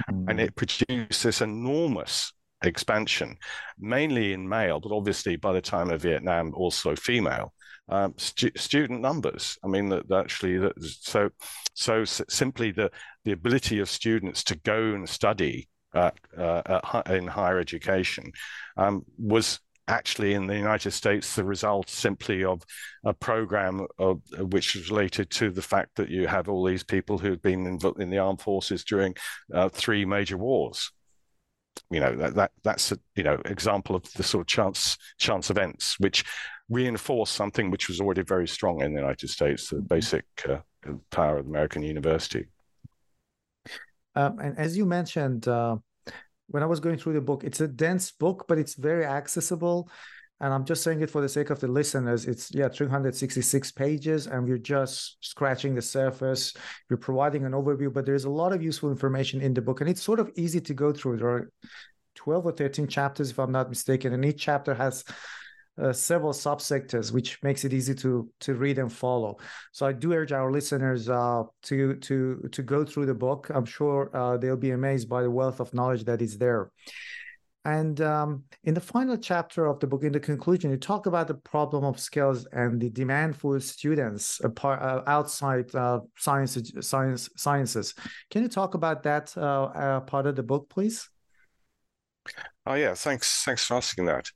mm. 0.09 0.29
and 0.29 0.39
it 0.39 0.55
produced 0.55 1.23
this 1.23 1.41
enormous 1.41 2.33
expansion, 2.63 3.37
mainly 3.79 4.33
in 4.33 4.47
male, 4.47 4.79
but 4.79 4.91
obviously 4.91 5.35
by 5.35 5.53
the 5.53 5.61
time 5.61 5.89
of 5.89 6.01
Vietnam 6.01 6.53
also 6.55 6.95
female 6.95 7.53
um, 7.89 8.13
stu- 8.17 8.51
student 8.55 9.01
numbers. 9.01 9.57
I 9.63 9.67
mean, 9.67 9.89
that, 9.89 10.07
that 10.09 10.19
actually, 10.25 10.57
that, 10.57 10.73
so 10.81 11.29
so 11.73 12.03
simply 12.05 12.71
the 12.71 12.91
the 13.25 13.31
ability 13.31 13.79
of 13.79 13.89
students 13.89 14.43
to 14.45 14.55
go 14.55 14.93
and 14.93 15.07
study 15.07 15.69
at, 15.93 16.15
uh, 16.37 16.79
at 16.93 17.11
in 17.11 17.27
higher 17.27 17.59
education 17.59 18.31
um, 18.77 19.03
was 19.17 19.59
actually 19.87 20.33
in 20.33 20.47
the 20.47 20.55
United 20.55 20.91
States 20.91 21.35
the 21.35 21.43
result 21.43 21.89
simply 21.89 22.43
of 22.43 22.61
a 23.03 23.13
program 23.13 23.85
of, 23.99 24.21
which 24.39 24.75
is 24.75 24.89
related 24.89 25.29
to 25.29 25.49
the 25.49 25.61
fact 25.61 25.95
that 25.95 26.09
you 26.09 26.25
have 26.25 26.47
all 26.47 26.63
these 26.63 26.83
people 26.83 27.17
who've 27.17 27.41
been 27.41 27.65
in, 27.65 27.79
in 27.99 28.09
the 28.09 28.17
armed 28.17 28.41
forces 28.41 28.83
during 28.83 29.13
uh, 29.53 29.69
three 29.69 30.05
major 30.05 30.37
wars. 30.37 30.91
You 31.89 31.99
know 31.99 32.15
that, 32.15 32.35
that 32.35 32.51
that's 32.63 32.91
a 32.91 32.99
you 33.15 33.23
know 33.23 33.41
example 33.45 33.95
of 33.95 34.03
the 34.13 34.21
sort 34.21 34.41
of 34.41 34.47
chance 34.47 34.95
chance 35.17 35.49
events 35.49 35.99
which 35.99 36.23
reinforce 36.73 37.29
something 37.29 37.71
which 37.71 37.87
was 37.87 38.01
already 38.01 38.23
very 38.23 38.47
strong 38.47 38.81
in 38.81 38.93
the 38.93 38.99
United 38.99 39.29
States, 39.29 39.69
the 39.69 39.77
mm-hmm. 39.77 39.85
basic 39.85 40.25
uh, 40.49 40.57
power 41.11 41.37
of 41.37 41.47
American 41.47 41.83
university. 41.83 42.45
Um, 44.15 44.39
and 44.39 44.57
as 44.57 44.77
you 44.77 44.85
mentioned, 44.85 45.47
uh, 45.47 45.77
when 46.47 46.63
I 46.63 46.65
was 46.65 46.79
going 46.79 46.97
through 46.97 47.13
the 47.13 47.21
book, 47.21 47.43
it's 47.43 47.61
a 47.61 47.67
dense 47.67 48.11
book, 48.11 48.45
but 48.47 48.57
it's 48.57 48.75
very 48.75 49.05
accessible. 49.05 49.89
And 50.39 50.53
I'm 50.53 50.65
just 50.65 50.83
saying 50.83 51.01
it 51.01 51.09
for 51.09 51.21
the 51.21 51.29
sake 51.29 51.51
of 51.51 51.59
the 51.59 51.67
listeners. 51.67 52.25
It's 52.25 52.53
yeah, 52.53 52.67
366 52.67 53.71
pages, 53.71 54.27
and 54.27 54.45
we're 54.45 54.57
just 54.57 55.17
scratching 55.21 55.73
the 55.73 55.81
surface. 55.81 56.53
We're 56.89 56.97
providing 56.97 57.45
an 57.45 57.53
overview, 57.53 57.93
but 57.93 58.05
there's 58.05 58.25
a 58.25 58.29
lot 58.29 58.51
of 58.51 58.61
useful 58.61 58.91
information 58.91 59.41
in 59.41 59.53
the 59.53 59.61
book, 59.61 59.79
and 59.79 59.89
it's 59.89 60.01
sort 60.01 60.19
of 60.19 60.31
easy 60.35 60.59
to 60.59 60.73
go 60.73 60.91
through. 60.91 61.17
There 61.17 61.29
are 61.29 61.49
12 62.15 62.45
or 62.45 62.51
13 62.51 62.87
chapters, 62.87 63.31
if 63.31 63.39
I'm 63.39 63.51
not 63.51 63.69
mistaken, 63.69 64.13
and 64.13 64.25
each 64.25 64.41
chapter 64.41 64.73
has 64.73 65.05
uh, 65.81 65.91
several 65.91 66.33
subsectors, 66.33 67.11
which 67.11 67.41
makes 67.43 67.65
it 67.65 67.73
easy 67.73 67.95
to 67.95 68.29
to 68.41 68.53
read 68.53 68.77
and 68.77 68.91
follow. 68.91 69.37
So 69.71 69.85
I 69.85 69.93
do 69.93 70.13
urge 70.13 70.31
our 70.31 70.51
listeners 70.51 71.09
uh, 71.09 71.43
to 71.63 71.95
to 71.95 72.49
to 72.51 72.61
go 72.61 72.85
through 72.85 73.07
the 73.07 73.15
book. 73.15 73.49
I'm 73.53 73.65
sure 73.65 74.09
uh, 74.13 74.37
they'll 74.37 74.55
be 74.55 74.71
amazed 74.71 75.09
by 75.09 75.23
the 75.23 75.31
wealth 75.31 75.59
of 75.59 75.73
knowledge 75.73 76.03
that 76.05 76.21
is 76.21 76.37
there. 76.37 76.71
And 77.65 78.01
um, 78.01 78.43
in 78.65 78.73
the 78.73 78.81
final 78.81 79.15
chapter 79.15 79.67
of 79.67 79.79
the 79.79 79.87
book, 79.87 80.03
in 80.03 80.11
the 80.11 80.19
conclusion, 80.19 80.69
you 80.69 80.75
talk 80.75 81.05
about 81.05 81.27
the 81.27 81.35
problem 81.35 81.85
of 81.85 81.97
skills 81.97 82.45
and 82.51 82.79
the 82.79 82.89
demand 82.89 83.37
for 83.37 83.57
students 83.61 84.41
apart, 84.43 84.81
uh, 84.81 85.01
outside 85.07 85.71
science, 86.17 86.71
science, 86.81 87.29
sciences. 87.37 87.93
Can 88.31 88.43
you 88.43 88.49
talk 88.49 88.73
about 88.73 89.03
that 89.03 89.35
uh, 89.37 90.01
part 90.01 90.27
of 90.27 90.35
the 90.35 90.43
book, 90.43 90.67
please? 90.69 91.07
Oh 92.65 92.75
yeah, 92.75 92.93
thanks. 92.93 93.43
Thanks 93.43 93.65
for 93.65 93.75
asking 93.75 94.05
that. 94.05 94.29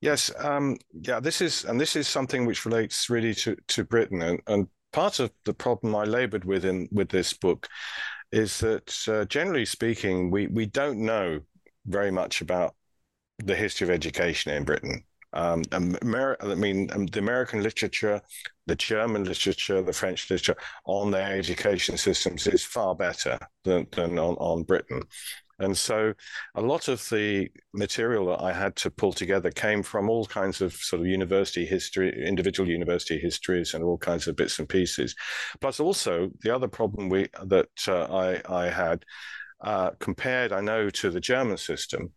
Yes, 0.00 0.30
um, 0.38 0.76
yeah. 0.92 1.18
This 1.18 1.40
is 1.40 1.64
and 1.64 1.80
this 1.80 1.96
is 1.96 2.06
something 2.08 2.44
which 2.44 2.66
relates 2.66 3.08
really 3.08 3.34
to 3.36 3.56
to 3.68 3.84
Britain, 3.84 4.20
and, 4.22 4.40
and 4.46 4.68
part 4.92 5.18
of 5.18 5.30
the 5.44 5.54
problem 5.54 5.94
I 5.96 6.04
laboured 6.04 6.44
with 6.44 6.64
in 6.64 6.88
with 6.92 7.08
this 7.08 7.32
book 7.32 7.68
is 8.32 8.58
that 8.58 8.94
uh, 9.08 9.24
generally 9.24 9.64
speaking, 9.64 10.30
we 10.30 10.46
we 10.46 10.66
don't 10.66 10.98
know 10.98 11.40
very 11.86 12.10
much 12.10 12.42
about 12.42 12.74
the 13.38 13.56
history 13.56 13.86
of 13.86 13.90
education 13.90 14.52
in 14.52 14.64
Britain. 14.64 15.04
Um, 15.32 15.62
Amer- 15.72 16.36
I 16.40 16.54
mean, 16.54 16.90
um, 16.92 17.06
the 17.06 17.20
American 17.20 17.62
literature, 17.62 18.20
the 18.66 18.74
German 18.74 19.24
literature, 19.24 19.82
the 19.82 19.92
French 19.92 20.28
literature 20.30 20.56
on 20.84 21.10
their 21.10 21.32
education 21.36 21.96
systems 21.96 22.46
is 22.46 22.64
far 22.64 22.94
better 22.94 23.38
than, 23.64 23.86
than 23.92 24.18
on, 24.18 24.34
on 24.36 24.64
Britain. 24.64 25.02
And 25.60 25.76
so 25.76 26.14
a 26.54 26.60
lot 26.62 26.88
of 26.88 27.06
the 27.10 27.50
material 27.74 28.26
that 28.26 28.42
I 28.42 28.52
had 28.52 28.74
to 28.76 28.90
pull 28.90 29.12
together 29.12 29.50
came 29.50 29.82
from 29.82 30.08
all 30.08 30.24
kinds 30.24 30.62
of 30.62 30.72
sort 30.72 31.00
of 31.00 31.06
university 31.06 31.66
history, 31.66 32.26
individual 32.26 32.68
university 32.68 33.18
histories, 33.18 33.74
and 33.74 33.84
all 33.84 33.98
kinds 33.98 34.26
of 34.26 34.36
bits 34.36 34.58
and 34.58 34.68
pieces. 34.68 35.14
Plus, 35.60 35.78
also 35.78 36.30
the 36.40 36.54
other 36.54 36.66
problem 36.66 37.10
we 37.10 37.28
that 37.44 37.68
uh, 37.86 38.04
I, 38.04 38.64
I 38.64 38.70
had 38.70 39.04
uh, 39.60 39.90
compared, 39.98 40.52
I 40.52 40.62
know, 40.62 40.88
to 40.88 41.10
the 41.10 41.20
German 41.20 41.58
system 41.58 42.12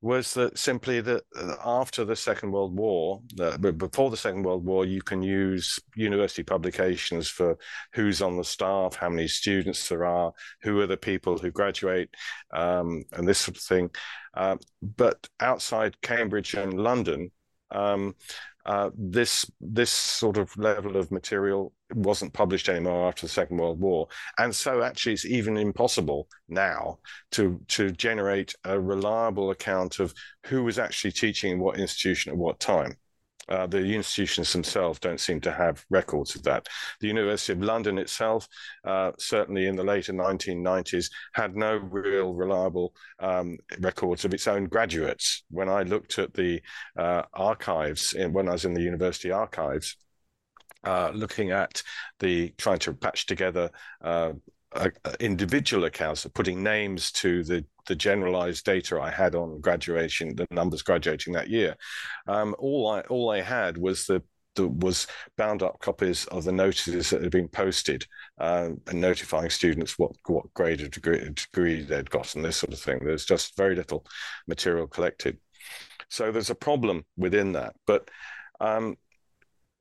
was 0.00 0.34
that 0.34 0.58
simply 0.58 1.00
that 1.00 1.22
uh, 1.36 1.54
after 1.64 2.04
the 2.04 2.16
Second 2.16 2.52
World 2.52 2.76
War, 2.76 3.20
uh, 3.40 3.56
before 3.56 4.10
the 4.10 4.16
Second 4.16 4.44
World 4.44 4.64
War, 4.64 4.84
you 4.84 5.02
can 5.02 5.22
use 5.22 5.78
university 5.94 6.42
publications 6.42 7.28
for 7.28 7.58
who's 7.92 8.22
on 8.22 8.36
the 8.36 8.44
staff, 8.44 8.96
how 8.96 9.08
many 9.08 9.28
students 9.28 9.88
there 9.88 10.04
are, 10.04 10.32
who 10.62 10.80
are 10.80 10.86
the 10.86 10.96
people 10.96 11.38
who 11.38 11.50
graduate, 11.50 12.10
um, 12.52 13.02
and 13.12 13.26
this 13.26 13.38
sort 13.38 13.56
of 13.56 13.62
thing. 13.62 13.90
Uh, 14.34 14.56
but 14.96 15.26
outside 15.40 16.00
Cambridge 16.00 16.54
and 16.54 16.74
London, 16.74 17.30
um, 17.70 18.14
uh, 18.66 18.90
this 18.96 19.50
this 19.60 19.90
sort 19.90 20.36
of 20.36 20.56
level 20.56 20.96
of 20.96 21.10
material 21.10 21.72
wasn't 21.94 22.32
published 22.32 22.68
anymore 22.68 23.08
after 23.08 23.26
the 23.26 23.32
Second 23.32 23.58
World 23.58 23.80
War, 23.80 24.08
and 24.38 24.54
so 24.54 24.82
actually 24.82 25.14
it's 25.14 25.24
even 25.24 25.56
impossible 25.56 26.28
now 26.48 26.98
to 27.32 27.60
to 27.68 27.90
generate 27.90 28.54
a 28.64 28.78
reliable 28.78 29.50
account 29.50 29.98
of 30.00 30.12
who 30.46 30.64
was 30.64 30.78
actually 30.78 31.12
teaching 31.12 31.52
in 31.52 31.58
what 31.58 31.78
institution 31.78 32.32
at 32.32 32.38
what 32.38 32.60
time. 32.60 32.96
Uh, 33.48 33.66
the 33.66 33.78
institutions 33.78 34.52
themselves 34.52 34.98
don't 34.98 35.20
seem 35.20 35.40
to 35.40 35.50
have 35.50 35.82
records 35.88 36.36
of 36.36 36.42
that. 36.42 36.68
The 37.00 37.08
University 37.08 37.54
of 37.54 37.62
London 37.62 37.96
itself, 37.96 38.46
uh, 38.84 39.12
certainly 39.18 39.66
in 39.66 39.76
the 39.76 39.84
later 39.84 40.12
1990s, 40.12 41.06
had 41.32 41.56
no 41.56 41.76
real 41.76 42.34
reliable 42.34 42.94
um, 43.20 43.56
records 43.80 44.26
of 44.26 44.34
its 44.34 44.46
own 44.46 44.64
graduates. 44.64 45.44
When 45.50 45.70
I 45.70 45.82
looked 45.82 46.18
at 46.18 46.34
the 46.34 46.60
uh, 46.98 47.22
archives, 47.32 48.12
in, 48.12 48.34
when 48.34 48.48
I 48.48 48.52
was 48.52 48.66
in 48.66 48.74
the 48.74 48.82
university 48.82 49.30
archives, 49.30 49.96
uh, 50.84 51.10
looking 51.14 51.50
at 51.50 51.82
the 52.20 52.50
trying 52.58 52.78
to 52.80 52.92
patch 52.92 53.26
together 53.26 53.70
uh, 54.02 54.32
uh, 54.72 54.90
individual 55.20 55.84
accounts 55.84 56.24
of 56.24 56.34
putting 56.34 56.62
names 56.62 57.10
to 57.12 57.42
the 57.44 57.64
the 57.86 57.96
generalized 57.96 58.66
data 58.66 59.00
I 59.00 59.10
had 59.10 59.34
on 59.34 59.60
graduation, 59.60 60.36
the 60.36 60.46
numbers 60.50 60.82
graduating 60.82 61.32
that 61.32 61.48
year. 61.48 61.74
Um, 62.26 62.54
all 62.58 62.88
I 62.88 63.00
all 63.02 63.30
I 63.30 63.40
had 63.40 63.78
was 63.78 64.06
the 64.06 64.22
was 64.66 65.06
bound 65.36 65.62
up 65.62 65.78
copies 65.80 66.24
of 66.26 66.44
the 66.44 66.52
notices 66.52 67.10
that 67.10 67.22
had 67.22 67.30
been 67.30 67.48
posted 67.48 68.04
uh, 68.38 68.70
and 68.88 69.00
notifying 69.00 69.50
students 69.50 69.98
what 69.98 70.12
what 70.26 70.52
grade 70.54 70.80
of 70.80 70.90
degree, 70.90 71.30
degree 71.30 71.82
they'd 71.82 72.10
gotten, 72.10 72.42
this 72.42 72.56
sort 72.56 72.72
of 72.72 72.80
thing. 72.80 72.98
There's 73.02 73.24
just 73.24 73.56
very 73.56 73.76
little 73.76 74.04
material 74.46 74.86
collected. 74.86 75.38
So 76.08 76.32
there's 76.32 76.50
a 76.50 76.54
problem 76.54 77.04
within 77.16 77.52
that. 77.52 77.74
But 77.86 78.10
um, 78.60 78.96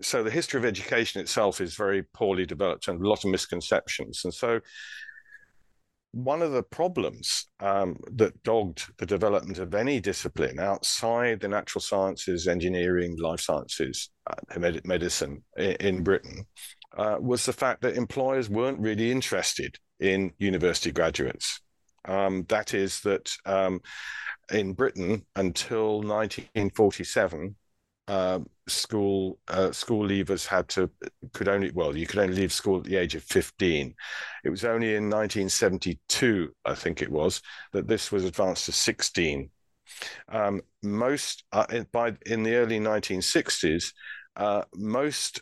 so 0.02 0.24
the 0.24 0.32
history 0.32 0.60
of 0.60 0.66
education 0.66 1.22
itself 1.22 1.60
is 1.60 1.76
very 1.76 2.04
poorly 2.14 2.46
developed 2.46 2.88
and 2.88 3.02
a 3.02 3.08
lot 3.08 3.26
of 3.26 3.32
misconceptions. 3.32 4.22
And 4.24 4.34
so 4.34 4.60
one 6.12 6.42
of 6.42 6.52
the 6.52 6.64
problems 6.64 7.48
um, 7.60 7.98
that 8.14 8.42
dogged 8.44 8.86
the 8.98 9.06
development 9.06 9.60
of 9.60 9.76
any 9.76 10.00
discipline 10.00 10.60
outside 10.60 11.40
the 11.40 11.48
natural 11.48 11.82
sciences, 11.82 12.48
engineering, 12.48 13.18
life 13.20 13.42
sciences, 13.42 14.10
uh, 14.30 14.60
med- 14.60 14.86
medicine 14.86 15.44
in, 15.58 15.76
in 15.80 16.04
Britain 16.04 16.46
uh, 16.98 17.18
was 17.20 17.46
the 17.46 17.54
fact 17.54 17.82
that 17.82 17.96
employers 17.96 18.50
weren't 18.50 18.80
really 18.80 19.12
interested 19.12 19.78
in 20.00 20.32
university 20.38 20.92
graduates. 20.92 21.62
Um, 22.06 22.46
that 22.50 22.74
is, 22.74 23.02
that 23.02 23.32
um, 23.46 23.82
in 24.52 24.74
Britain 24.74 25.26
until 25.36 25.98
1947, 25.98 27.56
uh, 28.08 28.40
school 28.68 29.40
uh, 29.48 29.72
school 29.72 30.08
leavers 30.08 30.46
had 30.46 30.68
to 30.68 30.90
could 31.34 31.48
only 31.48 31.72
well 31.72 31.96
you 31.96 32.06
could 32.06 32.20
only 32.20 32.36
leave 32.36 32.52
school 32.52 32.78
at 32.78 32.84
the 32.84 32.96
age 32.96 33.16
of 33.16 33.24
15 33.24 33.94
it 34.44 34.50
was 34.50 34.66
only 34.66 34.96
in 34.96 35.10
1972 35.10 36.52
i 36.66 36.76
think 36.76 37.02
it 37.02 37.12
was 37.12 37.42
that 37.74 37.88
this 37.88 38.12
was 38.12 38.26
advanced 38.26 38.66
to 38.66 38.72
16 38.72 39.50
um, 40.30 40.62
most 40.84 41.46
uh, 41.54 41.66
in, 41.72 41.88
by 41.92 42.14
in 42.26 42.44
the 42.44 42.56
early 42.56 42.80
1960s 42.80 43.94
uh, 44.36 44.64
most 44.76 45.42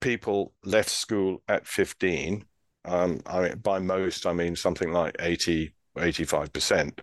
people 0.00 0.52
left 0.64 0.90
school 0.90 1.42
at 1.48 1.66
15 1.66 2.44
um, 2.86 3.20
I 3.26 3.40
mean, 3.40 3.58
by 3.58 3.78
most 3.78 4.26
i 4.26 4.32
mean 4.32 4.56
something 4.56 4.92
like 4.92 5.16
80 5.20 5.74
85% 5.96 6.98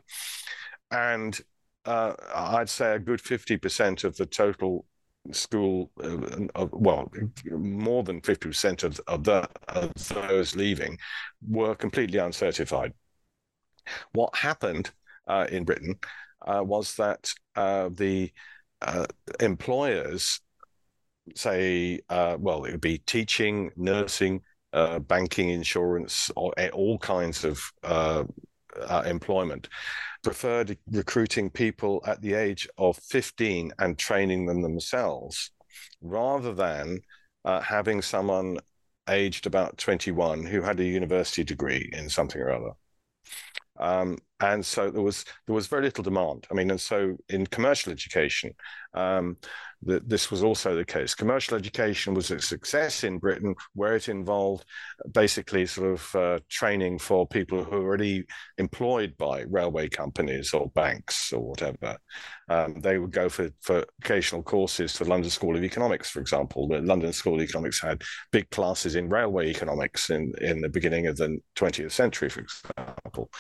and 0.92 1.40
uh, 1.86 2.14
I'd 2.34 2.70
say 2.70 2.96
a 2.96 3.00
good 3.00 3.22
50% 3.22 4.04
of 4.04 4.16
the 4.18 4.26
total 4.26 4.86
school, 5.32 5.92
uh, 6.04 6.68
well, 6.72 7.12
more 7.52 8.04
than 8.04 8.22
50% 8.22 8.84
of, 8.84 9.00
of, 9.08 9.24
the, 9.24 9.48
of 9.68 9.94
those 10.10 10.56
leaving 10.56 10.98
were 11.48 11.76
completely 11.76 12.20
uncertified. 12.20 12.94
What 14.14 14.36
happened 14.36 14.92
uh, 15.28 15.48
in 15.50 15.64
Britain 15.64 15.96
uh, 16.46 16.64
was 16.64 16.96
that 16.96 17.32
uh, 17.56 17.90
the 17.94 18.32
uh, 18.82 19.06
employers, 19.40 20.42
say, 21.36 22.00
well, 22.10 22.66
it 22.66 22.72
would 22.72 22.82
be 22.82 22.98
teaching, 23.00 23.72
nursing, 23.76 24.42
banking, 25.08 25.50
insurance, 25.50 26.32
or 26.36 26.54
all 26.74 26.98
kinds 26.98 27.46
of 27.46 27.62
employment, 29.06 29.70
preferred 30.24 30.78
recruiting 30.92 31.50
people 31.50 32.02
at 32.06 32.22
the 32.22 32.34
age 32.34 32.68
of 32.78 32.98
15 32.98 33.72
and 33.80 33.98
training 33.98 34.46
them 34.46 34.62
themselves 34.62 35.52
rather 36.02 36.54
than 36.54 37.00
uh, 37.46 37.62
having 37.62 38.02
someone 38.02 38.58
aged 39.10 39.48
about 39.48 39.78
21 39.78 40.44
who 40.44 40.62
had 40.62 40.80
a 40.80 40.84
university 40.84 41.44
degree 41.44 41.90
in 41.94 42.10
something 42.10 42.42
or 42.42 42.52
other. 42.52 42.72
Um, 43.80 44.18
and 44.42 44.66
so 44.66 44.90
there 44.90 45.02
was 45.02 45.24
there 45.46 45.56
was 45.56 45.68
very 45.68 45.84
little 45.84 46.04
demand. 46.04 46.48
I 46.52 46.56
mean, 46.56 46.72
and 46.72 46.82
so 46.82 47.16
in 47.30 47.46
commercial 47.46 47.92
education, 47.92 48.52
um, 48.94 49.38
that 49.84 50.08
this 50.08 50.30
was 50.30 50.44
also 50.44 50.76
the 50.76 50.86
case. 50.86 51.16
Commercial 51.16 51.58
education 51.58 52.14
was 52.14 52.30
a 52.32 52.40
success 52.40 53.04
in 53.04 53.18
Britain, 53.18 53.56
where 53.74 53.96
it 53.96 54.10
involved 54.10 54.66
basically 55.14 55.66
sort 55.66 55.94
of 55.94 56.16
uh, 56.16 56.40
training 56.50 57.00
for 57.00 57.28
people 57.28 57.64
who 57.64 57.78
were 57.78 57.88
already 57.88 58.24
employed 58.58 59.16
by 59.18 59.42
railway 59.50 59.90
companies 59.90 60.54
or 60.54 60.70
banks 60.72 61.34
or 61.34 61.50
whatever. 61.50 61.98
Um, 62.50 62.80
they 62.82 63.00
would 63.00 63.12
go 63.12 63.30
for, 63.30 63.50
for 63.62 63.86
occasional 64.04 64.44
courses 64.44 64.94
to 64.94 65.06
London 65.06 65.32
School 65.32 65.56
of 65.56 65.64
Economics, 65.64 66.10
for 66.10 66.20
example. 66.20 66.68
The 66.68 66.82
London 66.82 67.14
School 67.14 67.36
of 67.36 67.42
Economics 67.42 67.82
had 67.82 68.04
big 68.32 68.50
classes 68.50 68.96
in 68.96 69.10
railway 69.10 69.50
economics 69.50 70.10
in, 70.10 70.34
in 70.42 70.62
the 70.62 70.70
beginning 70.70 71.08
of 71.08 71.18
the 71.18 71.40
20th 71.56 71.92
century, 71.92 72.30
for 72.30 72.42
example. 72.42 73.32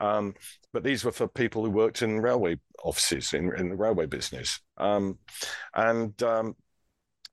Um, 0.00 0.34
but 0.72 0.82
these 0.82 1.04
were 1.04 1.12
for 1.12 1.28
people 1.28 1.64
who 1.64 1.70
worked 1.70 2.02
in 2.02 2.20
railway 2.20 2.56
offices 2.82 3.32
in, 3.32 3.54
in 3.56 3.70
the 3.70 3.76
railway 3.76 4.06
business. 4.06 4.60
Um, 4.76 5.18
and 5.74 6.20
um, 6.22 6.56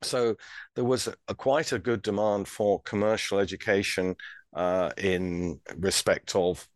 so 0.04 0.36
there 0.76 0.86
was 0.86 1.08
a, 1.08 1.16
a, 1.28 1.36
quite 1.36 1.72
a 1.72 1.80
good 1.80 2.02
demand 2.02 2.48
for 2.48 2.82
commercial 2.82 3.40
education 3.40 4.16
uh, 4.56 4.92
in 4.98 5.60
respect 5.78 6.36
of 6.36 6.68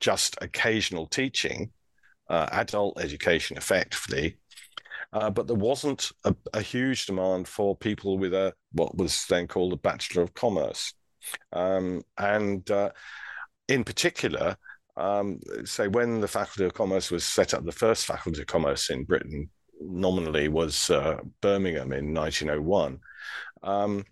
just 0.00 0.36
occasional 0.40 1.06
teaching, 1.06 1.70
uh, 2.28 2.46
adult 2.52 3.00
education 3.00 3.56
effectively. 3.56 4.38
Uh, 5.12 5.28
but 5.28 5.46
there 5.46 5.56
wasn't 5.56 6.12
a, 6.24 6.34
a, 6.54 6.62
huge 6.62 7.06
demand 7.06 7.48
for 7.48 7.76
people 7.76 8.16
with 8.16 8.32
a 8.32 8.54
what 8.72 8.96
was 8.96 9.24
then 9.28 9.48
called 9.48 9.72
a 9.72 9.76
Bachelor 9.76 10.22
of 10.22 10.34
Commerce. 10.34 10.94
Um, 11.52 12.02
and 12.16 12.68
uh, 12.70 12.90
in 13.68 13.82
particular, 13.82 14.56
um, 14.96 15.40
say 15.64 15.88
when 15.88 16.20
the 16.20 16.28
Faculty 16.28 16.64
of 16.64 16.74
Commerce 16.74 17.10
was 17.10 17.24
set 17.24 17.54
up, 17.54 17.64
the 17.64 17.72
first 17.72 18.06
Faculty 18.06 18.40
of 18.40 18.46
Commerce 18.46 18.90
in 18.90 19.04
Britain 19.04 19.48
nominally 19.80 20.48
was 20.48 20.90
uh, 20.90 21.18
Birmingham 21.40 21.92
in 21.92 22.12
1901. 22.12 23.00
Um, 23.62 24.04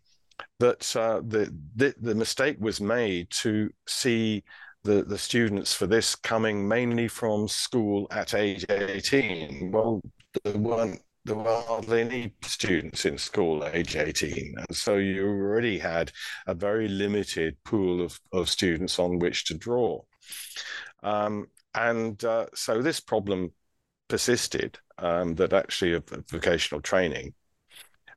but 0.58 0.94
uh, 0.96 1.20
the, 1.26 1.54
the, 1.76 1.94
the 2.00 2.14
mistake 2.14 2.56
was 2.60 2.80
made 2.80 3.30
to 3.30 3.70
see 3.86 4.44
the 4.84 5.02
the 5.02 5.18
students 5.18 5.74
for 5.74 5.86
this 5.86 6.14
coming 6.14 6.66
mainly 6.66 7.08
from 7.08 7.48
school 7.48 8.06
at 8.10 8.32
age 8.34 8.64
18. 8.68 9.72
Well, 9.72 10.00
there 10.44 10.56
weren't 10.56 11.02
there 11.24 11.36
were 11.36 11.62
hardly 11.66 12.00
any 12.00 12.32
students 12.42 13.04
in 13.04 13.18
school 13.18 13.62
at 13.64 13.74
age 13.74 13.96
18. 13.96 14.54
And 14.56 14.76
so 14.76 14.96
you 14.96 15.26
already 15.26 15.78
had 15.78 16.10
a 16.46 16.54
very 16.54 16.88
limited 16.88 17.56
pool 17.64 18.02
of, 18.02 18.18
of 18.32 18.48
students 18.48 18.98
on 18.98 19.18
which 19.18 19.44
to 19.46 19.54
draw. 19.54 20.00
Um, 21.02 21.48
and 21.74 22.22
uh, 22.24 22.46
so 22.54 22.82
this 22.82 23.00
problem 23.00 23.52
persisted 24.08 24.78
um, 24.98 25.34
that 25.36 25.52
actually 25.52 25.92
of 25.92 26.04
vocational 26.30 26.80
training. 26.80 27.34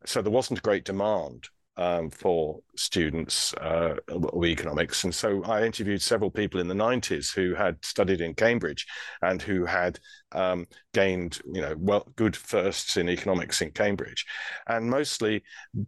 So 0.06 0.22
there 0.22 0.32
wasn't 0.32 0.60
a 0.60 0.64
great 0.64 0.86
demand 0.86 1.50
um, 1.78 2.10
for 2.10 2.60
students 2.76 3.54
uh, 3.56 3.96
economics. 4.44 5.04
And 5.04 5.14
so 5.14 5.44
I 5.44 5.64
interviewed 5.64 6.02
several 6.02 6.32
people 6.32 6.60
in 6.60 6.68
the 6.68 6.74
90s 6.74 7.34
who 7.34 7.56
had 7.56 7.84
studied 7.84 8.22
in 8.22 8.34
Cambridge 8.34 8.86
and 9.22 9.42
who 9.42 9.66
had 9.66 10.00
um, 10.34 10.68
gained, 10.94 11.40
you 11.52 11.62
know, 11.62 11.76
well, 11.78 12.08
good 12.16 12.36
firsts 12.36 12.98
in 12.98 13.10
economics 13.10 13.62
in 13.62 13.72
Cambridge. 13.72 14.26
And 14.68 14.90
mostly 14.90 15.44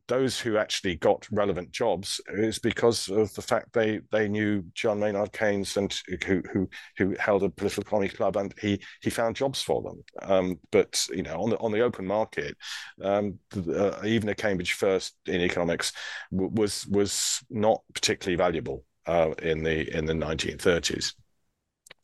those 0.08 0.40
who 0.40 0.58
actually 0.58 0.96
got 0.96 1.28
relevant 1.32 1.72
jobs 1.72 2.22
is 2.28 2.60
because 2.60 3.10
of 3.10 3.34
the 3.34 3.42
fact 3.42 3.74
they 3.74 4.02
they 4.12 4.28
knew 4.28 4.64
John 4.74 5.00
Maynard 5.00 5.34
Keynes 5.34 5.78
and 5.78 5.94
who 6.26 6.42
who 6.52 6.70
who 6.98 7.16
held 7.20 7.44
a 7.44 7.50
political 7.50 7.84
economy 7.84 8.10
club 8.10 8.38
and 8.38 8.54
he 8.60 8.82
he 9.02 9.10
found 9.10 9.36
jobs 9.36 9.62
for 9.62 9.82
them. 9.82 10.04
Um, 10.22 10.60
but 10.72 11.06
you 11.12 11.24
know, 11.24 11.42
on 11.42 11.50
the 11.50 11.58
on 11.58 11.72
the 11.72 11.82
open 11.82 12.06
market, 12.06 12.56
um, 13.02 13.40
uh, 13.56 14.02
even 14.04 14.30
a 14.30 14.36
Cambridge 14.36 14.74
first 14.74 15.16
in 15.26 15.42
economics 15.42 15.94
was 16.32 16.86
was 16.88 17.44
not 17.50 17.82
particularly 17.94 18.36
valuable 18.38 18.84
uh, 19.06 19.32
in 19.42 19.64
the 19.64 19.96
in 19.96 20.06
the 20.06 20.14
1930s. 20.14 21.14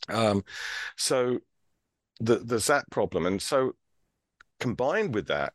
Um, 0.07 0.43
so 0.97 1.39
the, 2.19 2.37
there's 2.37 2.67
that 2.67 2.89
problem, 2.89 3.25
and 3.25 3.41
so 3.41 3.73
combined 4.59 5.13
with 5.15 5.27
that, 5.27 5.53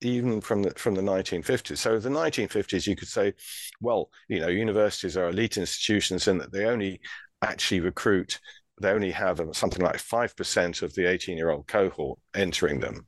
even 0.00 0.40
from 0.40 0.62
the 0.62 0.70
from 0.72 0.94
the 0.94 1.02
1950s. 1.02 1.78
So 1.78 1.98
the 1.98 2.08
1950s, 2.08 2.86
you 2.86 2.96
could 2.96 3.08
say, 3.08 3.34
well, 3.80 4.10
you 4.28 4.40
know, 4.40 4.48
universities 4.48 5.16
are 5.16 5.28
elite 5.28 5.56
institutions 5.56 6.28
in 6.28 6.38
that 6.38 6.52
they 6.52 6.64
only 6.66 7.00
actually 7.42 7.80
recruit. 7.80 8.38
They 8.80 8.90
only 8.90 9.10
have 9.10 9.40
something 9.52 9.84
like 9.84 9.98
five 9.98 10.34
percent 10.36 10.82
of 10.82 10.94
the 10.94 11.02
18-year-old 11.02 11.66
cohort 11.66 12.18
entering 12.34 12.80
them, 12.80 13.06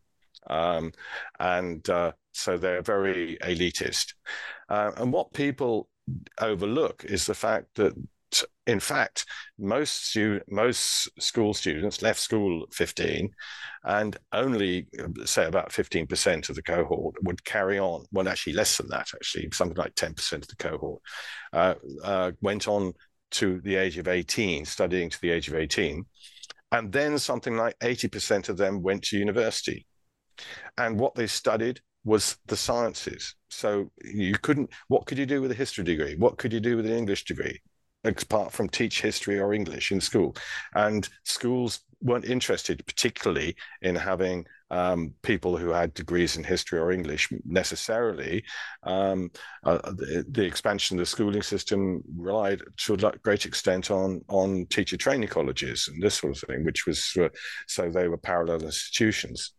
um, 0.50 0.92
and 1.38 1.88
uh, 1.88 2.12
so 2.32 2.58
they're 2.58 2.82
very 2.82 3.38
elitist. 3.42 4.14
Uh, 4.68 4.92
and 4.96 5.12
what 5.12 5.32
people 5.32 5.88
overlook 6.40 7.04
is 7.04 7.26
the 7.26 7.34
fact 7.34 7.66
that 7.76 7.94
in 8.66 8.80
fact, 8.80 9.26
most 9.58 10.10
stu- 10.10 10.40
most 10.48 11.08
school 11.20 11.52
students 11.52 12.02
left 12.02 12.20
school 12.20 12.62
at 12.62 12.74
15, 12.74 13.30
and 13.84 14.16
only 14.32 14.86
say 15.24 15.46
about 15.46 15.72
15% 15.72 16.48
of 16.48 16.54
the 16.54 16.62
cohort 16.62 17.16
would 17.22 17.44
carry 17.44 17.78
on. 17.78 18.04
Well, 18.12 18.28
actually, 18.28 18.52
less 18.52 18.76
than 18.76 18.88
that. 18.88 19.08
Actually, 19.14 19.48
something 19.52 19.76
like 19.76 19.94
10% 19.94 20.42
of 20.42 20.48
the 20.48 20.56
cohort 20.56 21.02
uh, 21.52 21.74
uh, 22.04 22.32
went 22.40 22.68
on 22.68 22.92
to 23.32 23.60
the 23.62 23.76
age 23.76 23.98
of 23.98 24.08
18, 24.08 24.64
studying 24.64 25.10
to 25.10 25.20
the 25.20 25.30
age 25.30 25.48
of 25.48 25.54
18, 25.54 26.04
and 26.70 26.92
then 26.92 27.18
something 27.18 27.56
like 27.56 27.78
80% 27.80 28.48
of 28.48 28.56
them 28.56 28.82
went 28.82 29.02
to 29.04 29.18
university. 29.18 29.86
And 30.78 31.00
what 31.00 31.14
they 31.14 31.26
studied 31.26 31.80
was 32.04 32.36
the 32.46 32.56
sciences. 32.56 33.34
So 33.48 33.90
you 34.02 34.34
couldn't. 34.40 34.70
What 34.88 35.06
could 35.06 35.18
you 35.18 35.26
do 35.26 35.40
with 35.42 35.50
a 35.50 35.54
history 35.54 35.84
degree? 35.84 36.14
What 36.16 36.38
could 36.38 36.52
you 36.52 36.60
do 36.60 36.76
with 36.76 36.86
an 36.86 36.92
English 36.92 37.24
degree? 37.24 37.60
Apart 38.04 38.52
from 38.52 38.68
teach 38.68 39.00
history 39.00 39.38
or 39.38 39.52
English 39.52 39.92
in 39.92 40.00
school. 40.00 40.34
And 40.74 41.08
schools 41.24 41.80
weren't 42.02 42.24
interested 42.24 42.84
particularly 42.86 43.54
in 43.80 43.94
having 43.94 44.44
um, 44.70 45.14
people 45.22 45.56
who 45.56 45.68
had 45.68 45.94
degrees 45.94 46.36
in 46.36 46.42
history 46.42 46.78
or 46.78 46.92
English 46.92 47.30
necessarily. 47.44 48.42
Um, 48.82 49.30
uh, 49.64 49.78
the, 49.92 50.24
the, 50.30 50.44
expansion 50.44 50.96
of 50.96 51.02
the 51.02 51.06
schooling 51.06 51.42
system 51.42 52.02
relied 52.16 52.62
to 52.78 52.94
a 52.94 53.12
great 53.22 53.44
extent 53.44 53.90
on 53.90 54.22
on 54.28 54.66
teacher 54.66 54.96
training 54.96 55.28
colleges 55.28 55.88
and 55.88 56.02
this 56.02 56.14
sort 56.14 56.36
of 56.36 56.48
thing, 56.48 56.64
which 56.64 56.86
was 56.86 57.12
uh, 57.20 57.28
so 57.68 57.90
they 57.90 58.08
were 58.08 58.16
parallel 58.16 58.62
institutions. 58.62 59.52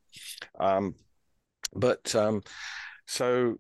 Um, 0.59 0.95
but 1.75 2.13
um, 2.15 2.41
so 3.07 3.59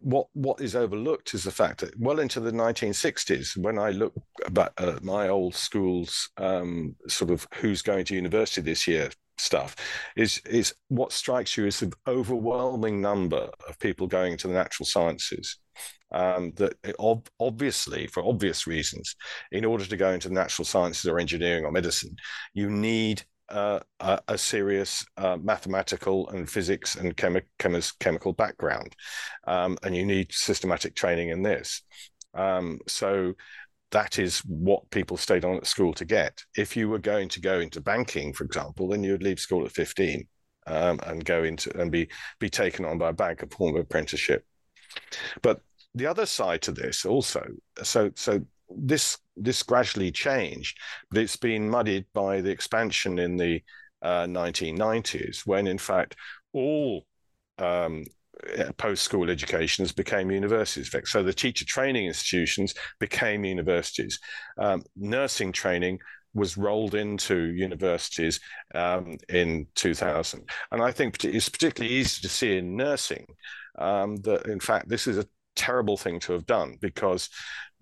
what 0.00 0.26
what 0.34 0.60
is 0.60 0.76
overlooked 0.76 1.34
is 1.34 1.44
the 1.44 1.50
fact 1.50 1.80
that 1.80 1.98
well 1.98 2.20
into 2.20 2.40
the 2.40 2.50
1960s, 2.50 3.56
when 3.56 3.78
I 3.78 3.90
look 3.90 4.12
about 4.44 4.72
uh, 4.78 4.98
my 5.02 5.28
old 5.28 5.54
school's 5.54 6.30
um, 6.36 6.94
sort 7.08 7.30
of 7.30 7.46
who's 7.54 7.82
going 7.82 8.04
to 8.06 8.14
university 8.14 8.60
this 8.60 8.86
year 8.86 9.10
stuff, 9.38 9.76
is 10.16 10.40
is 10.46 10.74
what 10.88 11.12
strikes 11.12 11.56
you 11.56 11.66
is 11.66 11.80
the 11.80 11.92
overwhelming 12.06 13.00
number 13.00 13.50
of 13.68 13.78
people 13.78 14.06
going 14.06 14.32
into 14.32 14.48
the 14.48 14.54
natural 14.54 14.86
sciences. 14.86 15.58
Um, 16.12 16.52
that 16.56 16.74
ob- 16.98 17.30
obviously, 17.38 18.08
for 18.08 18.26
obvious 18.26 18.66
reasons, 18.66 19.14
in 19.52 19.64
order 19.64 19.86
to 19.86 19.96
go 19.96 20.10
into 20.10 20.28
the 20.28 20.34
natural 20.34 20.64
sciences 20.64 21.06
or 21.06 21.20
engineering 21.20 21.64
or 21.64 21.70
medicine, 21.70 22.16
you 22.52 22.68
need 22.68 23.22
uh, 23.50 23.80
a, 24.28 24.38
serious 24.38 25.04
uh, 25.16 25.36
mathematical 25.42 26.28
and 26.30 26.48
physics 26.48 26.96
and 26.96 27.16
chemi- 27.16 27.42
chemi- 27.58 27.98
chemical 27.98 28.32
background, 28.32 28.94
um, 29.46 29.76
and 29.82 29.96
you 29.96 30.04
need 30.04 30.32
systematic 30.32 30.94
training 30.94 31.30
in 31.30 31.42
this. 31.42 31.82
Um, 32.34 32.78
so 32.86 33.34
that 33.90 34.18
is 34.18 34.38
what 34.40 34.88
people 34.90 35.16
stayed 35.16 35.44
on 35.44 35.56
at 35.56 35.66
school 35.66 35.92
to 35.94 36.04
get. 36.04 36.42
If 36.56 36.76
you 36.76 36.88
were 36.88 36.98
going 36.98 37.28
to 37.30 37.40
go 37.40 37.58
into 37.60 37.80
banking, 37.80 38.32
for 38.32 38.44
example, 38.44 38.88
then 38.88 39.02
you 39.02 39.12
would 39.12 39.22
leave 39.22 39.40
school 39.40 39.64
at 39.64 39.72
15 39.72 40.26
um, 40.66 41.00
and 41.06 41.24
go 41.24 41.42
into 41.44 41.76
and 41.78 41.90
be 41.90 42.08
be 42.38 42.48
taken 42.48 42.84
on 42.84 42.98
by 42.98 43.10
a 43.10 43.12
bank, 43.12 43.42
a 43.42 43.46
form 43.48 43.74
of 43.76 43.82
apprenticeship. 43.82 44.44
But 45.42 45.60
the 45.94 46.06
other 46.06 46.26
side 46.26 46.62
to 46.62 46.72
this 46.72 47.04
also, 47.04 47.44
so 47.82 48.10
so 48.14 48.40
this 48.68 49.18
this 49.40 49.62
gradually 49.62 50.12
changed, 50.12 50.78
but 51.10 51.20
it's 51.20 51.36
been 51.36 51.68
muddied 51.68 52.06
by 52.14 52.40
the 52.40 52.50
expansion 52.50 53.18
in 53.18 53.36
the 53.36 53.62
uh, 54.02 54.24
1990s, 54.24 55.46
when 55.46 55.66
in 55.66 55.78
fact 55.78 56.16
all 56.52 57.04
um, 57.58 58.04
post 58.78 59.02
school 59.02 59.30
educations 59.30 59.92
became 59.92 60.30
universities. 60.30 60.94
So 61.04 61.22
the 61.22 61.32
teacher 61.32 61.64
training 61.64 62.06
institutions 62.06 62.74
became 62.98 63.44
universities. 63.44 64.18
Um, 64.58 64.82
nursing 64.96 65.52
training 65.52 65.98
was 66.32 66.56
rolled 66.56 66.94
into 66.94 67.52
universities 67.52 68.40
um, 68.74 69.16
in 69.28 69.66
2000. 69.74 70.48
And 70.70 70.82
I 70.82 70.92
think 70.92 71.24
it's 71.24 71.48
particularly 71.48 71.94
easy 71.94 72.22
to 72.22 72.28
see 72.28 72.56
in 72.56 72.76
nursing 72.76 73.26
um, 73.78 74.16
that, 74.18 74.46
in 74.46 74.60
fact, 74.60 74.88
this 74.88 75.06
is 75.06 75.18
a 75.18 75.26
terrible 75.56 75.96
thing 75.96 76.20
to 76.20 76.32
have 76.32 76.46
done 76.46 76.76
because 76.80 77.28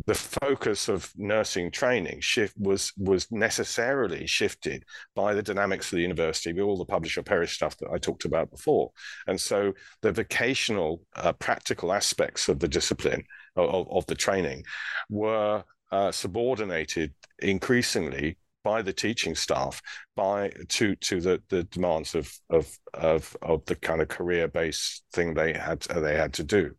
the 0.06 0.14
focus 0.14 0.88
of 0.88 1.12
nursing 1.16 1.70
training 1.70 2.20
shift 2.20 2.54
was 2.58 2.92
was 2.96 3.30
necessarily 3.32 4.26
shifted 4.26 4.84
by 5.14 5.34
the 5.34 5.42
dynamics 5.42 5.92
of 5.92 5.96
the 5.96 6.02
university 6.02 6.52
with 6.52 6.62
all 6.62 6.78
the 6.78 6.84
publish 6.84 7.18
or 7.18 7.22
perish 7.22 7.54
stuff 7.54 7.76
that 7.78 7.90
I 7.92 7.98
talked 7.98 8.24
about 8.24 8.50
before, 8.50 8.92
and 9.26 9.40
so 9.40 9.72
the 10.02 10.12
vocational 10.12 11.02
uh, 11.16 11.32
practical 11.32 11.92
aspects 11.92 12.48
of 12.48 12.60
the 12.60 12.68
discipline 12.68 13.24
of, 13.56 13.88
of 13.90 14.06
the 14.06 14.14
training 14.14 14.64
were 15.10 15.64
uh, 15.90 16.12
subordinated 16.12 17.12
increasingly 17.40 18.38
by 18.62 18.82
the 18.82 18.92
teaching 18.92 19.34
staff 19.34 19.80
by 20.14 20.52
to 20.68 20.94
to 20.96 21.20
the 21.20 21.42
the 21.48 21.64
demands 21.64 22.14
of 22.14 22.32
of 22.50 22.70
of, 22.94 23.36
of 23.42 23.64
the 23.66 23.76
kind 23.76 24.02
of 24.02 24.08
career 24.08 24.48
based 24.48 25.04
thing 25.12 25.34
they 25.34 25.52
had 25.52 25.80
they 25.82 26.16
had 26.16 26.32
to 26.34 26.44
do 26.44 26.74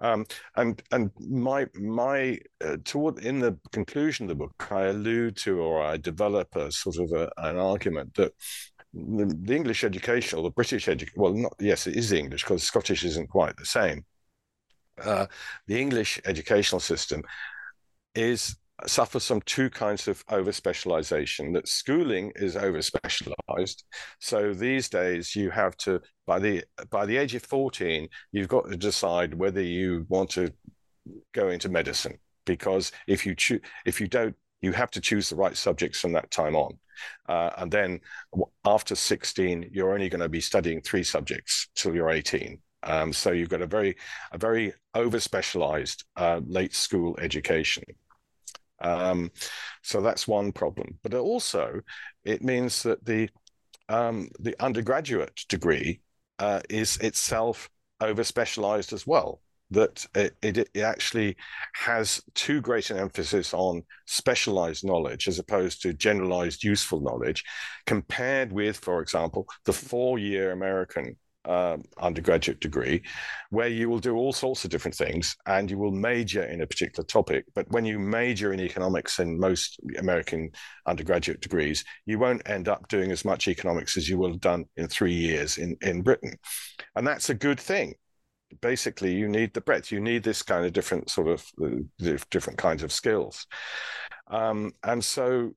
um, 0.00 0.26
and 0.56 0.82
and 0.92 1.10
my 1.18 1.66
my 1.74 2.38
uh, 2.64 2.76
toward 2.84 3.18
in 3.18 3.38
the 3.38 3.58
conclusion 3.72 4.24
of 4.24 4.28
the 4.28 4.34
book, 4.34 4.54
I 4.70 4.84
allude 4.84 5.36
to 5.38 5.60
or 5.60 5.82
I 5.82 5.98
develop 5.98 6.56
a 6.56 6.72
sort 6.72 6.96
of 6.96 7.12
a, 7.12 7.30
an 7.36 7.58
argument 7.58 8.14
that 8.14 8.32
the, 8.92 9.26
the 9.42 9.54
English 9.54 9.84
education 9.84 10.38
or 10.38 10.42
the 10.42 10.50
British 10.50 10.88
education, 10.88 11.14
well, 11.16 11.34
not 11.34 11.54
yes, 11.60 11.86
it 11.86 11.96
is 11.96 12.12
English 12.12 12.44
because 12.44 12.62
Scottish 12.62 13.04
isn't 13.04 13.28
quite 13.28 13.56
the 13.56 13.66
same. 13.66 14.04
Uh, 15.02 15.26
the 15.66 15.80
English 15.80 16.20
educational 16.24 16.80
system 16.80 17.22
is 18.14 18.56
suffers 18.86 19.26
from 19.26 19.40
two 19.42 19.68
kinds 19.70 20.08
of 20.08 20.24
over 20.30 20.52
specialization 20.52 21.52
that 21.52 21.68
schooling 21.68 22.32
is 22.36 22.56
over 22.56 22.80
specialized 22.82 23.84
so 24.18 24.52
these 24.54 24.88
days 24.88 25.34
you 25.34 25.50
have 25.50 25.76
to 25.76 26.00
by 26.26 26.38
the 26.38 26.62
by 26.90 27.04
the 27.06 27.16
age 27.16 27.34
of 27.34 27.42
14 27.42 28.08
you've 28.32 28.48
got 28.48 28.68
to 28.70 28.76
decide 28.76 29.34
whether 29.34 29.62
you 29.62 30.06
want 30.08 30.30
to 30.30 30.52
go 31.32 31.48
into 31.48 31.68
medicine 31.68 32.16
because 32.44 32.92
if 33.06 33.26
you 33.26 33.34
choose 33.34 33.60
if 33.84 34.00
you 34.00 34.08
don't 34.08 34.36
you 34.62 34.72
have 34.72 34.90
to 34.90 35.00
choose 35.00 35.30
the 35.30 35.36
right 35.36 35.56
subjects 35.56 36.00
from 36.00 36.12
that 36.12 36.30
time 36.30 36.54
on. 36.54 36.78
Uh, 37.28 37.50
and 37.58 37.72
then 37.72 37.98
after 38.66 38.94
16 38.94 39.70
you're 39.72 39.94
only 39.94 40.10
going 40.10 40.20
to 40.20 40.28
be 40.28 40.40
studying 40.40 40.82
three 40.82 41.02
subjects 41.02 41.68
till 41.74 41.94
you're 41.94 42.10
18 42.10 42.58
um, 42.82 43.10
so 43.10 43.30
you've 43.30 43.48
got 43.48 43.62
a 43.62 43.66
very 43.66 43.96
a 44.32 44.38
very 44.38 44.74
over 44.94 45.18
specialized 45.18 46.04
uh, 46.16 46.42
late 46.46 46.74
school 46.74 47.16
education 47.18 47.82
um, 48.80 49.30
so 49.82 50.00
that's 50.00 50.28
one 50.28 50.52
problem. 50.52 50.98
But 51.02 51.14
also, 51.14 51.80
it 52.24 52.42
means 52.42 52.82
that 52.82 53.04
the 53.04 53.28
um, 53.88 54.28
the 54.38 54.54
undergraduate 54.62 55.44
degree 55.48 56.00
uh, 56.38 56.60
is 56.70 56.96
itself 56.98 57.68
over 58.00 58.24
specialized 58.24 58.92
as 58.92 59.06
well. 59.06 59.40
That 59.72 60.04
it, 60.14 60.36
it, 60.42 60.58
it, 60.74 60.80
actually 60.80 61.36
has 61.74 62.20
too 62.34 62.60
great 62.60 62.90
an 62.90 62.98
emphasis 62.98 63.54
on 63.54 63.82
specialized 64.06 64.84
knowledge 64.84 65.28
as 65.28 65.38
opposed 65.38 65.82
to 65.82 65.92
generalized 65.92 66.64
useful 66.64 67.00
knowledge, 67.00 67.44
compared 67.86 68.52
with, 68.52 68.78
for 68.78 69.00
example, 69.00 69.46
the 69.66 69.72
four 69.72 70.18
year 70.18 70.50
American 70.50 71.16
um, 71.44 71.82
undergraduate 71.98 72.60
degree, 72.60 73.02
where 73.50 73.68
you 73.68 73.88
will 73.88 73.98
do 73.98 74.16
all 74.16 74.32
sorts 74.32 74.64
of 74.64 74.70
different 74.70 74.94
things 74.94 75.36
and 75.46 75.70
you 75.70 75.78
will 75.78 75.90
major 75.90 76.42
in 76.44 76.60
a 76.60 76.66
particular 76.66 77.04
topic. 77.06 77.44
But 77.54 77.70
when 77.70 77.84
you 77.84 77.98
major 77.98 78.52
in 78.52 78.60
economics 78.60 79.18
in 79.18 79.38
most 79.38 79.80
American 79.98 80.50
undergraduate 80.86 81.40
degrees, 81.40 81.84
you 82.06 82.18
won't 82.18 82.48
end 82.48 82.68
up 82.68 82.88
doing 82.88 83.10
as 83.10 83.24
much 83.24 83.48
economics 83.48 83.96
as 83.96 84.08
you 84.08 84.18
will 84.18 84.30
have 84.30 84.40
done 84.40 84.64
in 84.76 84.88
three 84.88 85.14
years 85.14 85.58
in, 85.58 85.76
in 85.82 86.02
Britain. 86.02 86.34
And 86.96 87.06
that's 87.06 87.30
a 87.30 87.34
good 87.34 87.60
thing. 87.60 87.94
Basically, 88.60 89.14
you 89.14 89.28
need 89.28 89.54
the 89.54 89.60
breadth, 89.60 89.92
you 89.92 90.00
need 90.00 90.24
this 90.24 90.42
kind 90.42 90.66
of 90.66 90.72
different 90.72 91.08
sort 91.08 91.28
of 91.28 91.46
uh, 91.62 92.16
different 92.30 92.58
kinds 92.58 92.82
of 92.82 92.92
skills. 92.92 93.46
Um, 94.28 94.72
and 94.82 95.04
so 95.04 95.52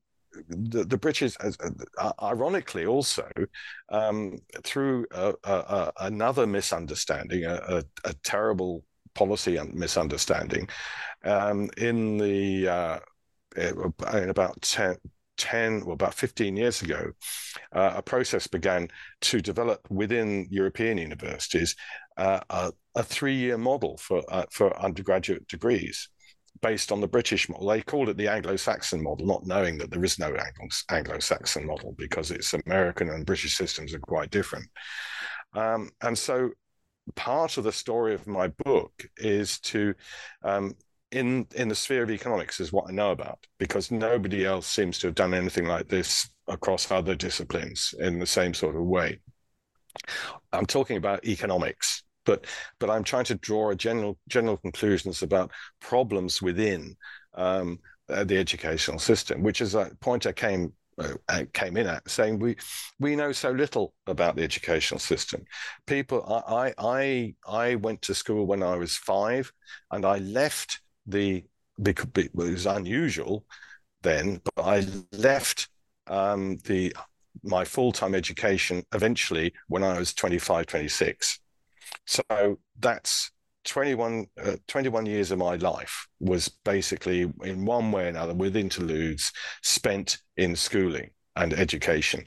the, 0.47 0.83
the 0.83 0.97
British, 0.97 1.35
uh, 1.39 2.11
ironically, 2.21 2.85
also 2.85 3.29
um, 3.89 4.37
through 4.63 5.05
a, 5.11 5.33
a, 5.43 5.91
another 6.01 6.47
misunderstanding, 6.47 7.45
a, 7.45 7.83
a, 8.03 8.13
terrible 8.23 8.83
policy 9.13 9.59
misunderstanding, 9.73 10.67
um, 11.23 11.69
in 11.77 12.17
the 12.17 12.67
uh, 12.67 12.99
in 13.55 14.29
about 14.29 14.59
10, 14.61 14.95
10, 15.37 15.85
well, 15.85 15.93
about 15.93 16.13
15 16.13 16.57
years 16.57 16.81
ago, 16.81 17.11
uh, 17.73 17.93
a 17.95 18.01
process 18.01 18.47
began 18.47 18.87
to 19.21 19.41
develop 19.41 19.79
within 19.89 20.47
European 20.49 20.97
universities 20.97 21.75
uh, 22.17 22.39
a, 22.49 22.71
a 22.95 23.03
three-year 23.03 23.57
model 23.57 23.97
for 23.97 24.23
uh, 24.29 24.45
for 24.51 24.77
undergraduate 24.79 25.47
degrees 25.47 26.09
based 26.61 26.91
on 26.91 27.01
the 27.01 27.07
British 27.07 27.49
model. 27.49 27.67
They 27.67 27.81
called 27.81 28.09
it 28.09 28.17
the 28.17 28.27
Anglo-Saxon 28.27 29.01
model, 29.03 29.25
not 29.25 29.45
knowing 29.45 29.77
that 29.79 29.91
there 29.91 30.03
is 30.03 30.19
no 30.19 30.35
Anglo-Saxon 30.89 31.65
model 31.65 31.95
because 31.97 32.31
it's 32.31 32.53
American 32.53 33.09
and 33.09 33.25
British 33.25 33.57
systems 33.57 33.93
are 33.93 33.99
quite 33.99 34.29
different. 34.29 34.67
Um, 35.53 35.89
and 36.01 36.17
so 36.17 36.51
part 37.15 37.57
of 37.57 37.63
the 37.63 37.71
story 37.71 38.13
of 38.13 38.27
my 38.27 38.47
book 38.47 39.05
is 39.17 39.59
to 39.59 39.93
um, 40.43 40.75
in 41.11 41.45
in 41.55 41.67
the 41.67 41.75
sphere 41.75 42.03
of 42.03 42.09
economics 42.09 42.59
is 42.59 42.73
what 42.73 42.85
I 42.89 42.91
know 42.91 43.11
about 43.11 43.39
because 43.59 43.91
nobody 43.91 44.45
else 44.45 44.67
seems 44.67 44.97
to 44.99 45.07
have 45.07 45.15
done 45.15 45.33
anything 45.33 45.65
like 45.65 45.87
this 45.87 46.29
across 46.47 46.89
other 46.91 47.15
disciplines 47.15 47.93
in 47.99 48.19
the 48.19 48.25
same 48.25 48.53
sort 48.53 48.75
of 48.75 48.83
way. 48.83 49.19
I'm 50.51 50.65
talking 50.65 50.97
about 50.97 51.25
economics, 51.25 52.02
but 52.25 52.45
but 52.79 52.89
I'm 52.89 53.03
trying 53.03 53.25
to 53.25 53.35
draw 53.35 53.69
a 53.69 53.75
general 53.75 54.17
general 54.27 54.57
conclusions 54.57 55.21
about 55.23 55.51
problems 55.81 56.41
within 56.41 56.95
um, 57.35 57.79
uh, 58.09 58.23
the 58.23 58.37
educational 58.37 58.99
system, 58.99 59.43
which 59.43 59.61
is 59.61 59.75
a 59.75 59.91
point 59.99 60.25
I 60.25 60.31
came 60.31 60.73
uh, 60.99 61.43
came 61.53 61.77
in 61.77 61.87
at 61.87 62.09
saying 62.09 62.39
we 62.39 62.55
we 62.99 63.15
know 63.15 63.31
so 63.31 63.51
little 63.51 63.93
about 64.07 64.35
the 64.35 64.43
educational 64.43 64.99
system. 64.99 65.43
People, 65.87 66.23
I 66.47 66.73
I 66.77 67.35
I 67.47 67.75
went 67.75 68.01
to 68.03 68.13
school 68.13 68.45
when 68.45 68.63
I 68.63 68.75
was 68.75 68.95
five, 68.95 69.51
and 69.91 70.05
I 70.05 70.19
left 70.19 70.81
the 71.07 71.43
because 71.81 72.07
it 72.15 72.35
was 72.35 72.65
unusual 72.65 73.45
then, 74.03 74.41
but 74.55 74.63
I 74.63 74.85
left 75.11 75.69
um, 76.07 76.57
the 76.65 76.95
my 77.43 77.65
full-time 77.65 78.13
education 78.15 78.83
eventually 78.93 79.53
when 79.67 79.83
I 79.83 79.97
was 79.97 80.13
25, 80.13 80.67
26. 80.67 81.39
So 82.05 82.57
that's 82.79 83.31
21, 83.65 84.25
uh, 84.41 84.55
21 84.67 85.05
years 85.05 85.31
of 85.31 85.39
my 85.39 85.55
life 85.55 86.07
was 86.19 86.49
basically 86.65 87.31
in 87.43 87.65
one 87.65 87.91
way 87.91 88.05
or 88.05 88.09
another 88.09 88.33
with 88.33 88.55
interludes 88.55 89.31
spent 89.61 90.17
in 90.37 90.55
schooling 90.55 91.11
and 91.35 91.53
education. 91.53 92.25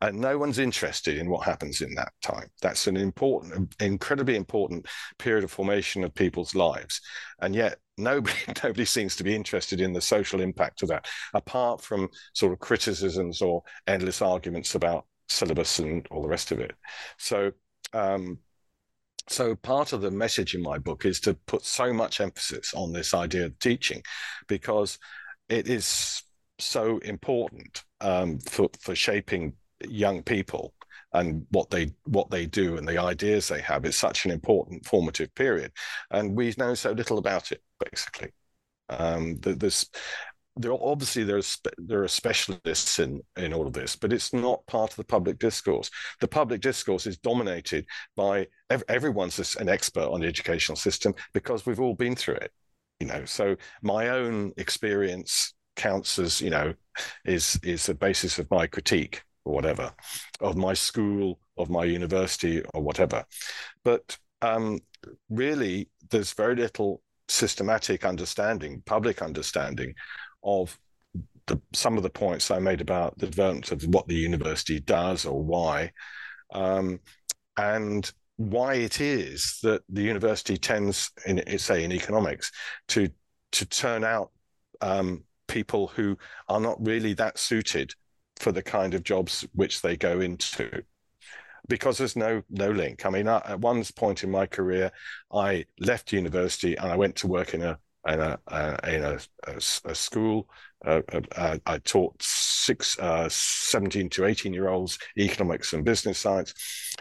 And 0.00 0.20
no 0.20 0.36
one's 0.36 0.58
interested 0.58 1.16
in 1.16 1.28
what 1.30 1.44
happens 1.44 1.80
in 1.80 1.94
that 1.94 2.12
time. 2.22 2.48
That's 2.60 2.86
an 2.86 2.96
important 2.96 3.74
incredibly 3.80 4.36
important 4.36 4.86
period 5.18 5.42
of 5.42 5.50
formation 5.50 6.04
of 6.04 6.14
people's 6.14 6.54
lives. 6.54 7.00
And 7.40 7.54
yet 7.54 7.78
nobody 7.96 8.36
nobody 8.64 8.84
seems 8.84 9.16
to 9.16 9.24
be 9.24 9.34
interested 9.34 9.80
in 9.80 9.92
the 9.92 10.00
social 10.00 10.40
impact 10.40 10.82
of 10.82 10.88
that 10.90 11.06
apart 11.32 11.80
from 11.80 12.08
sort 12.34 12.52
of 12.52 12.58
criticisms 12.58 13.40
or 13.40 13.62
endless 13.86 14.20
arguments 14.20 14.74
about 14.74 15.06
syllabus 15.28 15.78
and 15.78 16.06
all 16.10 16.22
the 16.22 16.28
rest 16.28 16.52
of 16.52 16.60
it. 16.60 16.74
So 17.18 17.52
um, 17.94 18.38
so 19.28 19.54
part 19.56 19.92
of 19.92 20.02
the 20.02 20.10
message 20.10 20.54
in 20.54 20.62
my 20.62 20.78
book 20.78 21.04
is 21.04 21.20
to 21.20 21.34
put 21.46 21.64
so 21.64 21.92
much 21.92 22.20
emphasis 22.20 22.72
on 22.74 22.92
this 22.92 23.14
idea 23.14 23.46
of 23.46 23.58
teaching 23.58 24.02
because 24.46 24.98
it 25.48 25.68
is 25.68 26.22
so 26.58 26.98
important 26.98 27.84
um, 28.00 28.38
for, 28.38 28.70
for 28.80 28.94
shaping 28.94 29.52
young 29.88 30.22
people 30.22 30.74
and 31.12 31.46
what 31.50 31.70
they 31.70 31.92
what 32.04 32.30
they 32.30 32.46
do 32.46 32.76
and 32.76 32.86
the 32.86 32.98
ideas 32.98 33.48
they 33.48 33.60
have. 33.60 33.84
Is 33.84 33.96
such 33.96 34.24
an 34.24 34.30
important 34.30 34.84
formative 34.86 35.34
period. 35.34 35.72
And 36.10 36.36
we 36.36 36.54
know 36.58 36.74
so 36.74 36.92
little 36.92 37.18
about 37.18 37.52
it 37.52 37.62
basically. 37.90 38.32
Um, 38.88 39.38
there 40.56 40.72
obviously 40.72 41.22
there's 41.22 41.58
there 41.76 42.02
are 42.02 42.08
specialists 42.08 42.98
in 42.98 43.20
in 43.36 43.52
all 43.52 43.66
of 43.66 43.74
this 43.74 43.94
but 43.94 44.12
it's 44.12 44.32
not 44.32 44.66
part 44.66 44.90
of 44.90 44.96
the 44.96 45.04
public 45.04 45.38
discourse. 45.38 45.90
The 46.20 46.28
public 46.28 46.60
discourse 46.60 47.06
is 47.06 47.18
dominated 47.18 47.86
by 48.16 48.46
everyone's 48.88 49.56
an 49.56 49.68
expert 49.68 50.08
on 50.08 50.20
the 50.20 50.26
educational 50.26 50.76
system 50.76 51.14
because 51.34 51.66
we've 51.66 51.80
all 51.80 51.94
been 51.94 52.16
through 52.16 52.36
it 52.36 52.52
you 53.00 53.06
know? 53.06 53.24
So 53.24 53.56
my 53.82 54.08
own 54.08 54.52
experience 54.56 55.54
counts 55.76 56.18
as 56.18 56.40
you 56.40 56.50
know 56.50 56.72
is 57.24 57.58
is 57.62 57.86
the 57.86 57.94
basis 57.94 58.38
of 58.38 58.50
my 58.50 58.66
critique 58.66 59.22
or 59.44 59.52
whatever 59.52 59.92
of 60.40 60.56
my 60.56 60.72
school 60.72 61.38
of 61.58 61.70
my 61.70 61.84
university 61.84 62.62
or 62.74 62.82
whatever. 62.82 63.24
But 63.84 64.16
um, 64.42 64.80
really 65.28 65.88
there's 66.10 66.32
very 66.32 66.56
little 66.56 67.02
systematic 67.28 68.04
understanding 68.04 68.82
public 68.86 69.20
understanding 69.20 69.94
of 70.42 70.78
the, 71.46 71.60
some 71.72 71.96
of 71.96 72.02
the 72.02 72.10
points 72.10 72.50
I 72.50 72.58
made 72.58 72.80
about 72.80 73.18
the 73.18 73.26
development 73.26 73.70
of 73.70 73.82
what 73.84 74.08
the 74.08 74.16
university 74.16 74.80
does 74.80 75.24
or 75.24 75.42
why, 75.42 75.92
um, 76.52 77.00
and 77.56 78.10
why 78.36 78.74
it 78.74 79.00
is 79.00 79.58
that 79.62 79.82
the 79.88 80.02
university 80.02 80.56
tends, 80.56 81.10
in 81.26 81.58
say 81.58 81.84
in 81.84 81.92
economics, 81.92 82.50
to 82.88 83.08
to 83.52 83.66
turn 83.66 84.04
out 84.04 84.30
um, 84.80 85.24
people 85.48 85.86
who 85.86 86.18
are 86.48 86.60
not 86.60 86.84
really 86.84 87.14
that 87.14 87.38
suited 87.38 87.94
for 88.38 88.52
the 88.52 88.62
kind 88.62 88.92
of 88.92 89.02
jobs 89.02 89.46
which 89.54 89.80
they 89.80 89.96
go 89.96 90.20
into 90.20 90.82
because 91.68 91.98
there's 91.98 92.16
no 92.16 92.42
no 92.50 92.70
link. 92.70 93.06
I 93.06 93.10
mean, 93.10 93.28
at 93.28 93.60
one 93.60 93.82
point 93.96 94.24
in 94.24 94.30
my 94.30 94.46
career, 94.46 94.92
I 95.32 95.64
left 95.80 96.12
university 96.12 96.76
and 96.76 96.90
I 96.90 96.96
went 96.96 97.16
to 97.16 97.26
work 97.26 97.54
in 97.54 97.62
a 97.62 97.78
in 98.08 98.20
a, 98.20 98.38
in 98.88 99.04
a, 99.04 99.18
a, 99.46 99.56
a 99.56 99.94
school. 99.94 100.48
Uh, 100.84 101.00
I 101.66 101.78
taught 101.78 102.14
six, 102.20 102.98
uh, 102.98 103.28
17 103.30 104.08
to 104.10 104.26
18 104.26 104.52
year 104.52 104.68
olds 104.68 104.98
economics 105.18 105.72
and 105.72 105.84
business 105.84 106.18
science. 106.18 106.54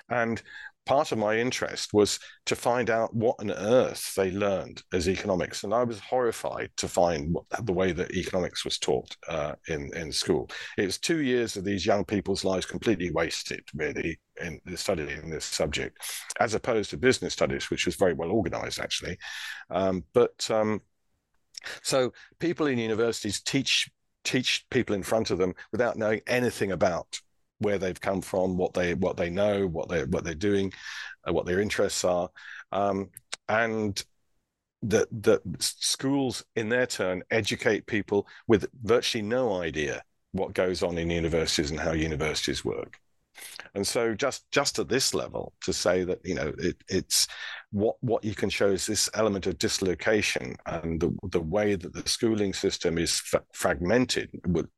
And 0.10 0.42
part 0.86 1.12
of 1.12 1.18
my 1.18 1.38
interest 1.38 1.94
was 1.94 2.20
to 2.46 2.56
find 2.56 2.90
out 2.90 3.14
what 3.16 3.36
on 3.40 3.52
earth 3.52 4.14
they 4.16 4.32
learned 4.32 4.84
as 4.94 5.10
economics. 5.10 5.64
And 5.64 5.74
I 5.74 5.84
was 5.84 6.00
horrified 6.00 6.70
to 6.78 6.88
find 6.88 7.34
what, 7.34 7.46
the 7.66 7.74
way 7.74 7.92
that 7.92 8.12
economics 8.12 8.64
was 8.64 8.78
taught 8.78 9.16
uh, 9.28 9.54
in, 9.68 9.92
in 9.96 10.12
school. 10.12 10.50
It 10.78 10.86
was 10.86 10.98
two 10.98 11.22
years 11.22 11.58
of 11.58 11.64
these 11.64 11.86
young 11.86 12.06
people's 12.06 12.44
lives 12.44 12.66
completely 12.66 13.12
wasted, 13.12 13.64
really, 13.74 14.20
in 14.42 14.60
studying 14.76 15.30
this 15.30 15.46
subject, 15.46 15.98
as 16.40 16.54
opposed 16.54 16.92
to 16.92 16.98
business 16.98 17.34
studies, 17.34 17.70
which 17.70 17.86
was 17.86 17.96
very 17.96 18.14
well 18.14 18.32
organized, 18.32 18.80
actually. 18.80 19.18
Um, 19.72 20.04
but 20.14 20.50
um, 20.52 20.82
so 21.82 22.12
people 22.40 22.68
in 22.68 22.78
universities 22.78 23.42
teach 23.42 23.90
teach 24.24 24.66
people 24.70 24.96
in 24.96 25.04
front 25.04 25.30
of 25.30 25.38
them 25.38 25.54
without 25.72 25.98
knowing 25.98 26.22
anything 26.28 26.72
about 26.72 27.20
where 27.60 27.78
they've 27.78 28.02
come 28.02 28.22
from, 28.22 28.58
what 28.58 28.74
they 28.74 28.94
what 28.96 29.18
they 29.18 29.30
know, 29.30 29.68
what 29.68 29.90
they 29.90 30.04
what 30.06 30.24
they're 30.24 30.34
doing, 30.34 30.74
uh, 31.28 31.34
what 31.34 31.46
their 31.46 31.62
interests 31.62 32.04
are, 32.04 32.30
um, 32.72 33.10
and 33.48 34.04
that 34.82 35.08
that 35.24 35.42
schools 35.60 36.44
in 36.56 36.70
their 36.70 36.86
turn 36.86 37.24
educate 37.32 37.86
people 37.86 38.28
with 38.48 38.68
virtually 38.84 39.22
no 39.22 39.62
idea 39.62 40.04
what 40.32 40.54
goes 40.54 40.84
on 40.84 40.98
in 40.98 41.10
universities 41.10 41.72
and 41.72 41.80
how 41.80 41.94
universities 41.94 42.66
work. 42.66 43.00
And 43.74 43.86
so 43.86 44.14
just 44.14 44.50
just 44.52 44.80
at 44.80 44.90
this 44.90 45.14
level 45.14 45.54
to 45.62 45.74
say 45.74 46.04
that 46.04 46.20
you 46.24 46.36
know 46.36 46.54
it, 46.58 46.78
it's 46.88 47.28
what 47.72 47.98
what 48.00 48.24
you 48.24 48.34
can 48.34 48.50
show 48.50 48.68
is 48.68 48.86
this 48.86 49.10
element 49.14 49.48
of 49.48 49.58
dislocation 49.58 50.56
and 50.66 51.00
the, 51.00 51.14
the 51.32 51.42
way 51.42 51.76
that 51.76 51.94
the 51.94 52.08
schooling 52.08 52.54
system 52.54 52.98
is 52.98 53.22
fragmented, 53.54 54.30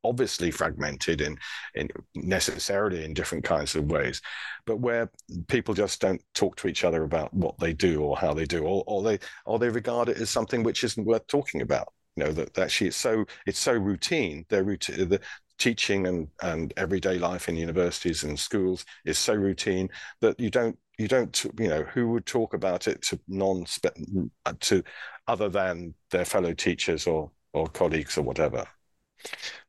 obviously 0.04 0.50
fragmented 0.50 1.20
in 1.20 1.38
in 1.74 1.88
necessarily 2.14 3.04
in 3.04 3.14
different 3.14 3.44
kinds 3.44 3.76
of 3.76 3.84
ways, 3.84 4.20
but 4.66 4.80
where 4.80 5.10
people 5.46 5.74
just 5.74 6.00
don't 6.00 6.22
talk 6.34 6.56
to 6.56 6.68
each 6.68 6.84
other 6.84 7.04
about 7.04 7.32
what 7.32 7.58
they 7.58 7.72
do 7.72 8.02
or 8.02 8.16
how 8.16 8.34
they 8.34 8.44
do, 8.44 8.64
or, 8.64 8.82
or 8.86 9.02
they 9.02 9.18
or 9.46 9.58
they 9.58 9.68
regard 9.68 10.08
it 10.08 10.18
as 10.18 10.30
something 10.30 10.62
which 10.62 10.82
isn't 10.84 11.06
worth 11.06 11.26
talking 11.26 11.62
about. 11.62 11.92
You 12.16 12.24
know 12.24 12.32
that 12.32 12.58
actually 12.58 12.88
it's 12.88 12.96
so 12.96 13.24
it's 13.46 13.60
so 13.60 13.74
routine 13.74 14.44
they're 14.48 14.64
routine 14.64 15.08
the, 15.08 15.20
teaching 15.58 16.06
and, 16.06 16.28
and 16.42 16.72
everyday 16.76 17.18
life 17.18 17.48
in 17.48 17.56
universities 17.56 18.24
and 18.24 18.38
schools 18.38 18.84
is 19.04 19.18
so 19.18 19.34
routine 19.34 19.88
that 20.20 20.38
you 20.38 20.50
don't 20.50 20.78
you 20.98 21.08
don't 21.08 21.44
you 21.58 21.68
know 21.68 21.82
who 21.84 22.08
would 22.08 22.26
talk 22.26 22.54
about 22.54 22.88
it 22.88 23.02
to 23.02 23.18
non 23.28 23.64
to 24.60 24.82
other 25.26 25.48
than 25.48 25.94
their 26.10 26.24
fellow 26.24 26.52
teachers 26.52 27.06
or 27.06 27.30
or 27.52 27.66
colleagues 27.68 28.18
or 28.18 28.22
whatever 28.22 28.64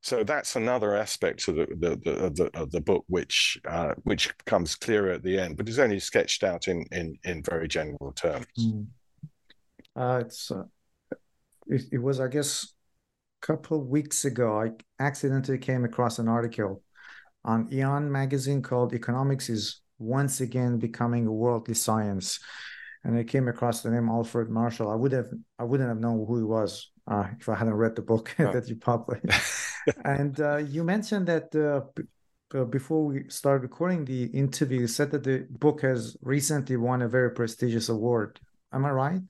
so 0.01 0.23
that's 0.23 0.55
another 0.55 0.95
aspect 0.95 1.47
of 1.47 1.55
the 1.55 1.65
the, 1.65 1.89
the, 2.03 2.29
the, 2.29 2.59
of 2.59 2.71
the 2.71 2.81
book 2.81 3.03
which 3.07 3.59
uh, 3.67 3.93
which 4.03 4.31
comes 4.45 4.75
clearer 4.75 5.11
at 5.11 5.23
the 5.23 5.39
end 5.39 5.57
but 5.57 5.67
is 5.69 5.79
only 5.79 5.99
sketched 5.99 6.43
out 6.43 6.67
in 6.67 6.85
in 6.91 7.17
in 7.23 7.41
very 7.43 7.67
general 7.67 8.11
terms 8.15 8.45
mm. 8.59 8.85
uh, 9.95 10.19
it's 10.23 10.51
uh, 10.51 10.63
it, 11.67 11.81
it 11.91 11.97
was 11.97 12.19
i 12.19 12.27
guess 12.27 12.73
couple 13.41 13.83
weeks 13.83 14.25
ago, 14.25 14.61
I 14.61 14.71
accidentally 15.03 15.57
came 15.57 15.85
across 15.85 16.19
an 16.19 16.27
article 16.27 16.83
on 17.45 17.67
Aeon 17.71 18.11
magazine 18.11 18.61
called 18.61 18.93
Economics 18.93 19.49
is 19.49 19.81
Once 19.97 20.41
Again 20.41 20.77
Becoming 20.77 21.27
a 21.27 21.31
Worldly 21.31 21.73
Science. 21.73 22.39
And 23.03 23.17
I 23.17 23.23
came 23.23 23.47
across 23.47 23.81
the 23.81 23.89
name 23.89 24.09
Alfred 24.09 24.49
Marshall. 24.49 24.91
I 24.91 24.95
would 24.95 25.13
have 25.13 25.29
I 25.57 25.63
wouldn't 25.63 25.87
have 25.87 25.99
known 25.99 26.25
who 26.27 26.37
he 26.37 26.43
was 26.43 26.91
uh, 27.07 27.27
if 27.39 27.47
I 27.47 27.55
hadn't 27.55 27.75
read 27.75 27.95
the 27.95 28.01
book 28.01 28.35
oh. 28.39 28.51
that 28.51 28.67
you 28.67 28.75
published. 28.75 29.25
and 30.05 30.39
uh, 30.41 30.57
you 30.57 30.83
mentioned 30.83 31.27
that 31.27 31.55
uh, 31.55 31.81
b- 31.95 32.65
before 32.65 33.05
we 33.05 33.29
start 33.29 33.61
recording 33.61 34.03
the 34.03 34.25
interview, 34.25 34.81
you 34.81 34.87
said 34.87 35.11
that 35.11 35.23
the 35.23 35.47
book 35.49 35.81
has 35.81 36.17
recently 36.21 36.75
won 36.75 37.01
a 37.01 37.07
very 37.07 37.31
prestigious 37.31 37.87
award. 37.87 38.39
Am 38.73 38.85
I 38.85 38.91
right? 38.91 39.21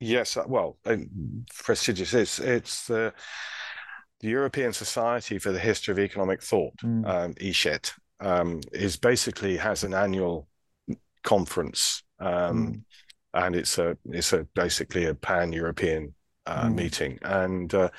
Yes. 0.00 0.36
Uh, 0.36 0.44
well, 0.46 0.78
prestigious 1.62 2.14
is 2.14 2.38
it's 2.40 2.86
the 2.86 3.12
the 4.20 4.28
European 4.28 4.72
Society 4.72 5.38
for 5.38 5.52
the 5.52 5.58
History 5.58 5.92
of 5.92 5.98
Economic 5.98 6.42
Thought, 6.42 6.76
mm. 6.82 7.06
um, 7.06 7.34
ESHET, 7.34 7.92
um, 8.20 8.60
is 8.72 8.96
basically 8.96 9.56
has 9.56 9.84
an 9.84 9.92
annual 9.92 10.48
conference. 11.22 12.02
Um, 12.18 12.66
mm 12.66 12.82
and 13.34 13.56
it's 13.56 13.78
a 13.78 13.98
it's 14.06 14.32
a 14.32 14.46
basically 14.54 15.06
a 15.06 15.14
pan 15.14 15.52
European 15.52 16.14
uh, 16.46 16.66
mm. 16.66 16.74
meeting. 16.74 17.18
And 17.22 17.72
uh, 17.74 17.90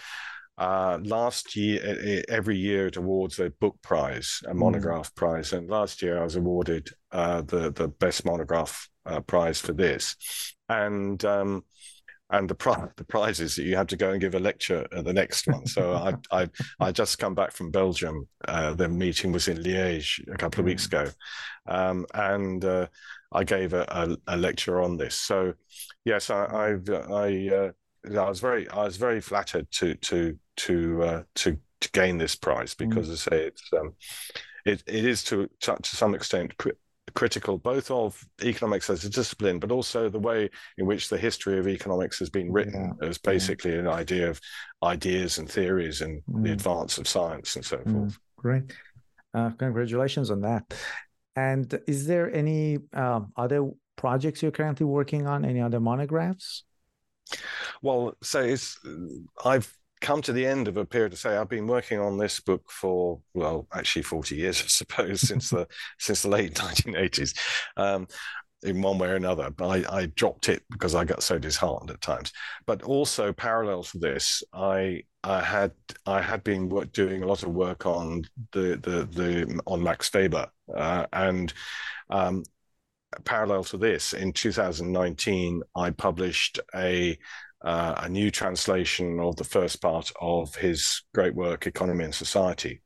uh, 0.57 0.99
last 1.03 1.55
year, 1.55 2.23
every 2.29 2.57
year 2.57 2.87
it 2.87 2.95
awards 2.95 3.39
a 3.39 3.49
book 3.49 3.75
prize, 3.83 4.41
a 4.45 4.51
hmm. 4.51 4.59
monograph 4.59 5.11
mm. 5.11 5.15
prize, 5.15 5.51
and 5.51 5.69
last 5.69 6.01
year 6.01 6.17
I 6.19 6.23
was 6.23 6.37
awarded 6.37 6.89
uh, 7.11 7.41
the 7.41 7.71
the 7.71 7.89
best 7.89 8.25
monograph 8.25 8.87
uh, 9.05 9.19
prize 9.19 9.59
for 9.59 9.73
this, 9.73 10.15
and. 10.69 11.23
Um, 11.23 11.63
and 12.31 12.49
the, 12.49 12.55
pri- 12.55 12.89
the 12.95 13.03
prize 13.03 13.39
is 13.39 13.55
that 13.55 13.65
you 13.65 13.75
have 13.75 13.85
to 13.85 13.95
go 13.95 14.09
and 14.09 14.19
give 14.19 14.33
a 14.33 14.39
lecture 14.39 14.87
at 14.91 15.05
the 15.05 15.13
next 15.13 15.45
one. 15.45 15.63
So 15.67 15.93
I, 15.93 16.15
I, 16.41 16.49
I 16.79 16.91
just 16.91 17.19
come 17.19 17.35
back 17.35 17.51
from 17.51 17.69
Belgium. 17.69 18.27
Uh, 18.47 18.73
the 18.73 18.89
meeting 18.89 19.31
was 19.31 19.47
in 19.47 19.57
Liège 19.57 20.27
a 20.33 20.35
couple 20.35 20.61
of 20.61 20.65
weeks 20.65 20.87
hmm. 20.87 20.95
ago, 20.95 21.11
um, 21.67 22.05
and 22.15 22.65
I 23.31 23.43
gave 23.43 23.73
a, 23.73 23.85
a, 23.89 24.33
a 24.33 24.37
lecture 24.37 24.81
on 24.81 24.97
this. 24.97 25.15
So, 25.15 25.53
yes, 26.05 26.29
I 26.29 26.45
I've, 26.45 26.89
I 26.89 27.49
uh, 27.49 27.71
I 28.17 28.29
was 28.29 28.39
very 28.39 28.69
I 28.69 28.83
was 28.83 28.97
very 28.97 29.21
flattered 29.21 29.69
to 29.71 29.95
to 29.95 30.39
to 30.57 31.03
uh, 31.03 31.23
to 31.35 31.57
to 31.81 31.91
gain 31.91 32.17
this 32.17 32.35
prize 32.35 32.73
mm. 32.75 32.89
because 32.89 33.09
mm. 33.09 33.11
I 33.11 33.15
say 33.15 33.45
it's 33.47 33.69
um, 33.77 33.93
it 34.65 34.83
it 34.87 35.05
is 35.05 35.23
to 35.25 35.49
to, 35.61 35.75
to 35.75 35.95
some 35.95 36.15
extent 36.15 36.53
critical 37.13 37.57
both 37.57 37.91
of 37.91 38.25
economics 38.43 38.89
as 38.89 39.03
a 39.03 39.09
discipline, 39.09 39.59
but 39.59 39.71
also 39.71 40.09
the 40.09 40.19
way 40.19 40.49
in 40.77 40.85
which 40.85 41.09
the 41.09 41.17
history 41.17 41.59
of 41.59 41.67
economics 41.67 42.19
has 42.19 42.29
been 42.29 42.51
written 42.51 42.95
yeah. 43.01 43.07
as 43.07 43.17
basically 43.17 43.73
yeah. 43.73 43.79
an 43.79 43.87
idea 43.87 44.29
of 44.29 44.39
ideas 44.83 45.37
and 45.37 45.49
theories 45.49 46.01
and 46.01 46.21
mm. 46.23 46.43
the 46.43 46.51
advance 46.51 46.97
of 46.97 47.07
science 47.07 47.55
and 47.55 47.65
so 47.65 47.77
mm. 47.77 47.91
forth. 47.91 48.19
Great. 48.37 48.73
Uh, 49.33 49.49
congratulations 49.51 50.31
on 50.31 50.41
that. 50.41 50.73
And 51.35 51.79
is 51.87 52.07
there 52.07 52.33
any 52.33 52.79
um, 52.93 53.33
other 53.35 53.69
projects 53.97 54.41
you're 54.41 54.51
currently 54.51 54.85
working 54.85 55.27
on? 55.27 55.43
Any 55.43 55.61
other 55.61 55.79
monographs? 55.79 56.63
Well, 57.81 58.15
so 58.23 58.41
it's 58.41 58.79
I've 59.43 59.75
come 60.01 60.21
to 60.21 60.33
the 60.33 60.45
end 60.45 60.67
of 60.67 60.77
a 60.77 60.85
period 60.85 61.11
to 61.11 61.17
say 61.17 61.35
I've 61.35 61.49
been 61.49 61.67
working 61.67 61.99
on 61.99 62.17
this 62.17 62.39
book 62.39 62.69
for 62.69 63.19
well, 63.33 63.67
actually 63.73 64.03
forty 64.03 64.35
years, 64.35 64.61
I 64.63 64.67
suppose, 64.67 65.21
since 65.21 65.49
the 65.49 65.67
since 65.99 66.21
the 66.21 66.29
late 66.29 66.53
1980s. 66.55 67.37
Um, 67.77 68.07
in 68.63 68.81
one 68.81 68.97
way 68.97 69.09
or 69.09 69.15
another. 69.15 69.51
But 69.51 69.67
I, 69.67 69.97
I, 69.97 70.05
dropped 70.07 70.49
it 70.49 70.63
because 70.71 70.95
I 70.95 71.05
got 71.05 71.21
so 71.21 71.37
disheartened 71.37 71.91
at 71.91 72.01
times. 72.01 72.31
But 72.65 72.81
also 72.81 73.31
parallel 73.31 73.83
to 73.83 73.99
this, 73.99 74.41
I 74.53 75.03
I 75.23 75.41
had 75.41 75.71
I 76.05 76.21
had 76.21 76.43
been 76.43 76.69
work, 76.69 76.91
doing 76.91 77.21
a 77.21 77.27
lot 77.27 77.43
of 77.43 77.49
work 77.49 77.85
on 77.85 78.23
the 78.53 78.79
the 78.81 79.07
the 79.11 79.61
on 79.67 79.83
Max 79.83 80.11
Weber 80.13 80.47
uh, 80.75 81.05
and. 81.13 81.53
Um, 82.09 82.43
parallel 83.23 83.63
to 83.63 83.77
this, 83.77 84.11
in 84.13 84.33
2019, 84.33 85.61
I 85.75 85.89
published 85.91 86.59
a 86.75 87.17
uh, 87.65 87.95
a 88.03 88.09
new 88.09 88.29
translation 88.29 89.19
of 89.19 89.35
the 89.35 89.43
first 89.43 89.81
part 89.81 90.11
of 90.21 90.55
his 90.55 91.01
great 91.15 91.33
work, 91.33 91.65
Economy 91.65 92.03
and 92.03 92.13
Society, 92.13 92.81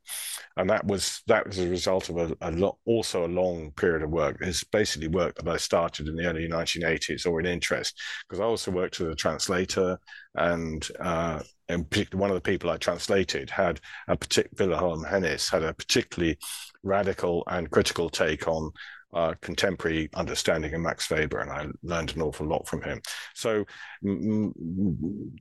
and 0.55 0.69
that 0.69 0.85
was 0.85 1.21
that 1.27 1.45
was 1.45 1.59
a 1.59 1.67
result 1.67 2.09
of 2.09 2.17
a, 2.17 2.35
a 2.41 2.51
lot, 2.51 2.77
also 2.85 3.25
a 3.25 3.27
long 3.27 3.71
period 3.71 4.03
of 4.03 4.09
work. 4.09 4.37
It's 4.39 4.63
basically 4.63 5.09
work 5.09 5.35
that 5.35 5.47
I 5.47 5.57
started 5.57 6.07
in 6.07 6.15
the 6.15 6.25
early 6.25 6.47
1980s, 6.47 7.27
or 7.27 7.41
in 7.41 7.45
interest, 7.45 7.99
because 8.27 8.39
I 8.39 8.45
also 8.45 8.71
worked 8.71 9.01
as 9.01 9.07
a 9.07 9.15
translator, 9.15 9.99
and 10.35 10.87
uh, 11.01 11.41
particular, 11.67 12.21
one 12.21 12.29
of 12.29 12.35
the 12.35 12.41
people 12.41 12.69
I 12.69 12.77
translated 12.77 13.49
had 13.49 13.79
a 14.07 14.15
particular 14.15 14.69
Wilhelm 14.69 15.03
Hennis 15.03 15.51
had 15.51 15.63
a 15.63 15.73
particularly 15.73 16.37
radical 16.83 17.43
and 17.47 17.69
critical 17.69 18.09
take 18.09 18.47
on 18.47 18.71
uh, 19.13 19.33
contemporary 19.41 20.09
understanding 20.13 20.73
of 20.73 20.81
Max 20.81 21.09
Weber, 21.09 21.39
and 21.39 21.51
I 21.51 21.67
learned 21.83 22.15
an 22.15 22.21
awful 22.21 22.47
lot 22.47 22.67
from 22.67 22.81
him. 22.81 23.01
So, 23.33 23.65
m- 24.05 24.53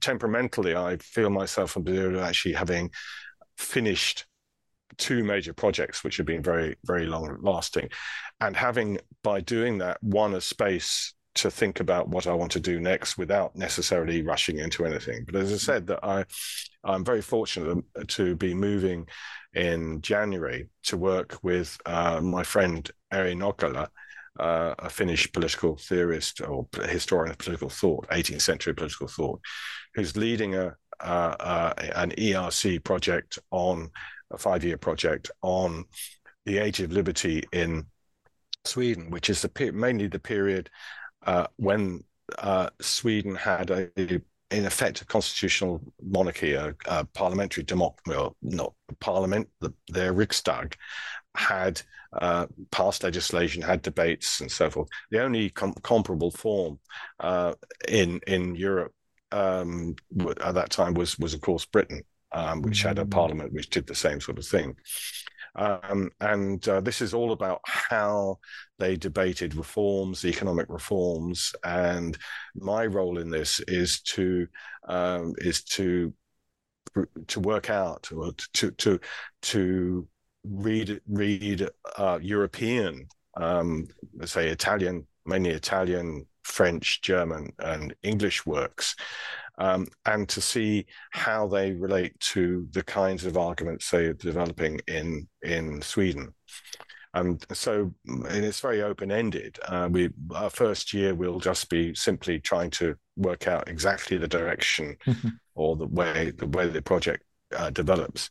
temperamentally, 0.01 0.75
I 0.75 0.97
feel 0.99 1.31
myself 1.31 1.77
in 1.77 1.83
Brazil 1.83 2.21
actually 2.21 2.55
having 2.55 2.91
finished 3.57 4.27
two 4.97 5.23
major 5.23 5.53
projects 5.53 6.03
which 6.03 6.17
have 6.17 6.27
been 6.27 6.43
very 6.43 6.75
very 6.85 7.07
long 7.07 7.37
lasting 7.43 7.89
and 8.41 8.57
having 8.57 8.99
by 9.23 9.41
doing 9.41 9.79
that 9.79 10.03
won 10.03 10.35
a 10.35 10.41
space 10.41 11.15
to 11.35 11.51
think 11.51 11.79
about 11.79 12.09
what 12.09 12.27
I 12.27 12.35
want 12.35 12.53
to 12.53 12.61
do 12.61 12.81
next 12.81 13.17
without 13.17 13.55
necessarily 13.55 14.23
rushing 14.23 14.59
into 14.59 14.85
anything. 14.85 15.25
But 15.25 15.37
as 15.37 15.53
I 15.53 15.57
said, 15.57 15.87
that 15.87 16.01
I 16.03 16.25
I'm 16.89 17.05
very 17.05 17.23
fortunate 17.23 17.85
to 18.09 18.35
be 18.37 18.55
moving 18.55 19.07
in 19.55 20.01
January 20.01 20.69
to 20.85 20.97
work 20.97 21.39
with 21.43 21.79
uh, 21.87 22.21
my 22.21 22.43
friend 22.43 22.91
Ere 23.13 23.35
Nokkala, 23.35 23.89
uh, 24.41 24.75
a 24.79 24.89
Finnish 24.89 25.31
political 25.33 25.77
theorist 25.77 26.41
or 26.41 26.67
historian 26.85 27.33
of 27.33 27.39
political 27.39 27.69
thought, 27.69 28.09
18th 28.09 28.41
century 28.41 28.75
political 28.75 29.09
thought, 29.09 29.41
who's 29.95 30.17
leading 30.17 30.55
a 30.55 30.75
uh, 31.01 31.73
an 31.95 32.11
ERC 32.19 32.83
project 32.83 33.39
on 33.51 33.89
a 34.33 34.39
five-year 34.39 34.77
project 34.77 35.31
on 35.43 35.85
the 36.45 36.59
Age 36.59 36.81
of 36.81 36.93
Liberty 36.93 37.45
in 37.53 37.87
Sweden, 38.65 39.11
which 39.11 39.31
is 39.31 39.43
the 39.43 39.73
mainly 39.73 40.09
the 40.09 40.19
period 40.19 40.71
uh, 41.27 41.47
when 41.57 42.03
uh, 42.39 42.69
Sweden 42.81 43.35
had 43.35 43.71
a, 43.71 44.21
in 44.51 44.65
effect 44.65 45.03
a 45.03 45.05
constitutional 45.05 45.81
monarchy, 46.03 46.55
a, 46.55 46.75
a 46.87 47.05
parliamentary 47.05 47.65
democracy, 47.65 48.17
well, 48.17 48.37
not 48.43 48.73
parliament, 49.01 49.49
the, 49.61 49.73
their 49.89 50.15
Riksdag 50.15 50.75
had 51.35 51.83
uh, 52.13 52.47
passed 52.71 53.05
legislation, 53.05 53.63
had 53.63 53.83
debates, 53.83 54.41
and 54.41 54.51
so 54.51 54.71
forth. 54.71 54.89
The 55.11 55.23
only 55.23 55.51
com- 55.51 55.75
comparable 55.83 56.31
form 56.31 56.79
uh, 57.21 57.55
in 57.87 58.21
in 58.27 58.55
Europe 58.55 58.93
um, 59.31 59.95
at 60.43 60.55
that 60.55 60.71
time 60.71 60.95
was 60.95 61.19
was 61.19 61.35
of 61.35 61.43
course 61.43 61.67
Britain, 61.67 62.03
um, 62.33 62.63
which 62.63 62.83
had 62.83 62.99
a 62.99 63.05
mm. 63.05 63.11
parliament 63.11 63.53
which 63.53 63.71
did 63.71 63.87
the 63.87 63.95
same 63.95 64.21
sort 64.21 64.39
of 64.39 64.47
thing. 64.47 64.77
Um, 65.59 66.11
and 66.21 66.67
uh, 66.69 66.81
this 66.81 67.01
is 67.01 67.13
all 67.13 67.33
about 67.33 67.61
how 67.65 68.39
they 68.79 68.97
debated 68.97 69.57
reforms, 69.57 70.25
economic 70.25 70.67
reforms, 70.69 71.53
and 71.65 72.17
my 72.55 72.87
role 72.87 73.19
in 73.19 73.29
this 73.29 73.61
is 73.67 74.01
to 74.03 74.47
um, 74.89 75.35
is 75.39 75.65
to 75.65 76.15
to 77.27 77.41
work 77.41 77.71
out 77.71 78.09
or 78.13 78.33
to 78.55 78.71
to 78.71 79.01
to 79.43 80.09
read 80.45 81.01
read 81.09 81.69
uh, 81.97 82.21
European, 82.23 83.09
um, 83.37 83.89
let's 84.17 84.33
say 84.33 84.49
Italian, 84.49 85.09
mainly 85.27 85.51
Italian, 85.51 86.25
French, 86.45 87.03
German, 87.03 87.53
and 87.59 87.97
English 88.05 88.47
works, 88.47 88.95
um, 89.59 89.87
and 90.07 90.29
to 90.29 90.41
see 90.41 90.87
how 91.13 91.47
they 91.47 91.73
relate 91.73 92.19
to 92.21 92.67
the 92.71 92.83
kinds 92.83 93.25
of 93.25 93.37
arguments 93.37 93.91
they 93.91 94.07
are 94.07 94.15
developing 94.15 94.81
in 94.87 95.29
in 95.43 95.83
Sweden. 95.83 96.35
And 97.15 97.45
so 97.53 97.93
and 98.07 98.45
it's 98.45 98.61
very 98.61 98.83
open 98.83 99.11
ended. 99.11 99.59
Uh, 99.67 99.89
we 99.91 100.11
our 100.35 100.51
first 100.51 100.95
year 100.95 101.15
will 101.15 101.41
just 101.41 101.69
be 101.69 101.95
simply 101.95 102.39
trying 102.41 102.71
to 102.71 102.95
work 103.17 103.49
out 103.49 103.69
exactly 103.69 104.17
the 104.17 104.29
direction 104.29 104.97
or 105.55 105.77
the 105.77 105.87
way 105.87 106.33
the 106.37 106.47
way 106.47 106.69
the 106.69 106.83
project 106.83 107.25
uh, 107.57 107.71
develops 107.71 108.31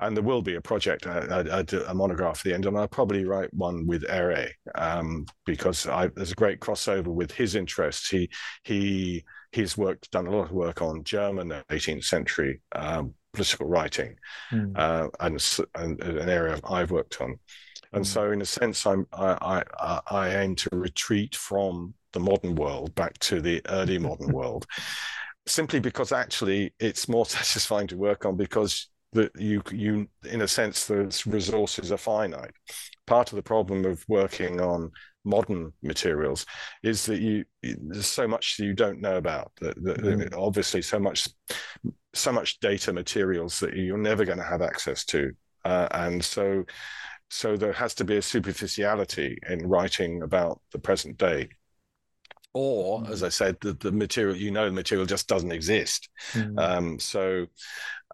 and 0.00 0.16
there 0.16 0.24
will 0.24 0.42
be 0.42 0.56
a 0.56 0.60
project, 0.60 1.06
a, 1.06 1.58
a, 1.58 1.90
a, 1.90 1.94
monograph 1.94 2.40
at 2.40 2.44
the 2.44 2.54
end, 2.54 2.66
and 2.66 2.76
I'll 2.76 2.88
probably 2.88 3.24
write 3.24 3.52
one 3.54 3.86
with 3.86 4.04
Ere 4.08 4.50
um, 4.74 5.24
because 5.46 5.86
I, 5.86 6.08
there's 6.08 6.32
a 6.32 6.36
great 6.36 6.60
crossover 6.60 7.06
with 7.06 7.32
his 7.32 7.54
interests. 7.54 8.10
He 8.10 8.28
he 8.62 9.24
he's 9.56 9.76
worked, 9.76 10.10
done 10.10 10.26
a 10.26 10.30
lot 10.30 10.44
of 10.44 10.52
work 10.52 10.82
on 10.82 11.02
German 11.02 11.48
18th 11.70 12.04
century 12.04 12.60
um, 12.74 13.14
political 13.32 13.66
writing, 13.66 14.16
mm. 14.52 14.72
uh, 14.76 15.08
and, 15.20 15.42
and, 15.74 16.00
an 16.02 16.28
area 16.28 16.60
I've 16.64 16.90
worked 16.90 17.20
on. 17.20 17.38
And 17.92 18.04
mm. 18.04 18.06
so, 18.06 18.30
in 18.30 18.40
a 18.40 18.46
sense, 18.46 18.86
I'm 18.86 19.06
I, 19.12 19.62
I 19.78 20.00
I 20.10 20.28
aim 20.36 20.54
to 20.56 20.68
retreat 20.72 21.34
from 21.34 21.94
the 22.12 22.20
modern 22.20 22.54
world 22.54 22.94
back 22.94 23.18
to 23.18 23.40
the 23.40 23.60
early 23.68 23.98
modern 24.08 24.32
world 24.32 24.66
simply 25.46 25.78
because 25.78 26.12
actually 26.12 26.74
it's 26.80 27.08
more 27.08 27.26
satisfying 27.40 27.86
to 27.86 27.96
work 27.96 28.26
on 28.26 28.36
because 28.36 28.88
that 29.12 29.30
you 29.38 29.62
you 29.70 30.08
in 30.28 30.42
a 30.42 30.48
sense 30.48 30.86
the 30.86 31.22
resources 31.26 31.92
are 31.92 31.96
finite 31.96 32.50
part 33.06 33.32
of 33.32 33.36
the 33.36 33.42
problem 33.42 33.84
of 33.84 34.04
working 34.08 34.60
on 34.60 34.90
modern 35.26 35.72
materials 35.82 36.46
is 36.82 37.04
that 37.06 37.20
you 37.20 37.44
there's 37.62 38.06
so 38.06 38.26
much 38.28 38.56
you 38.58 38.72
don't 38.72 39.00
know 39.00 39.16
about 39.16 39.50
that, 39.60 39.74
that 39.82 39.98
mm. 39.98 40.34
obviously 40.38 40.80
so 40.80 40.98
much 40.98 41.28
so 42.14 42.32
much 42.32 42.60
data 42.60 42.92
materials 42.92 43.60
that 43.60 43.76
you're 43.76 43.98
never 43.98 44.24
going 44.24 44.38
to 44.38 44.44
have 44.44 44.62
access 44.62 45.04
to 45.04 45.32
uh, 45.64 45.88
and 45.90 46.24
so 46.24 46.64
so 47.28 47.56
there 47.56 47.72
has 47.72 47.92
to 47.94 48.04
be 48.04 48.16
a 48.16 48.22
superficiality 48.22 49.36
in 49.48 49.66
writing 49.66 50.22
about 50.22 50.60
the 50.70 50.78
present 50.78 51.18
day 51.18 51.48
or 52.54 53.02
mm. 53.02 53.10
as 53.10 53.24
i 53.24 53.28
said 53.28 53.56
the, 53.60 53.72
the 53.74 53.92
material 53.92 54.36
you 54.36 54.52
know 54.52 54.66
the 54.66 54.72
material 54.72 55.06
just 55.06 55.26
doesn't 55.26 55.52
exist 55.52 56.08
mm. 56.32 56.58
um, 56.58 56.98
so 57.00 57.46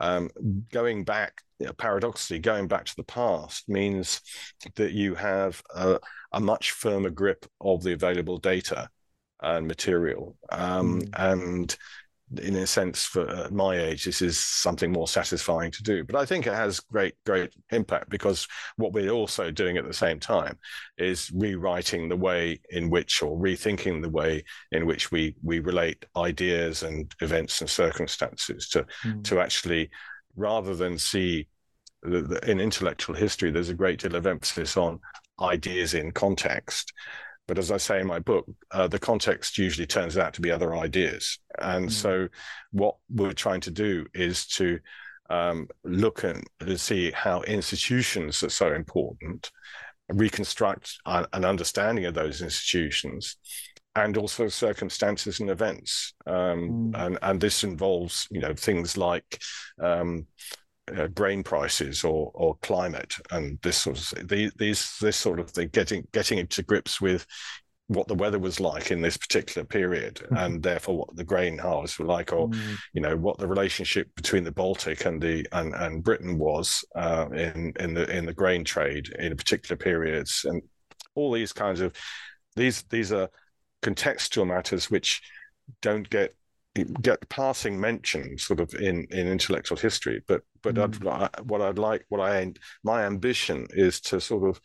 um, 0.00 0.30
going 0.72 1.04
back 1.04 1.42
paradoxically 1.76 2.38
going 2.38 2.66
back 2.66 2.86
to 2.86 2.96
the 2.96 3.04
past 3.04 3.68
means 3.68 4.20
that 4.76 4.92
you 4.92 5.14
have 5.14 5.62
a, 5.74 5.98
a 6.32 6.40
much 6.40 6.72
firmer 6.72 7.10
grip 7.10 7.46
of 7.60 7.82
the 7.82 7.92
available 7.92 8.38
data 8.38 8.88
and 9.42 9.66
material 9.66 10.36
um, 10.50 11.00
mm. 11.00 11.08
and 11.14 11.76
in 12.40 12.56
a 12.56 12.66
sense 12.66 13.04
for 13.04 13.48
my 13.50 13.78
age 13.78 14.04
this 14.04 14.22
is 14.22 14.38
something 14.38 14.90
more 14.90 15.08
satisfying 15.08 15.70
to 15.70 15.82
do 15.82 16.04
but 16.04 16.16
i 16.16 16.24
think 16.24 16.46
it 16.46 16.54
has 16.54 16.80
great 16.80 17.14
great 17.26 17.52
impact 17.70 18.08
because 18.08 18.46
what 18.76 18.92
we're 18.92 19.10
also 19.10 19.50
doing 19.50 19.76
at 19.76 19.86
the 19.86 19.92
same 19.92 20.18
time 20.18 20.58
is 20.96 21.30
rewriting 21.34 22.08
the 22.08 22.16
way 22.16 22.58
in 22.70 22.88
which 22.88 23.22
or 23.22 23.36
rethinking 23.36 24.00
the 24.00 24.08
way 24.08 24.42
in 24.70 24.86
which 24.86 25.10
we 25.10 25.34
we 25.42 25.58
relate 25.58 26.04
ideas 26.16 26.82
and 26.82 27.14
events 27.20 27.60
and 27.60 27.68
circumstances 27.68 28.68
to 28.68 28.86
mm. 29.04 29.22
to 29.24 29.40
actually 29.40 29.90
rather 30.36 30.74
than 30.74 30.96
see 30.96 31.46
the, 32.02 32.22
the, 32.22 32.50
in 32.50 32.60
intellectual 32.60 33.14
history 33.14 33.50
there's 33.50 33.68
a 33.68 33.74
great 33.74 34.00
deal 34.00 34.16
of 34.16 34.26
emphasis 34.26 34.76
on 34.76 34.98
ideas 35.42 35.94
in 35.94 36.12
context 36.12 36.92
but 37.48 37.58
as 37.58 37.70
I 37.70 37.76
say 37.76 38.00
in 38.00 38.06
my 38.06 38.18
book, 38.18 38.46
uh, 38.70 38.88
the 38.88 38.98
context 38.98 39.58
usually 39.58 39.86
turns 39.86 40.16
out 40.16 40.34
to 40.34 40.40
be 40.40 40.50
other 40.50 40.74
ideas. 40.76 41.38
And 41.60 41.88
mm. 41.88 41.92
so, 41.92 42.28
what 42.70 42.96
we're 43.10 43.32
trying 43.32 43.60
to 43.62 43.70
do 43.70 44.06
is 44.14 44.46
to 44.58 44.78
um, 45.28 45.68
look 45.84 46.24
and 46.24 46.44
see 46.76 47.10
how 47.10 47.42
institutions 47.42 48.42
are 48.42 48.48
so 48.48 48.72
important, 48.72 49.50
reconstruct 50.08 50.98
an 51.06 51.44
understanding 51.44 52.04
of 52.04 52.14
those 52.14 52.42
institutions, 52.42 53.36
and 53.96 54.16
also 54.16 54.48
circumstances 54.48 55.40
and 55.40 55.50
events. 55.50 56.14
Um, 56.26 56.92
mm. 56.92 57.06
and, 57.06 57.18
and 57.22 57.40
this 57.40 57.64
involves, 57.64 58.28
you 58.30 58.40
know, 58.40 58.54
things 58.54 58.96
like 58.96 59.40
um, 59.82 60.26
uh, 60.96 61.06
grain 61.08 61.42
prices 61.42 62.04
or 62.04 62.30
or 62.34 62.56
climate 62.62 63.14
and 63.30 63.58
this 63.62 63.76
sort 63.76 63.98
of 63.98 64.28
these 64.28 64.98
this 65.00 65.16
sort 65.16 65.40
of 65.40 65.50
thing 65.50 65.68
getting 65.72 66.06
getting 66.12 66.38
into 66.38 66.62
grips 66.62 67.00
with 67.00 67.26
what 67.88 68.08
the 68.08 68.14
weather 68.14 68.38
was 68.38 68.60
like 68.60 68.90
in 68.90 69.02
this 69.02 69.16
particular 69.16 69.66
period 69.66 70.16
mm-hmm. 70.16 70.36
and 70.36 70.62
therefore 70.62 70.98
what 70.98 71.16
the 71.16 71.24
grain 71.24 71.58
harvests 71.58 71.98
were 71.98 72.06
like 72.06 72.32
or 72.32 72.48
mm. 72.48 72.76
you 72.92 73.00
know 73.00 73.16
what 73.16 73.38
the 73.38 73.46
relationship 73.46 74.08
between 74.14 74.44
the 74.44 74.52
baltic 74.52 75.04
and 75.04 75.20
the 75.20 75.46
and, 75.52 75.74
and 75.74 76.02
britain 76.02 76.38
was 76.38 76.84
uh, 76.94 77.26
in 77.32 77.72
in 77.80 77.94
the 77.94 78.10
in 78.16 78.24
the 78.24 78.34
grain 78.34 78.64
trade 78.64 79.08
in 79.18 79.36
particular 79.36 79.76
periods 79.76 80.46
and 80.48 80.62
all 81.14 81.32
these 81.32 81.52
kinds 81.52 81.80
of 81.80 81.94
these 82.56 82.82
these 82.84 83.12
are 83.12 83.28
contextual 83.82 84.46
matters 84.46 84.90
which 84.90 85.20
don't 85.80 86.08
get 86.08 86.34
get 86.74 87.28
passing 87.28 87.78
mention 87.78 88.38
sort 88.38 88.58
of 88.58 88.72
in 88.74 89.06
in 89.10 89.28
intellectual 89.28 89.76
history 89.76 90.22
but 90.26 90.42
but 90.62 90.76
mm. 90.76 90.82
I'd, 90.82 91.40
what 91.50 91.60
i'd 91.60 91.78
like 91.78 92.06
what 92.08 92.20
i 92.20 92.50
my 92.82 93.04
ambition 93.04 93.66
is 93.70 94.00
to 94.02 94.20
sort 94.20 94.48
of 94.48 94.60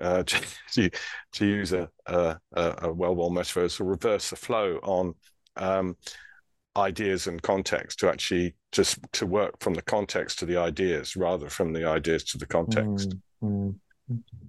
uh, 0.00 0.22
to, 0.72 0.90
to 1.32 1.46
use 1.46 1.72
a, 1.72 1.88
a, 2.06 2.36
a 2.56 2.92
well-worn 2.92 3.34
metaphor 3.34 3.68
to 3.68 3.84
reverse 3.84 4.30
the 4.30 4.36
flow 4.36 4.78
on 4.82 5.14
um, 5.56 5.96
ideas 6.76 7.26
and 7.26 7.40
context 7.42 8.00
to 8.00 8.08
actually 8.08 8.54
just 8.72 8.98
to 9.12 9.26
work 9.26 9.54
from 9.60 9.74
the 9.74 9.82
context 9.82 10.40
to 10.40 10.46
the 10.46 10.56
ideas 10.56 11.14
rather 11.14 11.48
from 11.48 11.72
the 11.72 11.86
ideas 11.86 12.24
to 12.24 12.38
the 12.38 12.46
context 12.46 13.10
mm, 13.42 13.70
mm. 13.70 13.74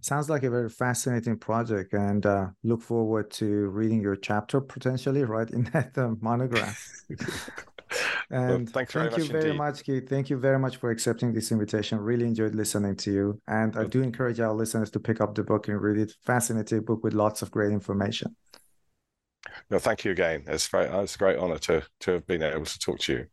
Sounds 0.02 0.30
like 0.30 0.44
a 0.44 0.50
very 0.50 0.70
fascinating 0.70 1.38
project, 1.38 1.94
and 1.94 2.26
uh, 2.26 2.48
look 2.64 2.82
forward 2.82 3.32
to 3.32 3.68
reading 3.68 4.02
your 4.02 4.16
chapter 4.16 4.60
potentially, 4.60 5.24
right, 5.24 5.50
in 5.58 5.64
that 5.74 5.98
uh, 5.98 6.12
monograph. 6.22 6.78
and 8.30 8.70
well, 8.74 8.86
thank 8.86 8.94
you 8.94 9.26
very 9.26 9.46
indeed. 9.46 9.58
much, 9.58 9.84
Keith. 9.84 10.10
Thank 10.10 10.30
you 10.30 10.38
very 10.38 10.60
much 10.60 10.78
for 10.78 10.92
accepting 10.92 11.34
this 11.34 11.52
invitation. 11.52 12.00
Really 12.00 12.26
enjoyed 12.26 12.54
listening 12.54 12.98
to 12.98 13.12
you, 13.12 13.42
and 13.48 13.78
I 13.78 13.86
do 13.86 14.02
encourage 14.02 14.40
our 14.40 14.54
listeners 14.54 14.92
to 14.92 15.00
pick 15.00 15.22
up 15.22 15.36
the 15.36 15.44
book 15.44 15.68
and 15.70 15.82
read 15.82 15.98
it. 15.98 16.14
Fascinating 16.26 16.82
book 16.82 17.04
with 17.04 17.14
lots 17.14 17.42
of 17.42 17.50
great 17.50 17.72
information. 17.72 18.36
No, 19.70 19.80
thank 19.80 20.04
you 20.04 20.12
again. 20.12 20.44
It's 20.48 20.68
great. 20.68 20.90
It's 20.92 21.16
a 21.16 21.18
great 21.18 21.38
honor 21.38 21.60
to 21.60 21.84
to 22.02 22.12
have 22.12 22.28
been 22.28 22.44
able 22.44 22.66
to 22.66 22.80
talk 22.80 23.00
to 23.00 23.14
you. 23.14 23.26